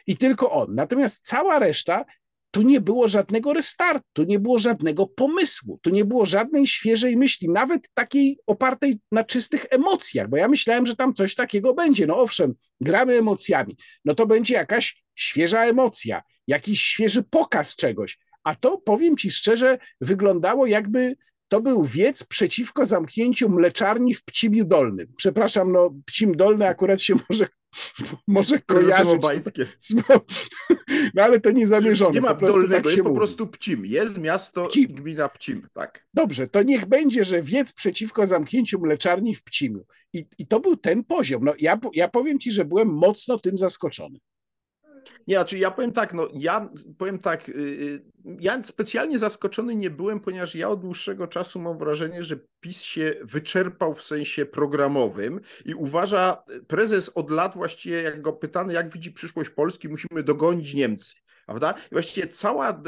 I 0.06 0.16
tylko 0.16 0.50
on. 0.50 0.74
Natomiast 0.74 1.26
cała 1.26 1.58
reszta 1.58 2.04
tu 2.50 2.62
nie 2.62 2.80
było 2.80 3.08
żadnego 3.08 3.52
restartu, 3.52 4.04
tu 4.12 4.22
nie 4.24 4.38
było 4.38 4.58
żadnego 4.58 5.06
pomysłu, 5.06 5.78
tu 5.82 5.90
nie 5.90 6.04
było 6.04 6.26
żadnej 6.26 6.66
świeżej 6.66 7.16
myśli, 7.16 7.48
nawet 7.48 7.88
takiej 7.94 8.38
opartej 8.46 9.00
na 9.12 9.24
czystych 9.24 9.66
emocjach, 9.70 10.28
bo 10.28 10.36
ja 10.36 10.48
myślałem, 10.48 10.86
że 10.86 10.96
tam 10.96 11.14
coś 11.14 11.34
takiego 11.34 11.74
będzie. 11.74 12.06
No 12.06 12.16
owszem, 12.16 12.54
gramy 12.80 13.18
emocjami, 13.18 13.76
no 14.04 14.14
to 14.14 14.26
będzie 14.26 14.54
jakaś 14.54 15.02
świeża 15.14 15.64
emocja, 15.64 16.22
jakiś 16.46 16.82
świeży 16.82 17.22
pokaz 17.22 17.76
czegoś. 17.76 18.18
A 18.44 18.54
to 18.54 18.78
powiem 18.78 19.16
ci 19.16 19.30
szczerze, 19.30 19.78
wyglądało 20.00 20.66
jakby 20.66 21.16
to 21.48 21.60
był 21.60 21.84
wiec 21.84 22.24
przeciwko 22.24 22.84
zamknięciu 22.84 23.48
mleczarni 23.48 24.14
w 24.14 24.24
Pcimiu 24.24 24.64
Dolnym. 24.64 25.06
Przepraszam, 25.16 25.72
no 25.72 25.94
Pcim 26.06 26.36
Dolny 26.36 26.68
akurat 26.68 27.02
się 27.02 27.14
może, 27.30 27.46
może 28.26 28.58
kojarzyć. 28.58 29.22
No 31.14 31.22
ale 31.22 31.40
to 31.40 31.50
nie 31.50 31.66
zamierzone. 31.66 32.14
Nie 32.14 32.20
ma 32.20 32.34
dolnego, 32.34 32.74
tak 32.74 32.84
jest 32.84 33.02
po 33.02 33.14
prostu 33.14 33.46
Pcim. 33.46 33.86
Jest 33.86 34.18
miasto, 34.18 34.66
Pcim. 34.66 34.94
gmina 34.94 35.28
Pcim, 35.28 35.68
tak. 35.72 36.06
Dobrze, 36.14 36.48
to 36.48 36.62
niech 36.62 36.86
będzie, 36.86 37.24
że 37.24 37.42
wiec 37.42 37.72
przeciwko 37.72 38.26
zamknięciu 38.26 38.80
mleczarni 38.80 39.34
w 39.34 39.42
Pcimiu. 39.42 39.84
I, 40.12 40.26
i 40.38 40.46
to 40.46 40.60
był 40.60 40.76
ten 40.76 41.04
poziom. 41.04 41.44
No, 41.44 41.54
ja, 41.58 41.78
ja 41.94 42.08
powiem 42.08 42.38
ci, 42.38 42.52
że 42.52 42.64
byłem 42.64 42.88
mocno 42.88 43.38
tym 43.38 43.58
zaskoczony. 43.58 44.18
Nie, 45.26 45.34
znaczy 45.34 45.58
ja 45.58 45.70
powiem 45.70 45.92
tak, 45.92 46.14
no 46.14 46.28
ja 46.32 46.70
powiem 46.98 47.18
tak, 47.18 47.48
y, 47.48 47.52
y, 47.52 48.02
ja 48.40 48.62
specjalnie 48.62 49.18
zaskoczony 49.18 49.76
nie 49.76 49.90
byłem, 49.90 50.20
ponieważ 50.20 50.54
ja 50.54 50.68
od 50.68 50.80
dłuższego 50.80 51.26
czasu 51.26 51.60
mam 51.60 51.78
wrażenie, 51.78 52.22
że 52.22 52.36
PiS 52.60 52.82
się 52.82 53.14
wyczerpał 53.22 53.94
w 53.94 54.02
sensie 54.02 54.46
programowym 54.46 55.40
i 55.64 55.74
uważa, 55.74 56.42
prezes 56.68 57.08
od 57.14 57.30
lat 57.30 57.54
właściwie, 57.54 58.02
jak 58.02 58.22
go 58.22 58.32
pytany, 58.32 58.72
jak 58.72 58.92
widzi 58.92 59.12
przyszłość 59.12 59.50
Polski, 59.50 59.88
musimy 59.88 60.22
dogonić 60.22 60.74
Niemcy. 60.74 61.14
Prawda? 61.50 61.74
I 61.90 61.94
właściwie 61.94 62.26
cała 62.26 62.82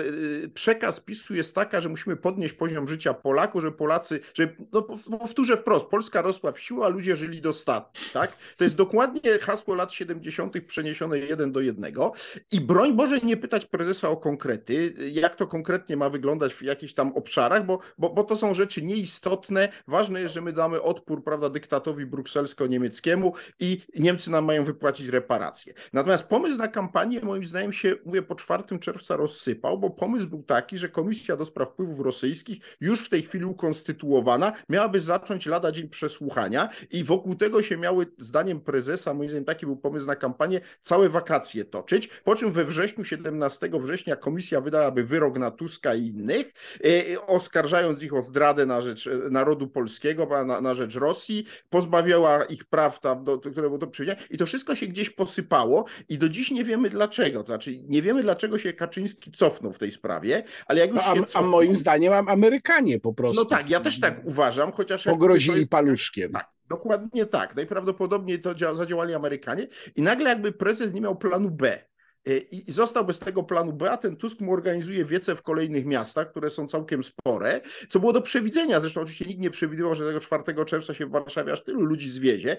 y, 0.44 0.50
przekaz 0.54 1.00
PiSu 1.00 1.34
jest 1.34 1.54
taka, 1.54 1.80
że 1.80 1.88
musimy 1.88 2.16
podnieść 2.16 2.54
poziom 2.54 2.88
życia 2.88 3.14
Polaków, 3.14 3.62
żeby 3.62 3.76
Polacy, 3.76 4.20
że 4.34 4.48
no 4.72 4.82
powtórzę 5.18 5.56
wprost, 5.56 5.86
Polska 5.86 6.22
rosła 6.22 6.52
w 6.52 6.60
siłę, 6.60 6.86
a 6.86 6.88
ludzie 6.88 7.16
żyli 7.16 7.40
dostatnio. 7.40 8.00
Tak? 8.12 8.36
To 8.56 8.64
jest 8.64 8.76
dokładnie 8.76 9.38
hasło 9.38 9.74
lat 9.74 9.92
70. 9.92 10.66
przeniesione 10.66 11.18
jeden 11.18 11.52
do 11.52 11.60
jednego. 11.60 12.12
I 12.52 12.60
broń 12.60 12.92
Boże 12.92 13.18
nie 13.20 13.36
pytać 13.36 13.66
prezesa 13.66 14.08
o 14.08 14.16
konkrety, 14.16 14.94
jak 15.12 15.36
to 15.36 15.46
konkretnie 15.46 15.96
ma 15.96 16.10
wyglądać 16.10 16.54
w 16.54 16.62
jakichś 16.62 16.94
tam 16.94 17.12
obszarach, 17.12 17.66
bo, 17.66 17.78
bo, 17.98 18.10
bo 18.10 18.24
to 18.24 18.36
są 18.36 18.54
rzeczy 18.54 18.82
nieistotne. 18.82 19.68
Ważne 19.86 20.20
jest, 20.20 20.34
że 20.34 20.40
my 20.40 20.52
damy 20.52 20.82
odpór 20.82 21.24
prawda, 21.24 21.48
dyktatowi 21.48 22.06
brukselsko-niemieckiemu 22.06 23.32
i 23.60 23.80
Niemcy 23.94 24.30
nam 24.30 24.44
mają 24.44 24.64
wypłacić 24.64 25.08
reparacje. 25.08 25.74
Natomiast 25.92 26.28
pomysł 26.28 26.58
na 26.58 26.68
kampanię 26.68 27.20
moim 27.20 27.44
zdaniem 27.44 27.72
się, 27.72 27.96
mówię 28.04 28.22
po 28.22 28.34
4 28.58 28.78
czerwca 28.78 29.16
rozsypał, 29.16 29.78
bo 29.78 29.90
pomysł 29.90 30.28
był 30.28 30.42
taki, 30.42 30.78
że 30.78 30.88
Komisja 30.88 31.36
do 31.36 31.44
Spraw 31.44 31.68
Wpływów 31.68 32.00
Rosyjskich, 32.00 32.58
już 32.80 33.06
w 33.06 33.08
tej 33.08 33.22
chwili 33.22 33.44
ukonstytuowana, 33.44 34.52
miałaby 34.68 35.00
zacząć 35.00 35.46
lada 35.46 35.72
dzień 35.72 35.88
przesłuchania 35.88 36.68
i 36.90 37.04
wokół 37.04 37.34
tego 37.34 37.62
się 37.62 37.76
miały, 37.76 38.06
zdaniem 38.18 38.60
prezesa, 38.60 39.14
moim 39.14 39.30
zdaniem 39.30 39.44
taki 39.44 39.66
był 39.66 39.76
pomysł 39.76 40.06
na 40.06 40.16
kampanię, 40.16 40.60
całe 40.82 41.08
wakacje 41.08 41.64
toczyć, 41.64 42.08
po 42.24 42.36
czym 42.36 42.52
we 42.52 42.64
wrześniu, 42.64 43.04
17 43.04 43.68
września 43.80 44.16
komisja 44.16 44.60
wydałaby 44.60 45.04
wyrok 45.04 45.38
na 45.38 45.50
Tuska 45.50 45.94
i 45.94 46.06
innych, 46.06 46.52
e, 46.84 47.26
oskarżając 47.26 48.02
ich 48.02 48.14
o 48.14 48.22
zdradę 48.22 48.66
na 48.66 48.80
rzecz 48.80 49.06
e, 49.06 49.30
narodu 49.30 49.68
polskiego, 49.68 50.44
na, 50.44 50.60
na 50.60 50.74
rzecz 50.74 50.94
Rosji, 50.94 51.44
pozbawiała 51.70 52.44
ich 52.44 52.64
praw 52.64 53.00
do, 53.24 53.38
które 53.38 53.62
było 53.62 53.78
do 53.78 53.86
przewidziane 53.86 54.20
i 54.30 54.38
to 54.38 54.46
wszystko 54.46 54.74
się 54.74 54.86
gdzieś 54.86 55.10
posypało 55.10 55.84
i 56.08 56.18
do 56.18 56.28
dziś 56.28 56.50
nie 56.50 56.64
wiemy 56.64 56.90
dlaczego, 56.90 57.40
to 57.40 57.46
znaczy 57.46 57.82
nie 57.82 58.02
wiemy 58.02 58.22
dlaczego 58.22 58.41
dlaczego 58.42 58.58
się 58.58 58.72
Kaczyński 58.72 59.32
cofnął 59.32 59.72
w 59.72 59.78
tej 59.78 59.92
sprawie, 59.92 60.42
ale 60.66 60.80
jak 60.80 60.94
już 60.94 61.02
no, 61.06 61.12
a, 61.12 61.14
się 61.14 61.20
cofnął, 61.24 61.44
a 61.44 61.46
moim 61.46 61.76
zdaniem 61.76 62.12
Amerykanie 62.12 63.00
po 63.00 63.14
prostu. 63.14 63.42
No 63.42 63.44
tak, 63.44 63.70
ja 63.70 63.80
też 63.80 64.00
tak 64.00 64.20
uważam, 64.24 64.72
chociaż... 64.72 65.04
Pogrozili 65.04 65.58
jest, 65.58 65.70
paluszkiem. 65.70 66.32
Tak, 66.32 66.48
dokładnie 66.68 67.26
tak. 67.26 67.56
Najprawdopodobniej 67.56 68.40
to 68.40 68.54
zadziałali 68.74 69.14
Amerykanie 69.14 69.66
i 69.96 70.02
nagle 70.02 70.28
jakby 70.28 70.52
prezes 70.52 70.92
nie 70.92 71.00
miał 71.00 71.16
planu 71.16 71.50
B. 71.50 71.78
E, 72.26 72.36
i 72.36 72.72
został 72.72 73.04
bez 73.04 73.18
tego 73.18 73.42
planu 73.42 73.72
B, 73.72 73.98
ten 74.00 74.16
Tusk 74.16 74.40
mu 74.40 74.52
organizuje 74.52 75.04
wiece 75.04 75.36
w 75.36 75.42
kolejnych 75.42 75.86
miastach, 75.86 76.30
które 76.30 76.50
są 76.50 76.68
całkiem 76.68 77.04
spore, 77.04 77.60
co 77.88 78.00
było 78.00 78.12
do 78.12 78.22
przewidzenia. 78.22 78.80
Zresztą 78.80 79.00
oczywiście 79.00 79.24
nikt 79.24 79.40
nie 79.40 79.50
przewidywał, 79.50 79.94
że 79.94 80.06
tego 80.06 80.20
4 80.20 80.64
czerwca 80.66 80.94
się 80.94 81.06
w 81.06 81.10
Warszawie 81.10 81.52
aż 81.52 81.64
tylu 81.64 81.80
ludzi 81.84 82.10
zwiedzie, 82.10 82.56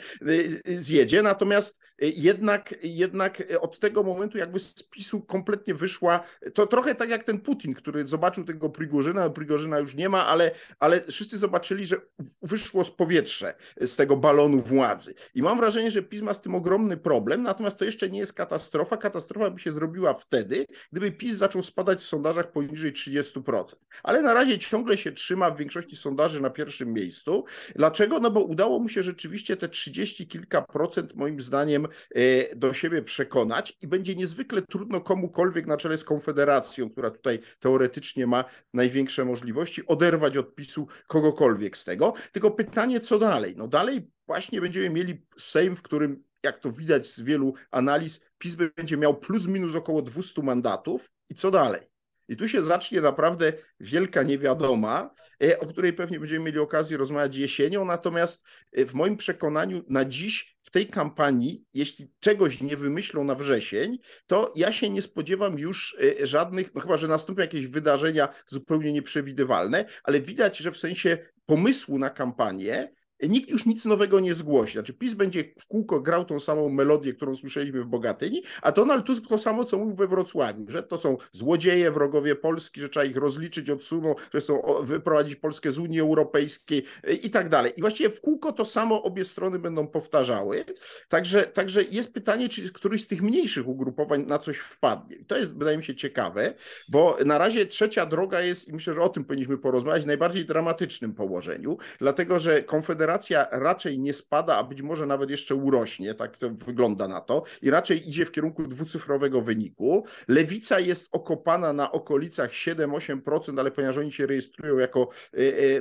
e, 0.67 0.77
zjedzie, 0.81 1.21
natomiast 1.21 1.79
e, 2.01 2.07
jednak, 2.07 2.75
jednak 2.83 3.43
od 3.59 3.79
tego 3.79 4.03
momentu 4.03 4.37
jakby 4.37 4.59
z 4.59 4.83
PiSu 4.83 5.21
kompletnie 5.21 5.73
wyszła, 5.73 6.23
to 6.53 6.67
trochę 6.67 6.95
tak 6.95 7.09
jak 7.09 7.23
ten 7.23 7.39
Putin, 7.39 7.73
który 7.73 8.07
zobaczył 8.07 8.43
tego 8.43 8.69
Prigorzyna, 8.69 9.29
Prigorzyna 9.29 9.79
już 9.79 9.95
nie 9.95 10.09
ma, 10.09 10.25
ale, 10.25 10.51
ale 10.79 11.01
wszyscy 11.01 11.37
zobaczyli, 11.37 11.85
że 11.85 11.97
wyszło 12.41 12.85
z 12.85 12.91
powietrze 12.91 13.53
z 13.81 13.95
tego 13.95 14.17
balonu 14.17 14.59
władzy. 14.61 15.13
I 15.35 15.41
mam 15.41 15.57
wrażenie, 15.57 15.91
że 15.91 16.01
PiS 16.03 16.21
ma 16.21 16.33
z 16.33 16.41
tym 16.41 16.55
ogromny 16.55 16.97
problem, 16.97 17.43
natomiast 17.43 17.77
to 17.77 17.85
jeszcze 17.85 18.09
nie 18.09 18.19
jest 18.19 18.33
katastrofa. 18.33 18.97
Katastrofa 18.97 19.52
by 19.53 19.59
się 19.59 19.71
zrobiła 19.71 20.13
wtedy, 20.13 20.65
gdyby 20.91 21.11
PiS 21.11 21.35
zaczął 21.35 21.63
spadać 21.63 21.99
w 21.99 22.03
sondażach 22.03 22.51
poniżej 22.51 22.93
30%. 22.93 23.63
Ale 24.03 24.21
na 24.21 24.33
razie 24.33 24.59
ciągle 24.59 24.97
się 24.97 25.11
trzyma 25.11 25.51
w 25.51 25.57
większości 25.57 25.95
sondaży 25.95 26.41
na 26.41 26.49
pierwszym 26.49 26.93
miejscu. 26.93 27.45
Dlaczego? 27.75 28.19
No 28.19 28.31
bo 28.31 28.41
udało 28.41 28.79
mu 28.79 28.89
się 28.89 29.03
rzeczywiście 29.03 29.57
te 29.57 29.69
30 29.69 30.27
kilka 30.27 30.61
procent 30.61 31.15
moim 31.15 31.39
zdaniem 31.39 31.87
e, 32.15 32.55
do 32.55 32.73
siebie 32.73 33.01
przekonać 33.01 33.77
i 33.81 33.87
będzie 33.87 34.15
niezwykle 34.15 34.61
trudno 34.61 35.01
komukolwiek 35.01 35.67
na 35.67 35.77
czele 35.77 35.97
z 35.97 36.03
Konfederacją, 36.03 36.89
która 36.89 37.11
tutaj 37.11 37.39
teoretycznie 37.59 38.27
ma 38.27 38.45
największe 38.73 39.25
możliwości, 39.25 39.87
oderwać 39.87 40.37
od 40.37 40.55
PiSu 40.55 40.87
kogokolwiek 41.07 41.77
z 41.77 41.83
tego. 41.83 42.13
Tylko 42.31 42.51
pytanie, 42.51 42.99
co 42.99 43.19
dalej? 43.19 43.53
No 43.57 43.67
dalej 43.67 44.11
właśnie 44.27 44.61
będziemy 44.61 44.89
mieli 44.89 45.25
Sejm, 45.37 45.75
w 45.75 45.81
którym 45.81 46.23
jak 46.43 46.57
to 46.57 46.71
widać 46.71 47.07
z 47.07 47.21
wielu 47.21 47.53
analiz, 47.71 48.21
PiS 48.37 48.55
będzie 48.55 48.97
miał 48.97 49.19
plus 49.19 49.47
minus 49.47 49.75
około 49.75 50.01
200 50.01 50.43
mandatów 50.43 51.11
i 51.29 51.35
co 51.35 51.51
dalej? 51.51 51.81
I 52.27 52.35
tu 52.35 52.47
się 52.47 52.63
zacznie 52.63 53.01
naprawdę 53.01 53.53
wielka 53.79 54.23
niewiadoma, 54.23 55.13
e, 55.43 55.59
o 55.59 55.65
której 55.65 55.93
pewnie 55.93 56.19
będziemy 56.19 56.45
mieli 56.45 56.59
okazję 56.59 56.97
rozmawiać 56.97 57.35
jesienią. 57.35 57.85
Natomiast 57.85 58.45
e, 58.71 58.85
w 58.85 58.93
moim 58.93 59.17
przekonaniu 59.17 59.83
na 59.87 60.05
dziś 60.05 60.57
w 60.63 60.71
tej 60.71 60.87
kampanii, 60.87 61.65
jeśli 61.73 62.11
czegoś 62.19 62.61
nie 62.61 62.77
wymyślą 62.77 63.23
na 63.23 63.35
wrzesień, 63.35 63.99
to 64.27 64.53
ja 64.55 64.71
się 64.71 64.89
nie 64.89 65.01
spodziewam 65.01 65.59
już 65.59 65.97
e, 66.21 66.25
żadnych, 66.25 66.75
no 66.75 66.81
chyba, 66.81 66.97
że 66.97 67.07
nastąpią 67.07 67.41
jakieś 67.41 67.67
wydarzenia 67.67 68.29
zupełnie 68.47 68.93
nieprzewidywalne, 68.93 69.85
ale 70.03 70.21
widać, 70.21 70.57
że 70.57 70.71
w 70.71 70.77
sensie 70.77 71.17
pomysłu 71.45 71.99
na 71.99 72.09
kampanię 72.09 72.93
nikt 73.29 73.49
już 73.49 73.65
nic 73.65 73.85
nowego 73.85 74.19
nie 74.19 74.33
zgłosi. 74.33 74.73
Znaczy 74.73 74.93
PiS 74.93 75.13
będzie 75.13 75.43
w 75.59 75.67
kółko 75.67 75.99
grał 75.99 76.25
tą 76.25 76.39
samą 76.39 76.69
melodię, 76.69 77.13
którą 77.13 77.35
słyszeliśmy 77.35 77.81
w 77.81 77.87
Bogatyni, 77.87 78.43
a 78.61 78.71
Donald 78.71 79.05
Tusk 79.05 79.27
to 79.27 79.37
samo, 79.37 79.63
co 79.63 79.77
mówił 79.77 79.95
we 79.95 80.07
Wrocławiu, 80.07 80.65
że 80.67 80.83
to 80.83 80.97
są 80.97 81.17
złodzieje, 81.31 81.91
wrogowie 81.91 82.35
Polski, 82.35 82.81
że 82.81 82.89
trzeba 82.89 83.05
ich 83.05 83.17
rozliczyć 83.17 83.69
od 83.69 83.83
sumu, 83.83 84.15
że 84.33 84.41
chcą 84.41 84.61
wyprowadzić 84.81 85.35
Polskę 85.35 85.71
z 85.71 85.77
Unii 85.77 85.99
Europejskiej 85.99 86.83
e, 87.03 87.13
i 87.13 87.29
tak 87.29 87.49
dalej. 87.49 87.73
I 87.75 87.81
właściwie 87.81 88.09
w 88.09 88.21
kółko 88.21 88.51
to 88.51 88.65
samo 88.65 89.03
obie 89.03 89.25
strony 89.25 89.59
będą 89.59 89.87
powtarzały. 89.87 90.65
Także, 91.09 91.41
także 91.41 91.83
jest 91.83 92.13
pytanie, 92.13 92.49
czy 92.49 92.73
któryś 92.73 93.03
z 93.03 93.07
tych 93.07 93.21
mniejszych 93.21 93.67
ugrupowań 93.67 94.25
na 94.27 94.39
coś 94.39 94.57
wpadnie. 94.57 95.15
I 95.15 95.25
to 95.25 95.37
jest, 95.37 95.57
wydaje 95.57 95.77
mi 95.77 95.83
się, 95.83 95.95
ciekawe, 95.95 96.53
bo 96.89 97.17
na 97.25 97.37
razie 97.37 97.65
trzecia 97.65 98.05
droga 98.05 98.41
jest, 98.41 98.67
i 98.67 98.73
myślę, 98.73 98.93
że 98.93 99.01
o 99.01 99.09
tym 99.09 99.25
powinniśmy 99.25 99.57
porozmawiać, 99.57 100.03
w 100.03 100.07
najbardziej 100.07 100.45
dramatycznym 100.45 101.13
położeniu, 101.13 101.77
dlatego 101.99 102.39
że 102.39 102.63
Konfederacja 102.63 103.12
inflacja 103.13 103.47
raczej 103.51 103.99
nie 103.99 104.13
spada, 104.13 104.57
a 104.57 104.63
być 104.63 104.81
może 104.81 105.05
nawet 105.05 105.29
jeszcze 105.29 105.55
urośnie, 105.55 106.13
tak 106.13 106.37
to 106.37 106.49
wygląda 106.49 107.07
na 107.07 107.21
to, 107.21 107.43
i 107.61 107.69
raczej 107.69 108.09
idzie 108.09 108.25
w 108.25 108.31
kierunku 108.31 108.67
dwucyfrowego 108.67 109.41
wyniku. 109.41 110.05
Lewica 110.27 110.79
jest 110.79 111.09
okopana 111.11 111.73
na 111.73 111.91
okolicach 111.91 112.51
7-8%, 112.51 113.59
ale 113.59 113.71
ponieważ 113.71 113.97
oni 113.97 114.11
się 114.11 114.25
rejestrują 114.25 114.77
jako 114.77 115.09
e, 115.33 115.37
e, 115.37 115.77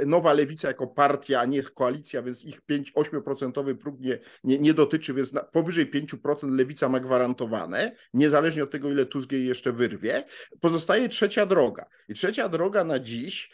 e, 0.00 0.06
nowa 0.06 0.32
lewica, 0.32 0.68
jako 0.68 0.86
partia, 0.86 1.40
a 1.40 1.44
nie 1.44 1.62
koalicja, 1.62 2.22
więc 2.22 2.44
ich 2.44 2.60
5-8% 2.70 3.74
próg 3.74 4.00
nie, 4.00 4.18
nie, 4.44 4.58
nie 4.58 4.74
dotyczy, 4.74 5.14
więc 5.14 5.32
powyżej 5.52 5.90
5% 5.90 6.56
lewica 6.56 6.88
ma 6.88 7.00
gwarantowane, 7.00 7.92
niezależnie 8.14 8.62
od 8.62 8.70
tego, 8.70 8.90
ile 8.90 9.06
Tusk 9.06 9.32
jej 9.32 9.46
jeszcze 9.46 9.72
wyrwie. 9.72 10.24
Pozostaje 10.60 11.08
trzecia 11.08 11.46
droga. 11.46 11.86
I 12.08 12.14
trzecia 12.14 12.48
droga 12.48 12.84
na 12.84 12.98
dziś 12.98 13.50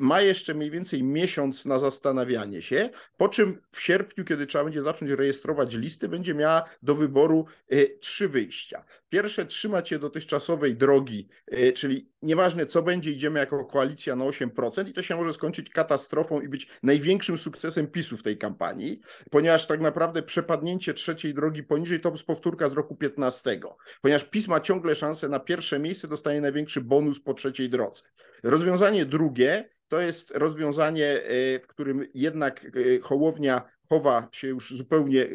ma 0.00 0.20
jeszcze 0.20 0.54
mniej 0.54 0.70
więcej 0.70 1.02
miesiąc 1.02 1.64
na 1.64 1.78
zastanawianie 1.78 2.62
się, 2.62 2.90
po 3.16 3.28
czym 3.28 3.60
w 3.70 3.80
sierpniu, 3.80 4.24
kiedy 4.24 4.46
trzeba 4.46 4.64
będzie 4.64 4.82
zacząć 4.82 5.10
rejestrować 5.10 5.74
listy, 5.74 6.08
będzie 6.08 6.34
miała 6.34 6.64
do 6.82 6.94
wyboru 6.94 7.46
y, 7.72 7.98
trzy 8.00 8.28
wyjścia. 8.28 8.84
Pierwsze 9.14 9.46
trzymać 9.46 9.88
się 9.88 9.98
dotychczasowej 9.98 10.76
drogi, 10.76 11.28
y, 11.52 11.72
czyli 11.72 12.10
nieważne 12.22 12.66
co 12.66 12.82
będzie, 12.82 13.10
idziemy 13.10 13.38
jako 13.38 13.64
koalicja 13.64 14.16
na 14.16 14.24
8% 14.24 14.88
i 14.88 14.92
to 14.92 15.02
się 15.02 15.16
może 15.16 15.32
skończyć 15.32 15.70
katastrofą 15.70 16.40
i 16.40 16.48
być 16.48 16.68
największym 16.82 17.38
sukcesem 17.38 17.86
PiSu 17.86 18.16
w 18.16 18.22
tej 18.22 18.38
kampanii, 18.38 19.00
ponieważ 19.30 19.66
tak 19.66 19.80
naprawdę 19.80 20.22
przepadnięcie 20.22 20.94
trzeciej 20.94 21.34
drogi 21.34 21.62
poniżej 21.62 22.00
to 22.00 22.10
jest 22.10 22.26
powtórka 22.26 22.68
z 22.68 22.72
roku 22.72 22.96
15, 22.96 23.60
ponieważ 24.02 24.24
PiS 24.24 24.48
ma 24.48 24.60
ciągle 24.60 24.94
szansę 24.94 25.28
na 25.28 25.40
pierwsze 25.40 25.78
miejsce, 25.78 26.08
dostaje 26.08 26.40
największy 26.40 26.80
bonus 26.80 27.20
po 27.20 27.34
trzeciej 27.34 27.70
drodze. 27.70 28.02
Rozwiązanie 28.42 29.06
drugie 29.06 29.74
to 29.88 30.00
jest 30.00 30.30
rozwiązanie, 30.30 31.06
e, 31.06 31.60
w 31.60 31.66
którym 31.66 32.06
jednak 32.14 32.64
e, 32.64 32.70
Hołownia 33.00 33.62
chowa 33.88 34.28
się 34.32 34.48
już 34.48 34.70
zupełnie 34.70 35.22
e, 35.22 35.28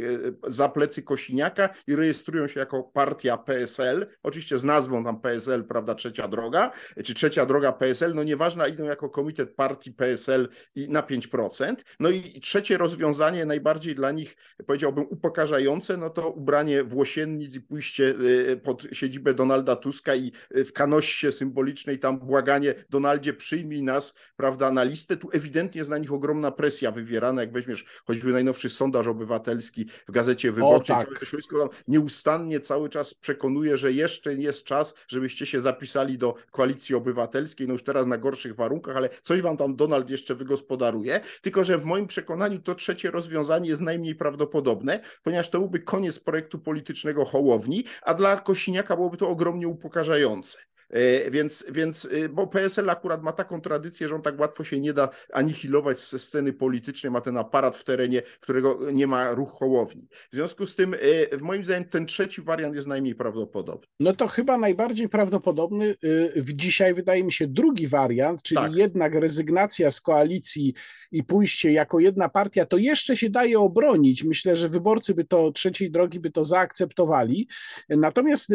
za 0.47 0.69
plecy 0.69 1.03
Kosiniaka 1.03 1.69
i 1.87 1.95
rejestrują 1.95 2.47
się 2.47 2.59
jako 2.59 2.83
partia 2.83 3.37
PSL, 3.37 4.07
oczywiście 4.23 4.57
z 4.57 4.63
nazwą 4.63 5.03
tam 5.03 5.21
PSL, 5.21 5.63
prawda, 5.63 5.95
Trzecia 5.95 6.27
Droga, 6.27 6.71
czy 7.03 7.13
Trzecia 7.13 7.45
Droga 7.45 7.71
PSL, 7.71 8.13
no 8.15 8.23
nieważne, 8.23 8.69
idą 8.69 8.83
jako 8.83 9.09
komitet 9.09 9.55
partii 9.55 9.91
PSL 9.91 10.49
i 10.75 10.89
na 10.89 11.01
5%. 11.01 11.75
No 11.99 12.09
i 12.09 12.39
trzecie 12.41 12.77
rozwiązanie, 12.77 13.45
najbardziej 13.45 13.95
dla 13.95 14.11
nich, 14.11 14.35
powiedziałbym, 14.67 15.05
upokarzające, 15.09 15.97
no 15.97 16.09
to 16.09 16.29
ubranie 16.29 16.83
włosiennic 16.83 17.55
i 17.55 17.61
pójście 17.61 18.15
e, 18.51 18.57
pod 18.57 18.83
siedzibę 18.91 19.33
Donalda 19.33 19.75
Tuska 19.75 20.15
i 20.15 20.31
e, 20.51 20.65
w 20.65 20.73
kanossie 20.73 21.31
symbolicznej 21.31 21.99
tam 21.99 22.19
błaganie 22.19 22.75
Donaldzie 22.89 23.33
przyjmij 23.33 23.83
nas, 23.83 24.13
prawda, 24.35 24.71
na 24.71 24.83
listę. 24.83 25.17
Tu 25.17 25.29
ewidentnie 25.31 25.79
jest 25.79 25.89
na 25.89 25.97
nich 25.97 26.13
ogromna 26.13 26.51
presja 26.51 26.91
wywierana, 26.91 27.41
jak 27.41 27.53
weźmiesz 27.53 27.85
choćby 28.05 28.33
najnowszy 28.39 28.69
sondaż 28.69 29.07
obywatelski 29.07 29.85
w 30.07 30.11
Gazecie 30.11 30.51
Wyborczej. 30.51 30.95
O, 30.95 30.99
tak. 30.99 31.25
Środowisko 31.25 31.69
nieustannie 31.87 32.59
cały 32.59 32.89
czas 32.89 33.13
przekonuje, 33.13 33.77
że 33.77 33.91
jeszcze 33.91 34.33
jest 34.33 34.63
czas, 34.63 34.95
żebyście 35.07 35.45
się 35.45 35.61
zapisali 35.61 36.17
do 36.17 36.35
Koalicji 36.51 36.95
Obywatelskiej, 36.95 37.67
no 37.67 37.73
już 37.73 37.83
teraz 37.83 38.07
na 38.07 38.17
gorszych 38.17 38.55
warunkach, 38.55 38.97
ale 38.97 39.09
coś 39.23 39.41
wam 39.41 39.57
tam 39.57 39.75
Donald 39.75 40.09
jeszcze 40.09 40.35
wygospodaruje, 40.35 41.19
tylko 41.41 41.63
że 41.63 41.77
w 41.77 41.85
moim 41.85 42.07
przekonaniu 42.07 42.59
to 42.59 42.75
trzecie 42.75 43.11
rozwiązanie 43.11 43.69
jest 43.69 43.81
najmniej 43.81 44.15
prawdopodobne, 44.15 44.99
ponieważ 45.23 45.49
to 45.49 45.59
byłby 45.59 45.79
koniec 45.79 46.19
projektu 46.19 46.59
politycznego 46.59 47.25
Hołowni, 47.25 47.83
a 48.01 48.13
dla 48.13 48.37
Kosiniaka 48.37 48.95
byłoby 48.95 49.17
to 49.17 49.29
ogromnie 49.29 49.67
upokarzające. 49.67 50.57
E, 50.89 51.31
więc, 51.31 51.65
więc, 51.71 52.05
y, 52.05 52.29
bo 52.29 52.47
PSL 52.47 52.89
akurat 52.89 53.23
ma 53.23 53.31
taką 53.31 53.61
tradycję, 53.61 54.07
że 54.07 54.15
on 54.15 54.21
tak 54.21 54.39
łatwo 54.39 54.63
się 54.63 54.79
nie 54.79 54.93
da 54.93 55.09
anihilować 55.33 56.01
ze 56.01 56.19
sceny 56.19 56.53
politycznej, 56.53 57.11
ma 57.11 57.21
ten 57.21 57.37
aparat 57.37 57.77
w 57.77 57.83
terenie, 57.83 58.21
którego 58.39 58.79
nie 58.93 59.07
ma 59.07 59.31
ruch 59.31 59.51
Hołowni. 59.51 60.07
W 60.31 60.35
związku 60.35 60.65
z 60.65 60.75
tym, 60.75 60.93
y, 60.93 61.29
moim 61.41 61.63
zdaniem, 61.63 61.85
ten 61.85 62.05
trzeci 62.05 62.41
wariant 62.41 62.75
jest 62.75 62.87
najmniej 62.87 63.15
prawdopodobny. 63.15 63.87
No 63.99 64.15
to 64.15 64.27
chyba 64.27 64.57
najbardziej 64.57 65.09
prawdopodobny 65.09 65.95
w 66.35 66.53
dzisiaj 66.53 66.93
wydaje 66.93 67.23
mi 67.23 67.31
się 67.31 67.47
drugi 67.47 67.87
wariant, 67.87 68.41
czyli 68.41 68.61
tak. 68.61 68.75
jednak 68.75 69.13
rezygnacja 69.13 69.91
z 69.91 70.01
koalicji 70.01 70.73
i 71.11 71.23
pójście 71.23 71.71
jako 71.71 71.99
jedna 71.99 72.29
partia, 72.29 72.65
to 72.65 72.77
jeszcze 72.77 73.17
się 73.17 73.29
daje 73.29 73.59
obronić. 73.59 74.23
Myślę, 74.23 74.55
że 74.55 74.69
wyborcy 74.69 75.13
by 75.13 75.25
to 75.25 75.51
trzeciej 75.51 75.91
drogi 75.91 76.19
by 76.19 76.31
to 76.31 76.43
zaakceptowali. 76.43 77.47
Natomiast 77.89 78.53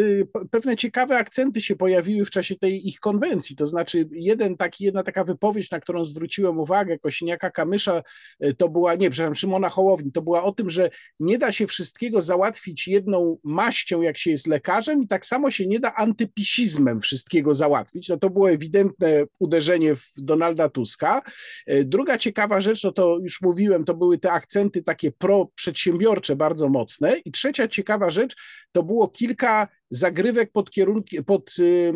pewne 0.50 0.76
ciekawe 0.76 1.18
akcenty 1.18 1.60
się 1.60 1.76
pojawiły 1.76 2.23
w 2.24 2.30
czasie 2.30 2.56
tej 2.56 2.88
ich 2.88 3.00
konwencji. 3.00 3.56
To 3.56 3.66
znaczy, 3.66 4.08
jeden 4.12 4.56
taki, 4.56 4.84
jedna 4.84 5.02
taka 5.02 5.24
wypowiedź, 5.24 5.70
na 5.70 5.80
którą 5.80 6.04
zwróciłem 6.04 6.58
uwagę, 6.58 6.98
Kosiniaka 6.98 7.50
Kamysza, 7.50 8.02
e, 8.40 8.54
to 8.54 8.68
była, 8.68 8.94
nie, 8.94 9.10
przepraszam, 9.10 9.34
Szymona 9.34 9.68
Hołowni, 9.68 10.12
to 10.12 10.22
była 10.22 10.42
o 10.44 10.52
tym, 10.52 10.70
że 10.70 10.90
nie 11.20 11.38
da 11.38 11.52
się 11.52 11.66
wszystkiego 11.66 12.22
załatwić 12.22 12.88
jedną 12.88 13.38
maścią, 13.44 14.02
jak 14.02 14.18
się 14.18 14.30
jest 14.30 14.46
lekarzem, 14.46 15.02
i 15.02 15.06
tak 15.06 15.26
samo 15.26 15.50
się 15.50 15.66
nie 15.66 15.80
da 15.80 15.94
antypisizmem 15.94 17.00
wszystkiego 17.00 17.54
załatwić. 17.54 18.08
No 18.08 18.16
to 18.16 18.30
było 18.30 18.50
ewidentne 18.50 19.24
uderzenie 19.38 19.96
w 19.96 20.06
Donalda 20.16 20.68
Tuska. 20.68 21.22
E, 21.66 21.84
druga 21.84 22.18
ciekawa 22.18 22.60
rzecz, 22.60 22.84
no 22.84 22.92
to 22.92 23.18
już 23.22 23.42
mówiłem, 23.42 23.84
to 23.84 23.94
były 23.94 24.18
te 24.18 24.32
akcenty 24.32 24.82
takie 24.82 25.12
pro-przedsiębiorcze 25.12 26.36
bardzo 26.36 26.68
mocne. 26.68 27.18
I 27.18 27.32
trzecia 27.32 27.68
ciekawa 27.68 28.10
rzecz, 28.10 28.36
to 28.72 28.82
było 28.82 29.08
kilka 29.08 29.68
zagrywek 29.96 30.52
pod, 30.52 30.70
kierunkiem, 30.70 31.24
pod, 31.24 31.50
e, 31.60 31.92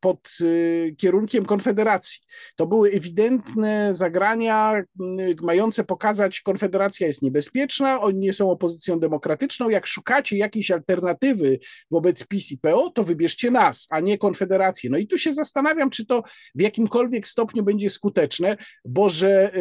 pod 0.00 0.30
e, 0.40 0.92
kierunkiem 0.92 1.44
Konfederacji. 1.44 2.20
To 2.56 2.66
były 2.66 2.90
ewidentne 2.90 3.94
zagrania 3.94 4.82
mające 5.42 5.84
pokazać, 5.84 6.40
Konfederacja 6.40 7.06
jest 7.06 7.22
niebezpieczna, 7.22 8.00
oni 8.00 8.18
nie 8.18 8.32
są 8.32 8.50
opozycją 8.50 9.00
demokratyczną. 9.00 9.68
Jak 9.68 9.86
szukacie 9.86 10.36
jakiejś 10.36 10.70
alternatywy 10.70 11.58
wobec 11.90 12.26
PiS 12.26 12.52
i 12.52 12.58
PO, 12.58 12.90
to 12.90 13.04
wybierzcie 13.04 13.50
nas, 13.50 13.86
a 13.90 14.00
nie 14.00 14.18
Konfederację. 14.18 14.90
No 14.90 14.98
i 14.98 15.06
tu 15.06 15.18
się 15.18 15.32
zastanawiam, 15.32 15.90
czy 15.90 16.06
to 16.06 16.22
w 16.54 16.60
jakimkolwiek 16.60 17.28
stopniu 17.28 17.62
będzie 17.62 17.90
skuteczne, 17.90 18.56
bo 18.84 19.08
że 19.08 19.52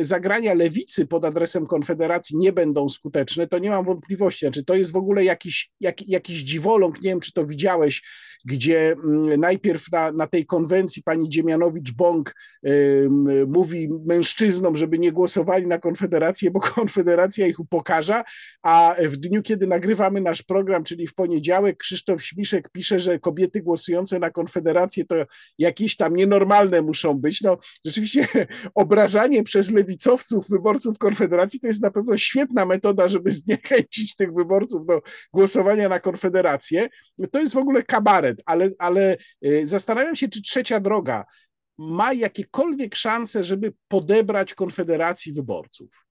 zagrania 0.00 0.54
lewicy 0.54 1.06
pod 1.06 1.24
adresem 1.24 1.66
Konfederacji 1.66 2.38
nie 2.38 2.52
będą 2.52 2.88
skuteczne, 2.88 3.48
to 3.48 3.58
nie 3.58 3.70
mam 3.70 3.84
wątpliwości. 3.84 4.46
Znaczy, 4.46 4.64
to 4.64 4.74
jest 4.74 4.92
w 4.92 4.96
ogóle 4.96 5.24
jakiś, 5.24 5.70
jak, 5.80 6.08
jakiś 6.08 6.44
nie 6.88 7.10
wiem, 7.10 7.20
czy 7.20 7.32
to 7.32 7.46
widziałeś, 7.46 8.02
gdzie 8.44 8.92
mm, 8.92 9.40
najpierw 9.40 9.92
na, 9.92 10.12
na 10.12 10.26
tej 10.26 10.46
konwencji 10.46 11.02
pani 11.02 11.28
Dziemianowicz-Bąk 11.28 12.34
y, 12.66 13.08
mówi 13.46 13.88
mężczyznom, 14.06 14.76
żeby 14.76 14.98
nie 14.98 15.12
głosowali 15.12 15.66
na 15.66 15.78
Konfederację, 15.78 16.50
bo 16.50 16.60
Konfederacja 16.74 17.46
ich 17.46 17.60
upokarza, 17.60 18.24
a 18.62 18.96
w 19.00 19.16
dniu, 19.16 19.42
kiedy 19.42 19.66
nagrywamy 19.66 20.20
nasz 20.20 20.42
program, 20.42 20.84
czyli 20.84 21.06
w 21.06 21.14
poniedziałek, 21.14 21.76
Krzysztof 21.76 22.24
Śmiszek 22.24 22.70
pisze, 22.70 23.00
że 23.00 23.18
kobiety 23.18 23.62
głosujące 23.62 24.18
na 24.18 24.30
Konfederację 24.30 25.04
to 25.04 25.14
jakieś 25.58 25.96
tam 25.96 26.16
nienormalne 26.16 26.82
muszą 26.82 27.14
być. 27.14 27.42
No 27.42 27.58
rzeczywiście 27.84 28.26
obrażanie 28.74 29.42
przez 29.42 29.70
lewicowców 29.70 30.48
wyborców 30.50 30.98
Konfederacji 30.98 31.60
to 31.60 31.66
jest 31.66 31.82
na 31.82 31.90
pewno 31.90 32.18
świetna 32.18 32.66
metoda, 32.66 33.08
żeby 33.08 33.30
zniechęcić 33.30 34.16
tych 34.16 34.34
wyborców 34.34 34.86
do 34.86 35.02
głosowania 35.32 35.88
na 35.88 36.00
Konfederację. 36.00 36.63
To 37.32 37.40
jest 37.40 37.54
w 37.54 37.58
ogóle 37.58 37.82
kabaret 37.82 38.42
ale, 38.46 38.70
ale 38.78 39.16
y, 39.44 39.66
zastanawiam 39.66 40.16
się, 40.16 40.28
czy 40.28 40.42
trzecia 40.42 40.80
droga 40.80 41.24
ma 41.78 42.12
jakiekolwiek 42.12 42.94
szanse, 42.94 43.42
żeby 43.42 43.72
podebrać 43.88 44.54
Konfederacji 44.54 45.32
wyborców. 45.32 46.04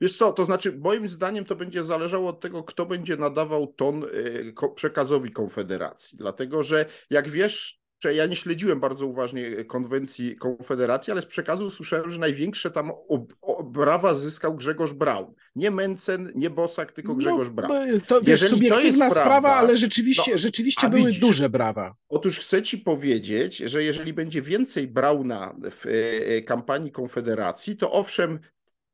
Wiesz 0.00 0.16
co, 0.16 0.32
to 0.32 0.44
znaczy 0.44 0.78
moim 0.78 1.08
zdaniem 1.08 1.44
to 1.44 1.56
będzie 1.56 1.84
zależało 1.84 2.28
od 2.28 2.40
tego, 2.40 2.62
kto 2.62 2.86
będzie 2.86 3.16
nadawał 3.16 3.66
ton 3.66 4.04
y, 4.04 4.54
przekazowi 4.74 5.30
Konfederacji. 5.30 6.18
Dlatego, 6.18 6.62
że 6.62 6.86
jak 7.10 7.28
wiesz, 7.28 7.80
ja 8.04 8.26
nie 8.26 8.36
śledziłem 8.36 8.80
bardzo 8.80 9.06
uważnie 9.06 9.64
konwencji 9.64 10.36
Konfederacji, 10.36 11.10
ale 11.10 11.22
z 11.22 11.26
przekazu 11.26 11.70
słyszałem, 11.70 12.10
że 12.10 12.20
największe 12.20 12.70
tam 12.70 12.92
brawa 13.64 14.14
zyskał 14.14 14.54
Grzegorz 14.54 14.92
Braun. 14.92 15.34
Nie 15.54 15.70
Mencen, 15.70 16.32
nie 16.34 16.50
Bosak, 16.50 16.92
tylko 16.92 17.12
no, 17.12 17.18
Grzegorz 17.18 17.48
Braun. 17.48 18.00
To 18.06 18.20
jest 18.26 18.48
subiektywna 18.48 19.10
sprawa, 19.10 19.30
prawda, 19.30 19.48
ale 19.48 19.76
rzeczywiście, 19.76 20.32
no, 20.32 20.38
rzeczywiście 20.38 20.90
były 20.90 21.02
widzisz, 21.02 21.20
duże 21.20 21.48
brawa. 21.48 21.94
Otóż 22.08 22.38
chcę 22.38 22.62
ci 22.62 22.78
powiedzieć, 22.78 23.56
że 23.56 23.84
jeżeli 23.84 24.12
będzie 24.12 24.42
więcej 24.42 24.86
Brauna 24.86 25.54
w 25.70 25.86
e, 25.86 25.90
e, 26.26 26.42
kampanii 26.42 26.92
Konfederacji, 26.92 27.76
to 27.76 27.92
owszem, 27.92 28.38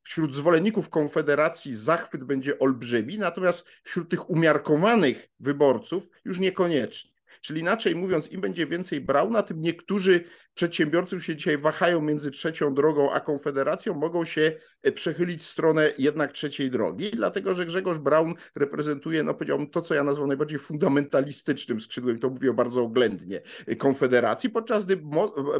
wśród 0.02 0.34
zwolenników 0.34 0.90
Konfederacji 0.90 1.74
zachwyt 1.74 2.24
będzie 2.24 2.58
olbrzymi, 2.58 3.18
natomiast 3.18 3.66
wśród 3.82 4.10
tych 4.10 4.30
umiarkowanych 4.30 5.28
wyborców 5.40 6.10
już 6.24 6.38
niekoniecznie. 6.38 7.13
Czyli 7.44 7.60
inaczej 7.60 7.96
mówiąc, 7.96 8.30
im 8.30 8.40
będzie 8.40 8.66
więcej 8.66 9.00
brał, 9.00 9.30
na 9.30 9.42
tym 9.42 9.60
niektórzy 9.60 10.24
przedsiębiorcy 10.54 11.20
się 11.20 11.36
dzisiaj 11.36 11.58
wahają 11.58 12.00
między 12.00 12.30
trzecią 12.30 12.74
drogą 12.74 13.12
a 13.12 13.20
Konfederacją, 13.20 13.94
mogą 13.94 14.24
się 14.24 14.52
e, 14.82 14.92
przechylić 14.92 15.42
w 15.42 15.46
stronę 15.46 15.92
jednak 15.98 16.32
trzeciej 16.32 16.70
drogi, 16.70 17.10
dlatego 17.10 17.54
że 17.54 17.66
Grzegorz 17.66 17.98
Braun 17.98 18.34
reprezentuje, 18.56 19.22
no 19.22 19.34
powiedziałbym, 19.34 19.70
to, 19.70 19.82
co 19.82 19.94
ja 19.94 20.04
nazwam 20.04 20.28
najbardziej 20.28 20.58
fundamentalistycznym 20.58 21.80
skrzydłem, 21.80 22.18
to 22.18 22.30
mówię 22.30 22.52
bardzo 22.52 22.82
oględnie, 22.82 23.42
e, 23.66 23.76
Konfederacji, 23.76 24.50
podczas 24.50 24.84
gdy 24.84 24.96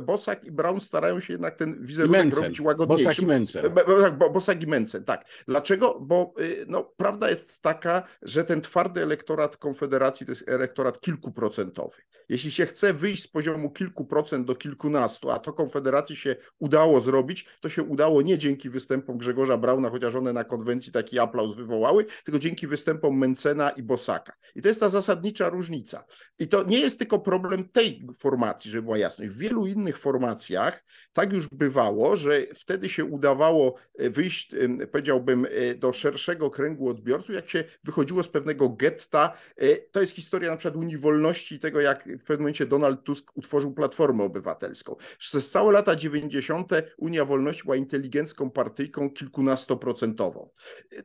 Bosak 0.00 0.44
i 0.44 0.52
Braun 0.52 0.80
starają 0.80 1.20
się 1.20 1.32
jednak 1.32 1.56
ten 1.56 1.82
wizerunek 1.82 2.34
robić 2.34 2.60
łagodniejszym. 2.60 3.06
Bosak 3.06 3.22
i 3.22 3.26
Mencen. 3.26 3.74
Tak, 3.74 4.32
Bosak 4.32 4.62
i 4.62 4.66
Mencen, 4.66 5.04
tak. 5.04 5.24
Dlaczego? 5.48 6.00
Bo 6.00 6.34
e, 6.38 6.42
no, 6.66 6.84
prawda 6.96 7.30
jest 7.30 7.62
taka, 7.62 8.02
że 8.22 8.44
ten 8.44 8.60
twardy 8.60 9.02
elektorat 9.02 9.56
Konfederacji 9.56 10.26
to 10.26 10.32
jest 10.32 10.48
elektorat 10.48 11.00
kilkuprocentowy. 11.00 11.96
Jeśli 12.28 12.50
się 12.50 12.66
chce 12.66 12.94
wyjść 12.94 13.22
z 13.22 13.28
poziomu 13.28 13.70
kilku 13.70 14.04
procent 14.04 14.46
do 14.46 14.54
kilkunastu, 14.84 15.30
a 15.30 15.38
to 15.38 15.52
Konfederacji 15.52 16.16
się 16.16 16.36
udało 16.58 17.00
zrobić, 17.00 17.46
to 17.60 17.68
się 17.68 17.82
udało 17.82 18.22
nie 18.22 18.38
dzięki 18.38 18.70
występom 18.70 19.18
Grzegorza 19.18 19.56
Brauna, 19.56 19.90
chociaż 19.90 20.14
one 20.14 20.32
na 20.32 20.44
konwencji 20.44 20.92
taki 20.92 21.18
aplauz 21.18 21.56
wywołały, 21.56 22.06
tylko 22.24 22.38
dzięki 22.38 22.66
występom 22.66 23.18
Mencena 23.18 23.70
i 23.70 23.82
Bosaka. 23.82 24.32
I 24.54 24.62
to 24.62 24.68
jest 24.68 24.80
ta 24.80 24.88
zasadnicza 24.88 25.48
różnica. 25.48 26.04
I 26.38 26.48
to 26.48 26.64
nie 26.64 26.80
jest 26.80 26.98
tylko 26.98 27.18
problem 27.18 27.68
tej 27.68 28.06
formacji, 28.18 28.70
żeby 28.70 28.82
była 28.82 28.98
jasność. 28.98 29.32
W 29.32 29.38
wielu 29.38 29.66
innych 29.66 29.98
formacjach 29.98 30.84
tak 31.12 31.32
już 31.32 31.48
bywało, 31.48 32.16
że 32.16 32.46
wtedy 32.54 32.88
się 32.88 33.04
udawało 33.04 33.74
e, 33.98 34.10
wyjść, 34.10 34.54
powiedziałbym, 34.92 35.46
e, 35.50 35.74
do 35.74 35.92
szerszego 35.92 36.50
kręgu 36.50 36.88
odbiorców, 36.88 37.34
jak 37.34 37.50
się 37.50 37.64
wychodziło 37.84 38.22
z 38.22 38.28
pewnego 38.28 38.68
getta. 38.68 39.32
E, 39.56 39.76
to 39.76 40.00
jest 40.00 40.12
historia 40.12 40.50
na 40.50 40.56
przykład 40.56 40.82
Unii 40.82 40.98
Wolności 40.98 41.54
i 41.54 41.60
tego, 41.60 41.80
jak 41.80 42.04
w 42.04 42.24
pewnym 42.24 42.38
momencie 42.38 42.66
Donald 42.66 43.02
Tusk 43.02 43.30
utworzył 43.34 43.72
Platformę 43.72 44.24
Obywatelską. 44.24 44.73
Przez 45.18 45.50
całe 45.50 45.72
lata 45.72 45.96
90. 45.96 46.70
Unia 46.98 47.24
Wolności 47.24 47.62
była 47.62 47.76
inteligencką 47.76 48.50
partyjką 48.50 49.10
kilkunastoprocentową. 49.10 50.50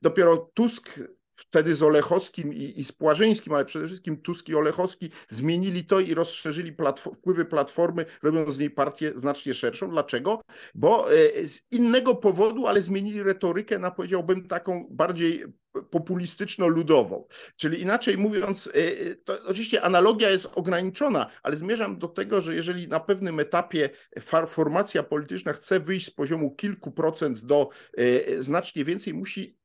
Dopiero 0.02 0.50
Tusk 0.54 1.00
wtedy 1.40 1.76
z 1.76 1.84
Olechowskim 1.84 2.54
i, 2.54 2.80
i 2.80 2.84
z 2.84 2.92
Płażyńskim, 2.92 3.54
ale 3.54 3.66
przede 3.66 3.88
wszystkim 3.88 4.18
Tusk 4.18 4.50
i 4.50 4.56
Olechowski 4.56 5.10
zmienili 5.30 5.86
to 5.86 6.00
i 6.00 6.14
rozszerzyli 6.14 6.74
platform, 6.74 7.16
wpływy 7.16 7.46
Platformy, 7.46 8.06
robiąc 8.24 8.56
z 8.56 8.60
niej 8.60 8.70
partię 8.70 9.12
znacznie 9.16 9.54
szerszą. 9.54 9.90
Dlaczego? 9.90 10.42
Bo 10.76 11.14
e, 11.14 11.48
z 11.48 11.62
innego 11.72 12.16
powodu, 12.16 12.68
ale 12.68 12.82
zmienili 12.82 13.24
retorykę 13.24 13.80
na, 13.80 13.92
powiedziałbym, 13.92 14.48
taką 14.48 14.88
bardziej 14.92 15.46
populistyczno-ludową. 15.90 17.28
Czyli 17.56 17.82
inaczej 17.82 18.18
mówiąc, 18.18 18.68
e, 18.68 18.72
e, 18.72 19.16
to 19.16 19.38
oczywiście 19.46 19.82
analogia 19.82 20.30
jest 20.30 20.50
ograniczona, 20.56 21.28
ale 21.44 21.58
zmierzam 21.58 22.00
do 22.00 22.08
tego, 22.08 22.42
że 22.42 22.56
jeżeli 22.56 22.88
na 22.88 23.00
pewnym 23.00 23.40
etapie 23.40 23.90
formacja 24.48 25.04
polityczna 25.04 25.54
chce 25.54 25.80
wyjść 25.80 26.08
z 26.08 26.12
poziomu 26.12 26.56
kilku 26.56 26.92
procent 26.92 27.40
do 27.40 27.70
znacznie 28.40 28.86
więcej, 28.86 29.14
musi 29.14 29.59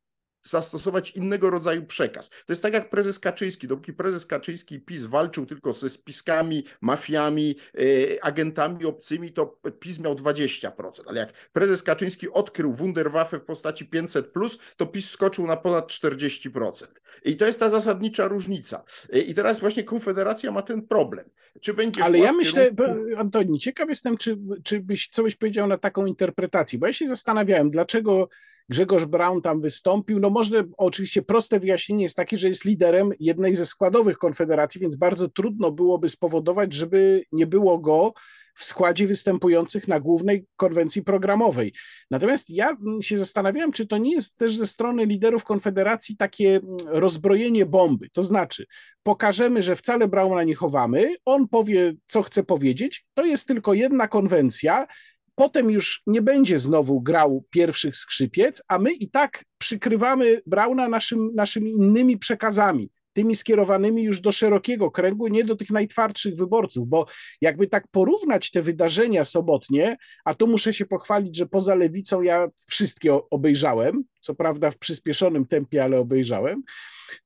zastosować 0.45 1.11
innego 1.11 1.51
rodzaju 1.51 1.87
przekaz. 1.87 2.29
To 2.29 2.53
jest 2.53 2.63
tak 2.63 2.75
jak 2.75 2.91
prezes 2.91 3.19
Kaczyński. 3.19 3.69
Dopóki 3.69 3.93
prezes 3.93 4.27
Kaczyński 4.27 4.81
PiS 4.81 5.05
walczył 5.05 5.47
tylko 5.47 5.73
ze 5.73 5.91
spiskami, 5.91 6.65
mafiami, 6.81 7.57
e, 7.75 8.25
agentami 8.25 8.85
obcymi, 8.85 9.33
to 9.33 9.61
PiS 9.81 9.99
miał 9.99 10.15
20%. 10.15 11.03
Ale 11.07 11.21
jak 11.21 11.33
prezes 11.33 11.83
Kaczyński 11.83 12.31
odkrył 12.31 12.73
Wunderwaffe 12.73 13.39
w 13.39 13.45
postaci 13.45 13.87
500, 13.87 14.33
to 14.77 14.87
PiS 14.87 15.11
skoczył 15.11 15.47
na 15.47 15.57
ponad 15.57 15.87
40%. 15.87 16.87
I 17.25 17.37
to 17.37 17.47
jest 17.47 17.61
ta 17.61 17.69
zasadnicza 17.69 18.29
różnica. 18.29 18.85
E, 19.13 19.19
I 19.19 19.35
teraz 19.35 19.61
właśnie 19.61 19.85
Konfederacja 19.85 20.53
ma 20.53 20.63
ten 20.63 20.83
problem. 20.83 21.31
Czy 21.61 21.75
będzie. 21.75 22.05
Ale 22.05 22.19
ja 22.19 22.33
myślę, 22.33 22.75
kierunku... 22.75 23.21
Antoni, 23.21 23.59
ciekaw 23.59 23.89
jestem, 23.89 24.17
czy, 24.17 24.39
czy 24.65 24.81
byś 24.81 25.09
coś 25.09 25.37
powiedział 25.37 25.67
na 25.67 25.79
taką 25.79 26.07
interpretację, 26.07 26.79
bo 26.79 26.87
ja 26.87 26.93
się 26.93 27.09
zastanawiałem, 27.09 27.71
dlaczego 27.71 28.29
Grzegorz 28.69 29.05
Braun 29.05 29.43
tam 29.43 29.61
wystąpił. 29.61 30.21
No 30.21 30.31
może 30.31 30.65
oczywiście 30.77 31.23
proste 31.23 31.61
wyjaśnienie 31.61 32.03
jest 32.03 32.17
takie, 32.17 32.37
że 32.37 32.49
jest 32.49 32.65
liderem 32.65 33.11
jednej 33.21 33.55
ze 33.55 33.67
składowych 33.67 34.19
Konfederacji, 34.19 34.81
więc 34.81 34.97
bardzo 34.97 35.29
trudno 35.29 35.71
byłoby 35.71 36.09
spowodować, 36.09 36.73
żeby 36.73 37.23
nie 37.33 37.47
było 37.47 37.79
go 37.79 38.13
w 38.57 38.65
składzie 38.65 39.07
występujących 39.07 39.89
na 39.89 40.01
głównej 40.01 40.47
konwencji 40.57 41.03
programowej. 41.03 41.73
Natomiast 42.11 42.51
ja 42.51 42.77
się 43.01 43.19
zastanawiałem, 43.19 43.73
czy 43.73 43.87
to 43.87 43.99
nie 43.99 44.15
jest 44.15 44.37
też 44.39 44.57
ze 44.57 44.67
strony 44.67 45.07
liderów 45.07 45.45
Konfederacji 45.45 46.17
takie 46.17 46.61
rozbrojenie 46.87 47.67
bomby. 47.67 48.09
To 48.13 48.23
znaczy, 48.23 48.67
pokażemy, 49.03 49.63
że 49.63 49.77
wcale 49.77 50.09
Brauna 50.09 50.45
nie 50.45 50.55
chowamy, 50.55 51.15
on 51.25 51.49
powie, 51.49 51.95
co 52.07 52.23
chce 52.23 52.45
powiedzieć, 52.45 53.05
to 53.15 53.25
jest 53.25 53.49
tylko 53.49 53.75
jedna 53.75 54.09
konwencja 54.09 54.87
potem 55.35 55.71
już 55.71 56.03
nie 56.07 56.23
będzie 56.23 56.59
znowu 56.59 57.01
grał 57.01 57.45
pierwszych 57.51 57.97
skrzypiec, 57.97 58.63
a 58.69 58.79
my 58.79 58.93
i 58.93 59.11
tak 59.11 59.45
przykrywamy 59.59 60.43
Brauna 60.47 60.89
naszym, 60.89 61.31
naszymi 61.35 61.71
innymi 61.71 62.19
przekazami, 62.19 62.91
tymi 63.15 63.37
skierowanymi 63.37 64.03
już 64.03 64.21
do 64.21 64.33
szerokiego 64.33 64.91
kręgu, 64.91 65.29
nie 65.29 65.45
do 65.45 65.57
tych 65.57 65.71
najtwardszych 65.71 66.37
wyborców, 66.37 66.89
bo 66.89 67.07
jakby 67.41 67.67
tak 67.67 67.89
porównać 67.89 68.51
te 68.51 68.63
wydarzenia 68.63 69.25
sobotnie, 69.25 69.97
a 70.25 70.35
tu 70.35 70.47
muszę 70.47 70.75
się 70.75 70.87
pochwalić, 70.87 71.37
że 71.37 71.47
poza 71.47 71.75
lewicą 71.75 72.23
ja 72.23 72.49
wszystkie 72.67 73.15
obejrzałem, 73.31 74.05
co 74.21 74.35
prawda 74.35 74.71
w 74.71 74.79
przyspieszonym 74.79 75.47
tempie, 75.47 75.85
ale 75.85 75.99
obejrzałem, 75.99 76.63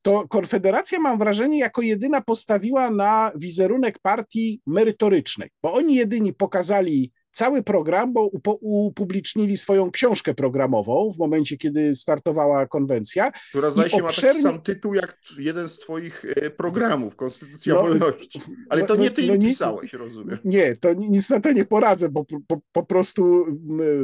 to 0.03 0.29
Konfederacja, 0.29 0.99
mam 1.01 1.19
wrażenie, 1.19 1.59
jako 1.59 1.83
jedyna 1.83 2.21
postawiła 2.21 2.91
na 2.91 3.33
wizerunek 3.37 3.99
partii 3.99 4.61
merytorycznej, 4.67 5.51
bo 5.63 5.73
oni 5.75 5.95
jedyni 5.95 6.35
pokazali 6.35 7.13
cały 7.39 7.63
program, 7.63 8.13
bo 8.13 8.31
upublicznili 8.61 9.57
swoją 9.57 9.91
książkę 9.91 10.35
programową 10.35 11.13
w 11.13 11.19
momencie, 11.19 11.57
kiedy 11.57 11.97
startowała 11.97 12.67
konwencja. 12.67 13.33
Która 13.51 13.71
zdaje 13.71 13.91
się 13.91 14.05
obszernie... 14.05 14.43
ma 14.43 14.49
taki 14.49 14.55
sam 14.55 14.63
tytuł 14.63 14.95
jak 14.95 15.19
jeden 15.39 15.69
z 15.69 15.79
twoich 15.79 16.25
e, 16.25 16.51
programów, 16.51 17.17
Konstytucja 17.17 17.75
no, 17.75 17.83
Wolności. 17.83 18.41
Ale 18.69 18.83
to 18.83 18.95
no, 18.95 19.03
nie 19.03 19.11
ty 19.11 19.27
no, 19.27 19.35
no, 19.35 19.41
pisałeś, 19.41 19.93
rozumiem. 19.93 20.39
Nie, 20.45 20.77
to 20.77 20.93
nic 20.95 21.31
na 21.31 21.41
to 21.41 21.53
nie 21.53 21.65
poradzę, 21.65 22.09
bo 22.09 22.25
po, 22.25 22.61
po 22.73 22.83
prostu 22.83 23.47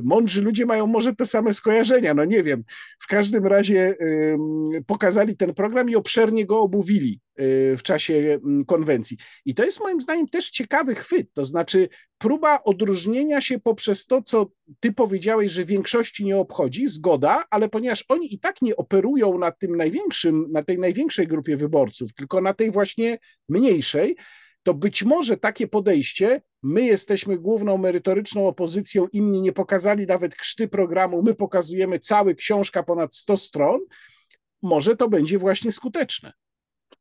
mądrzy 0.03 0.43
ludzie 0.43 0.67
mają 0.67 0.87
może 0.87 1.15
te 1.15 1.27
same 1.27 1.55
skojarzenia, 1.55 2.15
no 2.15 2.25
nie 2.25 2.43
wiem. 2.43 2.65
W 3.01 3.07
każdym 3.07 3.47
razie 3.47 3.97
pokazali 4.87 5.37
ten 5.37 5.55
program 5.55 5.91
i 5.91 5.97
obszernie 5.97 6.47
go 6.47 6.61
omówili 6.61 7.21
w 7.77 7.81
czasie 7.83 8.39
konwencji. 8.67 9.17
I 9.45 9.55
to 9.55 9.65
jest 9.65 9.81
moim 9.81 10.01
zdaniem 10.01 10.29
też 10.29 10.51
ciekawy 10.51 10.95
chwyt, 10.95 11.33
to 11.33 11.45
znaczy 11.45 11.89
próba 12.19 12.63
odróżnienia 12.65 13.41
się 13.41 13.59
poprzez 13.61 14.07
to, 14.07 14.23
co 14.23 14.47
ty 14.81 14.93
powiedziałeś, 14.93 15.53
że 15.53 15.65
większości 15.65 16.25
nie 16.25 16.37
obchodzi, 16.37 16.89
zgoda, 16.89 17.45
ale 17.51 17.69
ponieważ 17.69 18.05
oni 18.09 18.35
i 18.35 18.39
tak 18.39 18.63
nie 18.63 18.77
operują 18.77 19.39
na 19.39 19.51
tym 19.51 19.77
największym, 19.77 20.47
na 20.53 20.63
tej 20.63 20.79
największej 20.79 21.27
grupie 21.27 21.57
wyborców, 21.57 22.15
tylko 22.15 22.41
na 22.41 22.55
tej 22.55 22.71
właśnie 22.71 23.19
mniejszej, 23.49 24.17
to 24.63 24.75
być 24.75 25.03
może 25.03 25.37
takie 25.37 25.69
podejście, 25.69 26.41
my 26.63 26.83
jesteśmy 26.83 27.39
główną 27.39 27.79
merytoryczną 27.79 28.49
opozycją, 28.49 29.09
inni 29.13 29.41
nie 29.41 29.53
pokazali 29.53 30.07
nawet 30.07 30.35
krzty 30.35 30.69
programu, 30.69 31.23
my 31.23 31.35
pokazujemy 31.35 31.99
cały 31.99 32.35
książka 32.35 32.83
ponad 32.83 33.15
100 33.15 33.37
stron, 33.37 33.81
może 34.63 34.97
to 34.97 35.09
będzie 35.09 35.39
właśnie 35.39 35.73
skuteczne. 35.73 36.33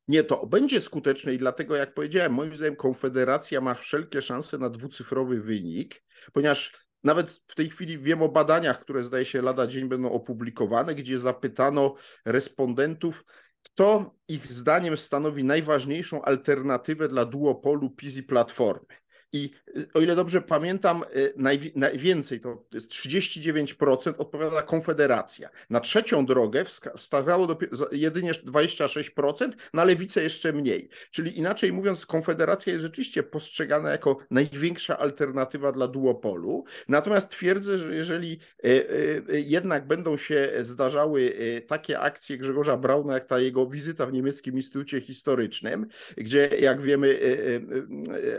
Nie, 0.08 0.24
to 0.24 0.48
będzie 0.48 0.82
skuteczne 0.82 1.34
i 1.34 1.38
dlatego, 1.38 1.76
jak 1.76 1.94
powiedziałem, 1.94 2.34
moim 2.34 2.56
zdaniem 2.56 2.76
Konfederacja 2.76 3.62
ma 3.62 3.74
wszelkie 3.74 4.22
szanse 4.22 4.58
na 4.58 4.70
dwucyfrowy 4.70 5.42
wynik, 5.42 6.04
ponieważ 6.34 6.88
nawet 7.04 7.42
w 7.48 7.56
tej 7.56 7.70
chwili 7.70 7.98
wiem 7.98 8.22
o 8.22 8.30
badaniach, 8.30 8.80
które 8.80 9.04
zdaje 9.04 9.26
się 9.26 9.42
lada 9.42 9.68
dzień 9.68 9.90
będą 9.90 10.12
opublikowane, 10.12 10.96
gdzie 10.96 11.20
zapytano 11.20 11.96
respondentów, 12.26 13.26
kto 13.64 14.16
ich 14.28 14.48
zdaniem 14.48 14.98
stanowi 14.98 15.44
najważniejszą 15.44 16.22
alternatywę 16.22 17.08
dla 17.08 17.26
duopolu 17.26 17.90
PiS 17.90 18.18
i 18.18 18.24
Platformy. 18.24 18.96
I 19.32 19.52
o 19.94 20.02
ile 20.02 20.16
dobrze 20.16 20.42
pamiętam, 20.42 21.04
y, 21.16 21.34
najwięcej, 21.76 22.40
to 22.40 22.64
jest 22.74 22.90
39%, 22.90 24.14
odpowiada 24.18 24.62
Konfederacja. 24.62 25.50
Na 25.70 25.80
trzecią 25.80 26.26
drogę 26.26 26.66
wstawało 26.98 27.58
jedynie 27.92 28.32
26%, 28.32 29.50
na 29.74 29.84
lewicę 29.84 30.24
jeszcze 30.24 30.54
mniej. 30.54 30.90
Czyli 31.12 31.38
inaczej 31.40 31.74
mówiąc, 31.74 32.06
Konfederacja 32.06 32.74
jest 32.74 32.86
rzeczywiście 32.86 33.24
postrzegana 33.24 33.90
jako 33.90 34.18
największa 34.32 34.98
alternatywa 34.98 35.72
dla 35.72 35.88
duopolu. 35.88 36.66
Natomiast 36.88 37.30
twierdzę, 37.30 37.78
że 37.78 37.96
jeżeli 37.96 38.40
y, 38.66 39.44
jednak 39.46 39.88
będą 39.88 40.18
się 40.18 40.50
zdarzały 40.62 41.34
takie 41.68 42.00
akcje 42.00 42.38
Grzegorza 42.38 42.78
Brauna, 42.78 43.14
jak 43.14 43.26
ta 43.26 43.40
jego 43.40 43.66
wizyta 43.66 44.06
w 44.06 44.14
niemieckim 44.14 44.56
Instytucie 44.56 45.02
Historycznym, 45.02 45.88
gdzie, 46.18 46.50
jak 46.60 46.82
wiemy, 46.82 47.20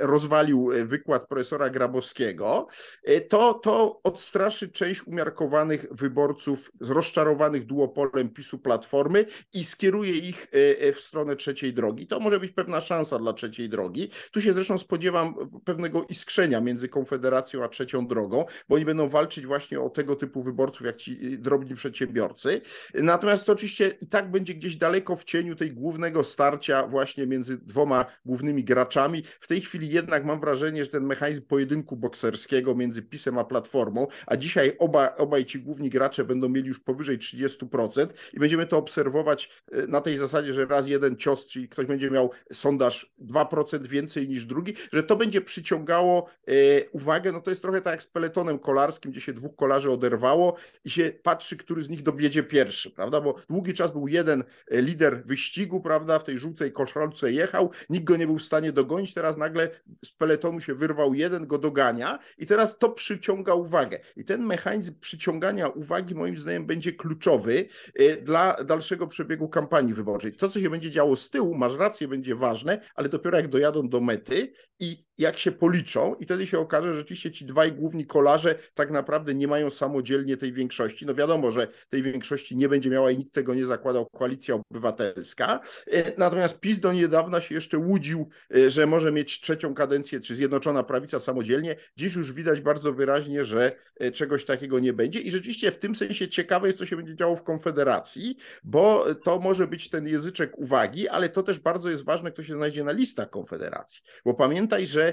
rozwalił 0.00 0.70
wykład 0.84 1.23
profesora 1.28 1.70
Grabowskiego, 1.70 2.66
e, 3.04 3.20
to, 3.20 3.54
to 3.54 4.00
odstraszy 4.02 4.68
część 4.68 5.06
umiarkowanych 5.06 5.86
wyborców 5.90 6.72
rozczarowanych 6.80 7.66
duopolem 7.66 8.28
PiSu 8.28 8.58
Platformy 8.58 9.26
i 9.52 9.64
skieruje 9.64 10.12
ich 10.12 10.46
e, 10.52 10.80
e, 10.80 10.92
w 10.92 11.00
stronę 11.00 11.36
trzeciej 11.36 11.72
drogi. 11.74 12.06
To 12.06 12.20
może 12.20 12.40
być 12.40 12.52
pewna 12.52 12.80
szansa 12.80 13.18
dla 13.18 13.32
trzeciej 13.32 13.68
drogi. 13.68 14.10
Tu 14.32 14.40
się 14.40 14.52
zresztą 14.52 14.78
spodziewam 14.78 15.34
pewnego 15.64 16.06
iskrzenia 16.08 16.60
między 16.60 16.88
Konfederacją 16.88 17.64
a 17.64 17.68
trzecią 17.68 18.06
drogą, 18.06 18.44
bo 18.68 18.76
oni 18.76 18.84
będą 18.84 19.08
walczyć 19.08 19.46
właśnie 19.46 19.80
o 19.80 19.90
tego 19.90 20.16
typu 20.16 20.42
wyborców, 20.42 20.86
jak 20.86 20.96
ci 20.96 21.38
drobni 21.38 21.74
przedsiębiorcy. 21.74 22.60
Natomiast 22.94 23.46
to 23.46 23.52
oczywiście 23.52 23.98
i 24.00 24.06
tak 24.06 24.30
będzie 24.30 24.54
gdzieś 24.54 24.76
daleko 24.76 25.16
w 25.16 25.24
cieniu 25.24 25.56
tej 25.56 25.72
głównego 25.72 26.24
starcia 26.24 26.86
właśnie 26.86 27.26
między 27.26 27.58
dwoma 27.58 28.06
głównymi 28.24 28.64
graczami. 28.64 29.22
W 29.40 29.46
tej 29.46 29.60
chwili 29.60 29.88
jednak 29.88 30.24
mam 30.24 30.40
wrażenie, 30.40 30.84
że 30.84 30.90
ten 30.90 31.04
mechanizm 31.14 31.42
pojedynku 31.42 31.96
bokserskiego 31.96 32.74
między 32.74 33.02
PiSem 33.02 33.38
a 33.38 33.44
Platformą, 33.44 34.06
a 34.26 34.36
dzisiaj 34.36 34.76
oba, 34.78 35.16
obaj 35.16 35.44
ci 35.44 35.60
główni 35.60 35.90
gracze 35.90 36.24
będą 36.24 36.48
mieli 36.48 36.68
już 36.68 36.80
powyżej 36.80 37.18
30% 37.18 38.06
i 38.32 38.38
będziemy 38.38 38.66
to 38.66 38.78
obserwować 38.78 39.50
e, 39.72 39.86
na 39.86 40.00
tej 40.00 40.16
zasadzie, 40.16 40.52
że 40.52 40.66
raz 40.66 40.88
jeden 40.88 41.16
cios, 41.16 41.46
czyli 41.46 41.68
ktoś 41.68 41.86
będzie 41.86 42.10
miał 42.10 42.30
sondaż 42.52 43.12
2% 43.26 43.86
więcej 43.86 44.28
niż 44.28 44.44
drugi, 44.44 44.74
że 44.92 45.02
to 45.02 45.16
będzie 45.16 45.40
przyciągało 45.40 46.26
e, 46.48 46.52
uwagę, 46.90 47.32
no 47.32 47.40
to 47.40 47.50
jest 47.50 47.62
trochę 47.62 47.80
tak 47.80 47.92
jak 47.92 48.02
z 48.02 48.06
peletonem 48.06 48.58
kolarskim, 48.58 49.10
gdzie 49.10 49.20
się 49.20 49.32
dwóch 49.32 49.56
kolarzy 49.56 49.90
oderwało 49.90 50.56
i 50.84 50.90
się 50.90 51.12
patrzy, 51.22 51.56
który 51.56 51.82
z 51.82 51.90
nich 51.90 52.02
dobiedzie 52.02 52.42
pierwszy, 52.42 52.90
prawda, 52.90 53.20
bo 53.20 53.34
długi 53.50 53.74
czas 53.74 53.92
był 53.92 54.08
jeden 54.08 54.44
e, 54.70 54.82
lider 54.82 55.22
wyścigu, 55.24 55.80
prawda, 55.80 56.18
w 56.18 56.24
tej 56.24 56.38
żółcej 56.38 56.72
koszulce 56.72 57.32
jechał, 57.32 57.70
nikt 57.90 58.04
go 58.04 58.16
nie 58.16 58.26
był 58.26 58.38
w 58.38 58.42
stanie 58.42 58.72
dogonić, 58.72 59.14
teraz 59.14 59.36
nagle 59.36 59.70
z 60.04 60.12
peletonu 60.12 60.60
się 60.60 60.74
wyrwał 60.74 61.03
jeden, 61.12 61.46
go 61.46 61.58
dogania 61.58 62.18
i 62.38 62.46
teraz 62.46 62.78
to 62.78 62.88
przyciąga 62.88 63.54
uwagę. 63.54 63.98
I 64.16 64.24
ten 64.24 64.46
mechanizm 64.46 65.00
przyciągania 65.00 65.68
uwagi 65.68 66.14
moim 66.14 66.36
zdaniem 66.36 66.66
będzie 66.66 66.92
kluczowy 66.92 67.68
e, 67.94 68.16
dla 68.16 68.64
dalszego 68.64 69.06
przebiegu 69.06 69.48
kampanii 69.48 69.94
wyborczej. 69.94 70.32
To, 70.32 70.48
co 70.48 70.60
się 70.60 70.70
będzie 70.70 70.90
działo 70.90 71.16
z 71.16 71.30
tyłu, 71.30 71.54
masz 71.54 71.76
rację, 71.76 72.08
będzie 72.08 72.34
ważne, 72.34 72.80
ale 72.94 73.08
dopiero 73.08 73.36
jak 73.36 73.48
dojadą 73.48 73.88
do 73.88 74.00
mety 74.00 74.52
i 74.80 75.04
jak 75.18 75.38
się 75.38 75.52
policzą 75.52 76.14
i 76.14 76.24
wtedy 76.24 76.46
się 76.46 76.58
okaże, 76.58 76.92
że 76.92 76.98
rzeczywiście 76.98 77.30
ci 77.30 77.44
dwaj 77.44 77.72
główni 77.72 78.06
kolarze 78.06 78.54
tak 78.74 78.90
naprawdę 78.90 79.34
nie 79.34 79.48
mają 79.48 79.70
samodzielnie 79.70 80.36
tej 80.36 80.52
większości. 80.52 81.06
No 81.06 81.14
wiadomo, 81.14 81.50
że 81.50 81.68
tej 81.88 82.02
większości 82.02 82.56
nie 82.56 82.68
będzie 82.68 82.90
miała 82.90 83.10
i 83.10 83.18
nikt 83.18 83.32
tego 83.32 83.54
nie 83.54 83.66
zakładał 83.66 84.06
koalicja 84.06 84.54
obywatelska. 84.54 85.60
E, 85.86 86.18
natomiast 86.18 86.60
PiS 86.60 86.80
do 86.80 86.92
niedawna 86.92 87.40
się 87.40 87.54
jeszcze 87.54 87.78
łudził, 87.78 88.28
e, 88.56 88.70
że 88.70 88.86
może 88.86 89.12
mieć 89.12 89.40
trzecią 89.40 89.74
kadencję, 89.74 90.20
czy 90.20 90.34
Zjednoczona 90.34 90.82
Prawica 90.82 91.18
samodzielnie. 91.18 91.76
Dziś 91.96 92.14
już 92.14 92.32
widać 92.32 92.60
bardzo 92.60 92.92
wyraźnie, 92.92 93.44
że 93.44 93.72
e, 93.96 94.10
czegoś 94.10 94.44
takiego 94.44 94.78
nie 94.78 94.92
będzie 94.92 95.20
i 95.20 95.30
rzeczywiście 95.30 95.72
w 95.72 95.78
tym 95.78 95.94
sensie 95.94 96.28
ciekawe 96.28 96.66
jest, 96.66 96.78
co 96.78 96.86
się 96.86 96.96
będzie 96.96 97.14
działo 97.14 97.36
w 97.36 97.42
Konfederacji, 97.42 98.36
bo 98.64 99.14
to 99.14 99.40
może 99.40 99.66
być 99.66 99.90
ten 99.90 100.08
języczek 100.08 100.58
uwagi, 100.58 101.08
ale 101.08 101.28
to 101.28 101.42
też 101.42 101.58
bardzo 101.58 101.90
jest 101.90 102.04
ważne, 102.04 102.32
kto 102.32 102.42
się 102.42 102.54
znajdzie 102.54 102.84
na 102.84 102.92
listach 102.92 103.30
Konfederacji. 103.30 104.02
Bo 104.24 104.34
pamiętaj, 104.34 104.86
że 104.86 105.03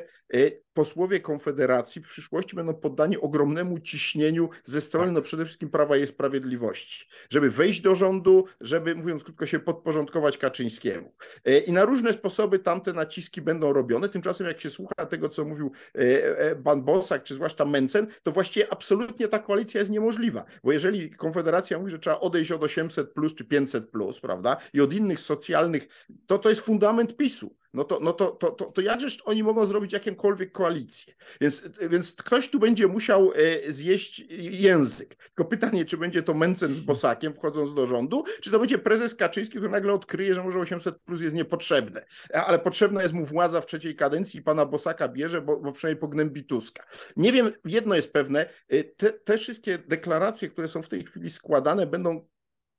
posłowie 0.73 1.19
Konfederacji 1.19 2.01
w 2.01 2.07
przyszłości 2.07 2.55
będą 2.55 2.73
poddani 2.73 3.17
ogromnemu 3.17 3.79
ciśnieniu 3.79 4.49
ze 4.63 4.81
strony 4.81 5.07
tak. 5.07 5.15
no 5.15 5.21
przede 5.21 5.45
wszystkim 5.45 5.69
Prawa 5.69 5.97
i 5.97 6.07
Sprawiedliwości, 6.07 7.07
żeby 7.29 7.49
wejść 7.49 7.81
do 7.81 7.95
rządu, 7.95 8.45
żeby 8.61 8.95
mówiąc 8.95 9.23
krótko 9.23 9.45
się 9.45 9.59
podporządkować 9.59 10.37
Kaczyńskiemu. 10.37 11.13
E, 11.45 11.59
I 11.59 11.71
na 11.71 11.85
różne 11.85 12.13
sposoby 12.13 12.59
tamte 12.59 12.93
naciski 12.93 13.41
będą 13.41 13.73
robione. 13.73 14.09
Tymczasem 14.09 14.47
jak 14.47 14.61
się 14.61 14.69
słucha 14.69 15.05
tego, 15.09 15.29
co 15.29 15.45
mówił 15.45 15.71
e, 15.95 15.99
e, 16.37 16.55
pan 16.55 16.83
Bosak, 16.83 17.23
czy 17.23 17.35
zwłaszcza 17.35 17.65
Mencen, 17.65 18.07
to 18.23 18.31
właściwie 18.31 18.73
absolutnie 18.73 19.27
ta 19.27 19.39
koalicja 19.39 19.79
jest 19.79 19.91
niemożliwa, 19.91 20.45
bo 20.63 20.71
jeżeli 20.71 21.09
Konfederacja 21.15 21.79
mówi, 21.79 21.91
że 21.91 21.99
trzeba 21.99 22.19
odejść 22.19 22.51
od 22.51 22.63
800 22.63 23.13
plus 23.13 23.35
czy 23.35 23.45
500 23.45 23.89
plus, 23.89 24.19
prawda, 24.19 24.57
i 24.73 24.81
od 24.81 24.93
innych 24.93 25.19
socjalnych, 25.19 25.87
to 26.27 26.37
to 26.37 26.49
jest 26.49 26.61
fundament 26.61 27.17
PiSu 27.17 27.55
no 27.73 27.83
to, 27.83 27.99
no 28.01 28.13
to, 28.13 28.31
to, 28.31 28.51
to, 28.51 28.65
to 28.65 28.81
jakżeż 28.81 29.17
oni 29.25 29.43
mogą 29.43 29.65
zrobić 29.65 29.93
jakąkolwiek 29.93 30.51
koalicję? 30.51 31.13
Więc, 31.41 31.63
więc 31.89 32.13
ktoś 32.13 32.49
tu 32.49 32.59
będzie 32.59 32.87
musiał 32.87 33.31
e, 33.35 33.71
zjeść 33.71 34.19
język. 34.39 35.15
Tylko 35.15 35.45
pytanie, 35.45 35.85
czy 35.85 35.97
będzie 35.97 36.23
to 36.23 36.33
Mencen 36.33 36.73
z 36.73 36.79
Bosakiem 36.79 37.33
wchodząc 37.33 37.73
do 37.73 37.87
rządu, 37.87 38.23
czy 38.41 38.51
to 38.51 38.59
będzie 38.59 38.77
prezes 38.77 39.15
Kaczyński, 39.15 39.57
który 39.57 39.71
nagle 39.71 39.93
odkryje, 39.93 40.33
że 40.33 40.43
może 40.43 40.59
800 40.59 40.99
plus 40.99 41.21
jest 41.21 41.35
niepotrzebne, 41.35 42.05
ale 42.33 42.59
potrzebna 42.59 43.03
jest 43.03 43.13
mu 43.13 43.25
władza 43.25 43.61
w 43.61 43.65
trzeciej 43.65 43.95
kadencji 43.95 44.39
i 44.39 44.43
pana 44.43 44.65
Bosaka 44.65 45.07
bierze, 45.07 45.41
bo, 45.41 45.59
bo 45.59 45.71
przynajmniej 45.71 46.01
pognębi 46.01 46.43
Tuska. 46.43 46.83
Nie 47.17 47.31
wiem, 47.31 47.51
jedno 47.65 47.95
jest 47.95 48.13
pewne, 48.13 48.49
e, 48.69 48.83
te, 48.83 49.13
te 49.13 49.37
wszystkie 49.37 49.77
deklaracje, 49.77 50.49
które 50.49 50.67
są 50.67 50.81
w 50.81 50.89
tej 50.89 51.05
chwili 51.05 51.29
składane, 51.29 51.87
będą 51.87 52.27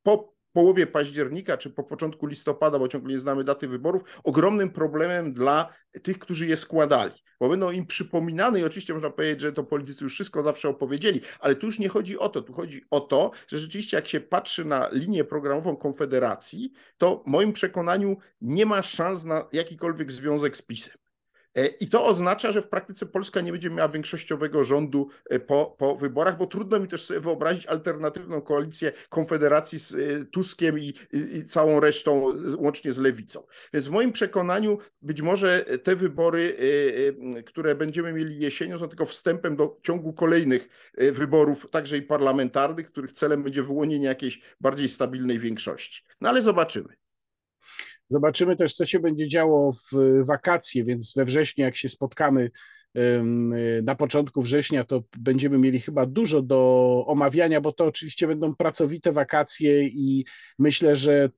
po 0.03 0.33
połowie 0.53 0.87
października 0.87 1.57
czy 1.57 1.71
po 1.71 1.85
początku 1.85 2.27
listopada, 2.27 2.79
bo 2.79 2.89
ciągle 2.89 3.13
nie 3.13 3.19
znamy 3.19 3.45
daty 3.45 3.69
wyborów, 3.69 4.03
ogromnym 4.25 4.71
problemem 4.71 5.33
dla 5.33 5.73
tych, 6.03 6.19
którzy 6.19 6.47
je 6.47 6.57
składali, 6.57 7.15
bo 7.41 7.49
będą 7.49 7.71
im 7.71 7.87
przypominane 7.87 8.61
i 8.61 8.65
oczywiście 8.65 8.95
można 8.95 9.11
powiedzieć, 9.11 9.41
że 9.41 9.53
to 9.53 9.65
politycy 9.65 10.05
już 10.05 10.15
wszystko 10.15 10.43
zawsze 10.43 10.69
opowiedzieli, 10.69 11.21
ale 11.41 11.55
tu 11.55 11.67
już 11.67 11.79
nie 11.79 11.89
chodzi 11.89 12.19
o 12.19 12.29
to, 12.29 12.43
tu 12.43 12.53
chodzi 12.53 12.85
o 12.91 13.01
to, 13.01 13.31
że 13.49 13.59
rzeczywiście 13.59 13.97
jak 13.97 14.09
się 14.09 14.21
patrzy 14.21 14.65
na 14.65 14.89
linię 14.93 15.25
programową 15.25 15.77
Konfederacji, 15.77 16.73
to 16.99 17.23
w 17.27 17.31
moim 17.31 17.53
przekonaniu 17.53 18.17
nie 18.41 18.67
ma 18.67 18.83
szans 18.83 19.25
na 19.25 19.49
jakikolwiek 19.53 20.13
związek 20.13 20.57
z 20.57 20.63
PiSem. 20.63 21.02
E, 21.55 21.67
I 21.67 21.87
to 21.87 22.07
oznacza, 22.07 22.53
że 22.53 22.63
w 22.63 22.69
praktyce 22.69 23.07
Polska 23.07 23.41
nie 23.41 23.53
będzie 23.53 23.71
miała 23.71 23.89
większościowego 23.89 24.65
rządu 24.65 25.09
e, 25.31 25.41
po, 25.41 25.77
po 25.79 25.97
wyborach, 25.97 26.39
bo 26.39 26.47
trudno 26.47 26.81
mi 26.81 26.89
też 26.89 27.05
sobie 27.05 27.21
wyobrazić 27.21 27.67
alternatywną 27.67 28.41
koalicję 28.41 28.93
Konfederacji 29.09 29.79
z 29.79 29.95
e, 29.95 30.25
Tuskiem 30.25 30.79
i, 30.79 30.95
i, 31.13 31.45
całą 31.45 31.81
resztą, 31.81 32.33
łącznie 32.57 32.93
z 32.93 32.99
Lewicą. 32.99 33.43
Więc 33.75 33.87
w 33.87 33.91
moim 33.91 34.13
przekonaniu 34.13 34.79
być 35.03 35.23
może 35.23 35.65
te 35.83 35.97
wybory, 35.97 36.57
które 37.47 37.75
będziemy 37.75 38.13
mieli 38.13 38.39
jesienią, 38.39 38.79
są 38.79 38.89
tylko 38.89 39.07
wstępem 39.07 39.57
do 39.57 39.79
ciągu 39.83 40.13
kolejnych 40.13 40.69
wyborów, 41.13 41.71
także 41.71 41.97
i 41.97 42.03
parlamentarnych, 42.03 42.87
których 42.87 43.13
celem 43.13 43.43
będzie 43.43 43.63
wyłonienie 43.63 44.07
jakiejś 44.07 44.41
bardziej 44.61 44.89
stabilnej 44.89 45.39
większości. 45.39 46.03
No 46.21 46.29
ale 46.29 46.43
zobaczymy. 46.43 47.02
Zobaczymy 48.13 48.57
też, 48.57 48.75
co 48.75 48.87
się 48.87 49.01
będzie 49.01 49.29
działo 49.29 49.73
w 49.73 50.25
wakacje, 50.25 50.85
więc 50.85 51.13
we 51.17 51.25
wrześniu, 51.25 51.65
jak 51.65 51.77
się 51.77 51.89
spotkamy 51.89 52.51
na 53.83 53.95
początku 53.95 54.43
września, 54.43 54.85
to 54.85 55.03
będziemy 55.19 55.59
mieli 55.59 55.81
chyba 55.81 56.07
dużo 56.07 56.43
do 56.43 57.05
omawiania, 57.07 57.61
bo 57.61 57.73
to 57.73 57.85
oczywiście 57.85 58.27
będą 58.27 58.55
pracowite 58.55 59.13
wakacje 59.13 59.87
i 59.87 60.25
myślę, 60.59 60.97
że 60.97 61.31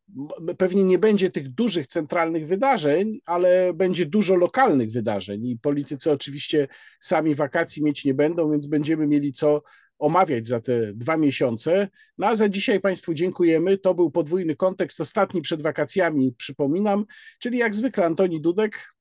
pewnie 0.59 0.85
nie 0.85 0.99
będzie 0.99 1.31
tych 1.31 1.49
dużych 1.49 1.87
centralnych 1.87 2.47
wydarzeń, 2.47 3.19
ale 3.27 3.73
będzie 3.75 4.07
dużo 4.07 4.35
lokalnych 4.35 4.91
wydarzeń 4.91 5.47
i 5.47 5.59
politycy 5.59 6.13
oczywiście 6.13 6.69
sami 7.01 7.35
wakacji 7.35 7.83
mieć 7.83 8.05
nie 8.05 8.15
będą, 8.15 8.51
więc 8.51 8.67
będziemy 8.67 9.07
mieli 9.07 9.33
co 9.33 9.63
omawiać 9.99 10.47
za 10.47 10.61
te 10.61 10.93
dwa 10.93 11.17
miesiące. 11.17 11.89
No 12.19 12.27
a 12.27 12.37
za 12.37 12.49
dzisiaj 12.49 12.81
Państwu 12.81 13.15
dziękujemy. 13.15 13.79
To 13.79 13.95
był 13.95 14.11
podwójny 14.11 14.57
kontekst, 14.57 15.01
ostatni 15.01 15.41
przed 15.43 15.63
wakacjami, 15.63 16.35
przypominam, 16.39 17.05
czyli 17.39 17.59
jak 17.59 17.75
zwykle 17.75 18.07
Antoni 18.07 18.41
Dudek 18.41 18.95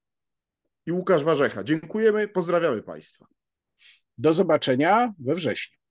i 0.85 0.91
Łukasz 0.91 1.23
Warzecha. 1.23 1.63
Dziękujemy, 1.63 2.27
pozdrawiamy 2.27 2.81
Państwa. 2.81 3.25
Do 4.17 4.33
zobaczenia 4.33 5.13
we 5.19 5.35
wrześniu. 5.35 5.82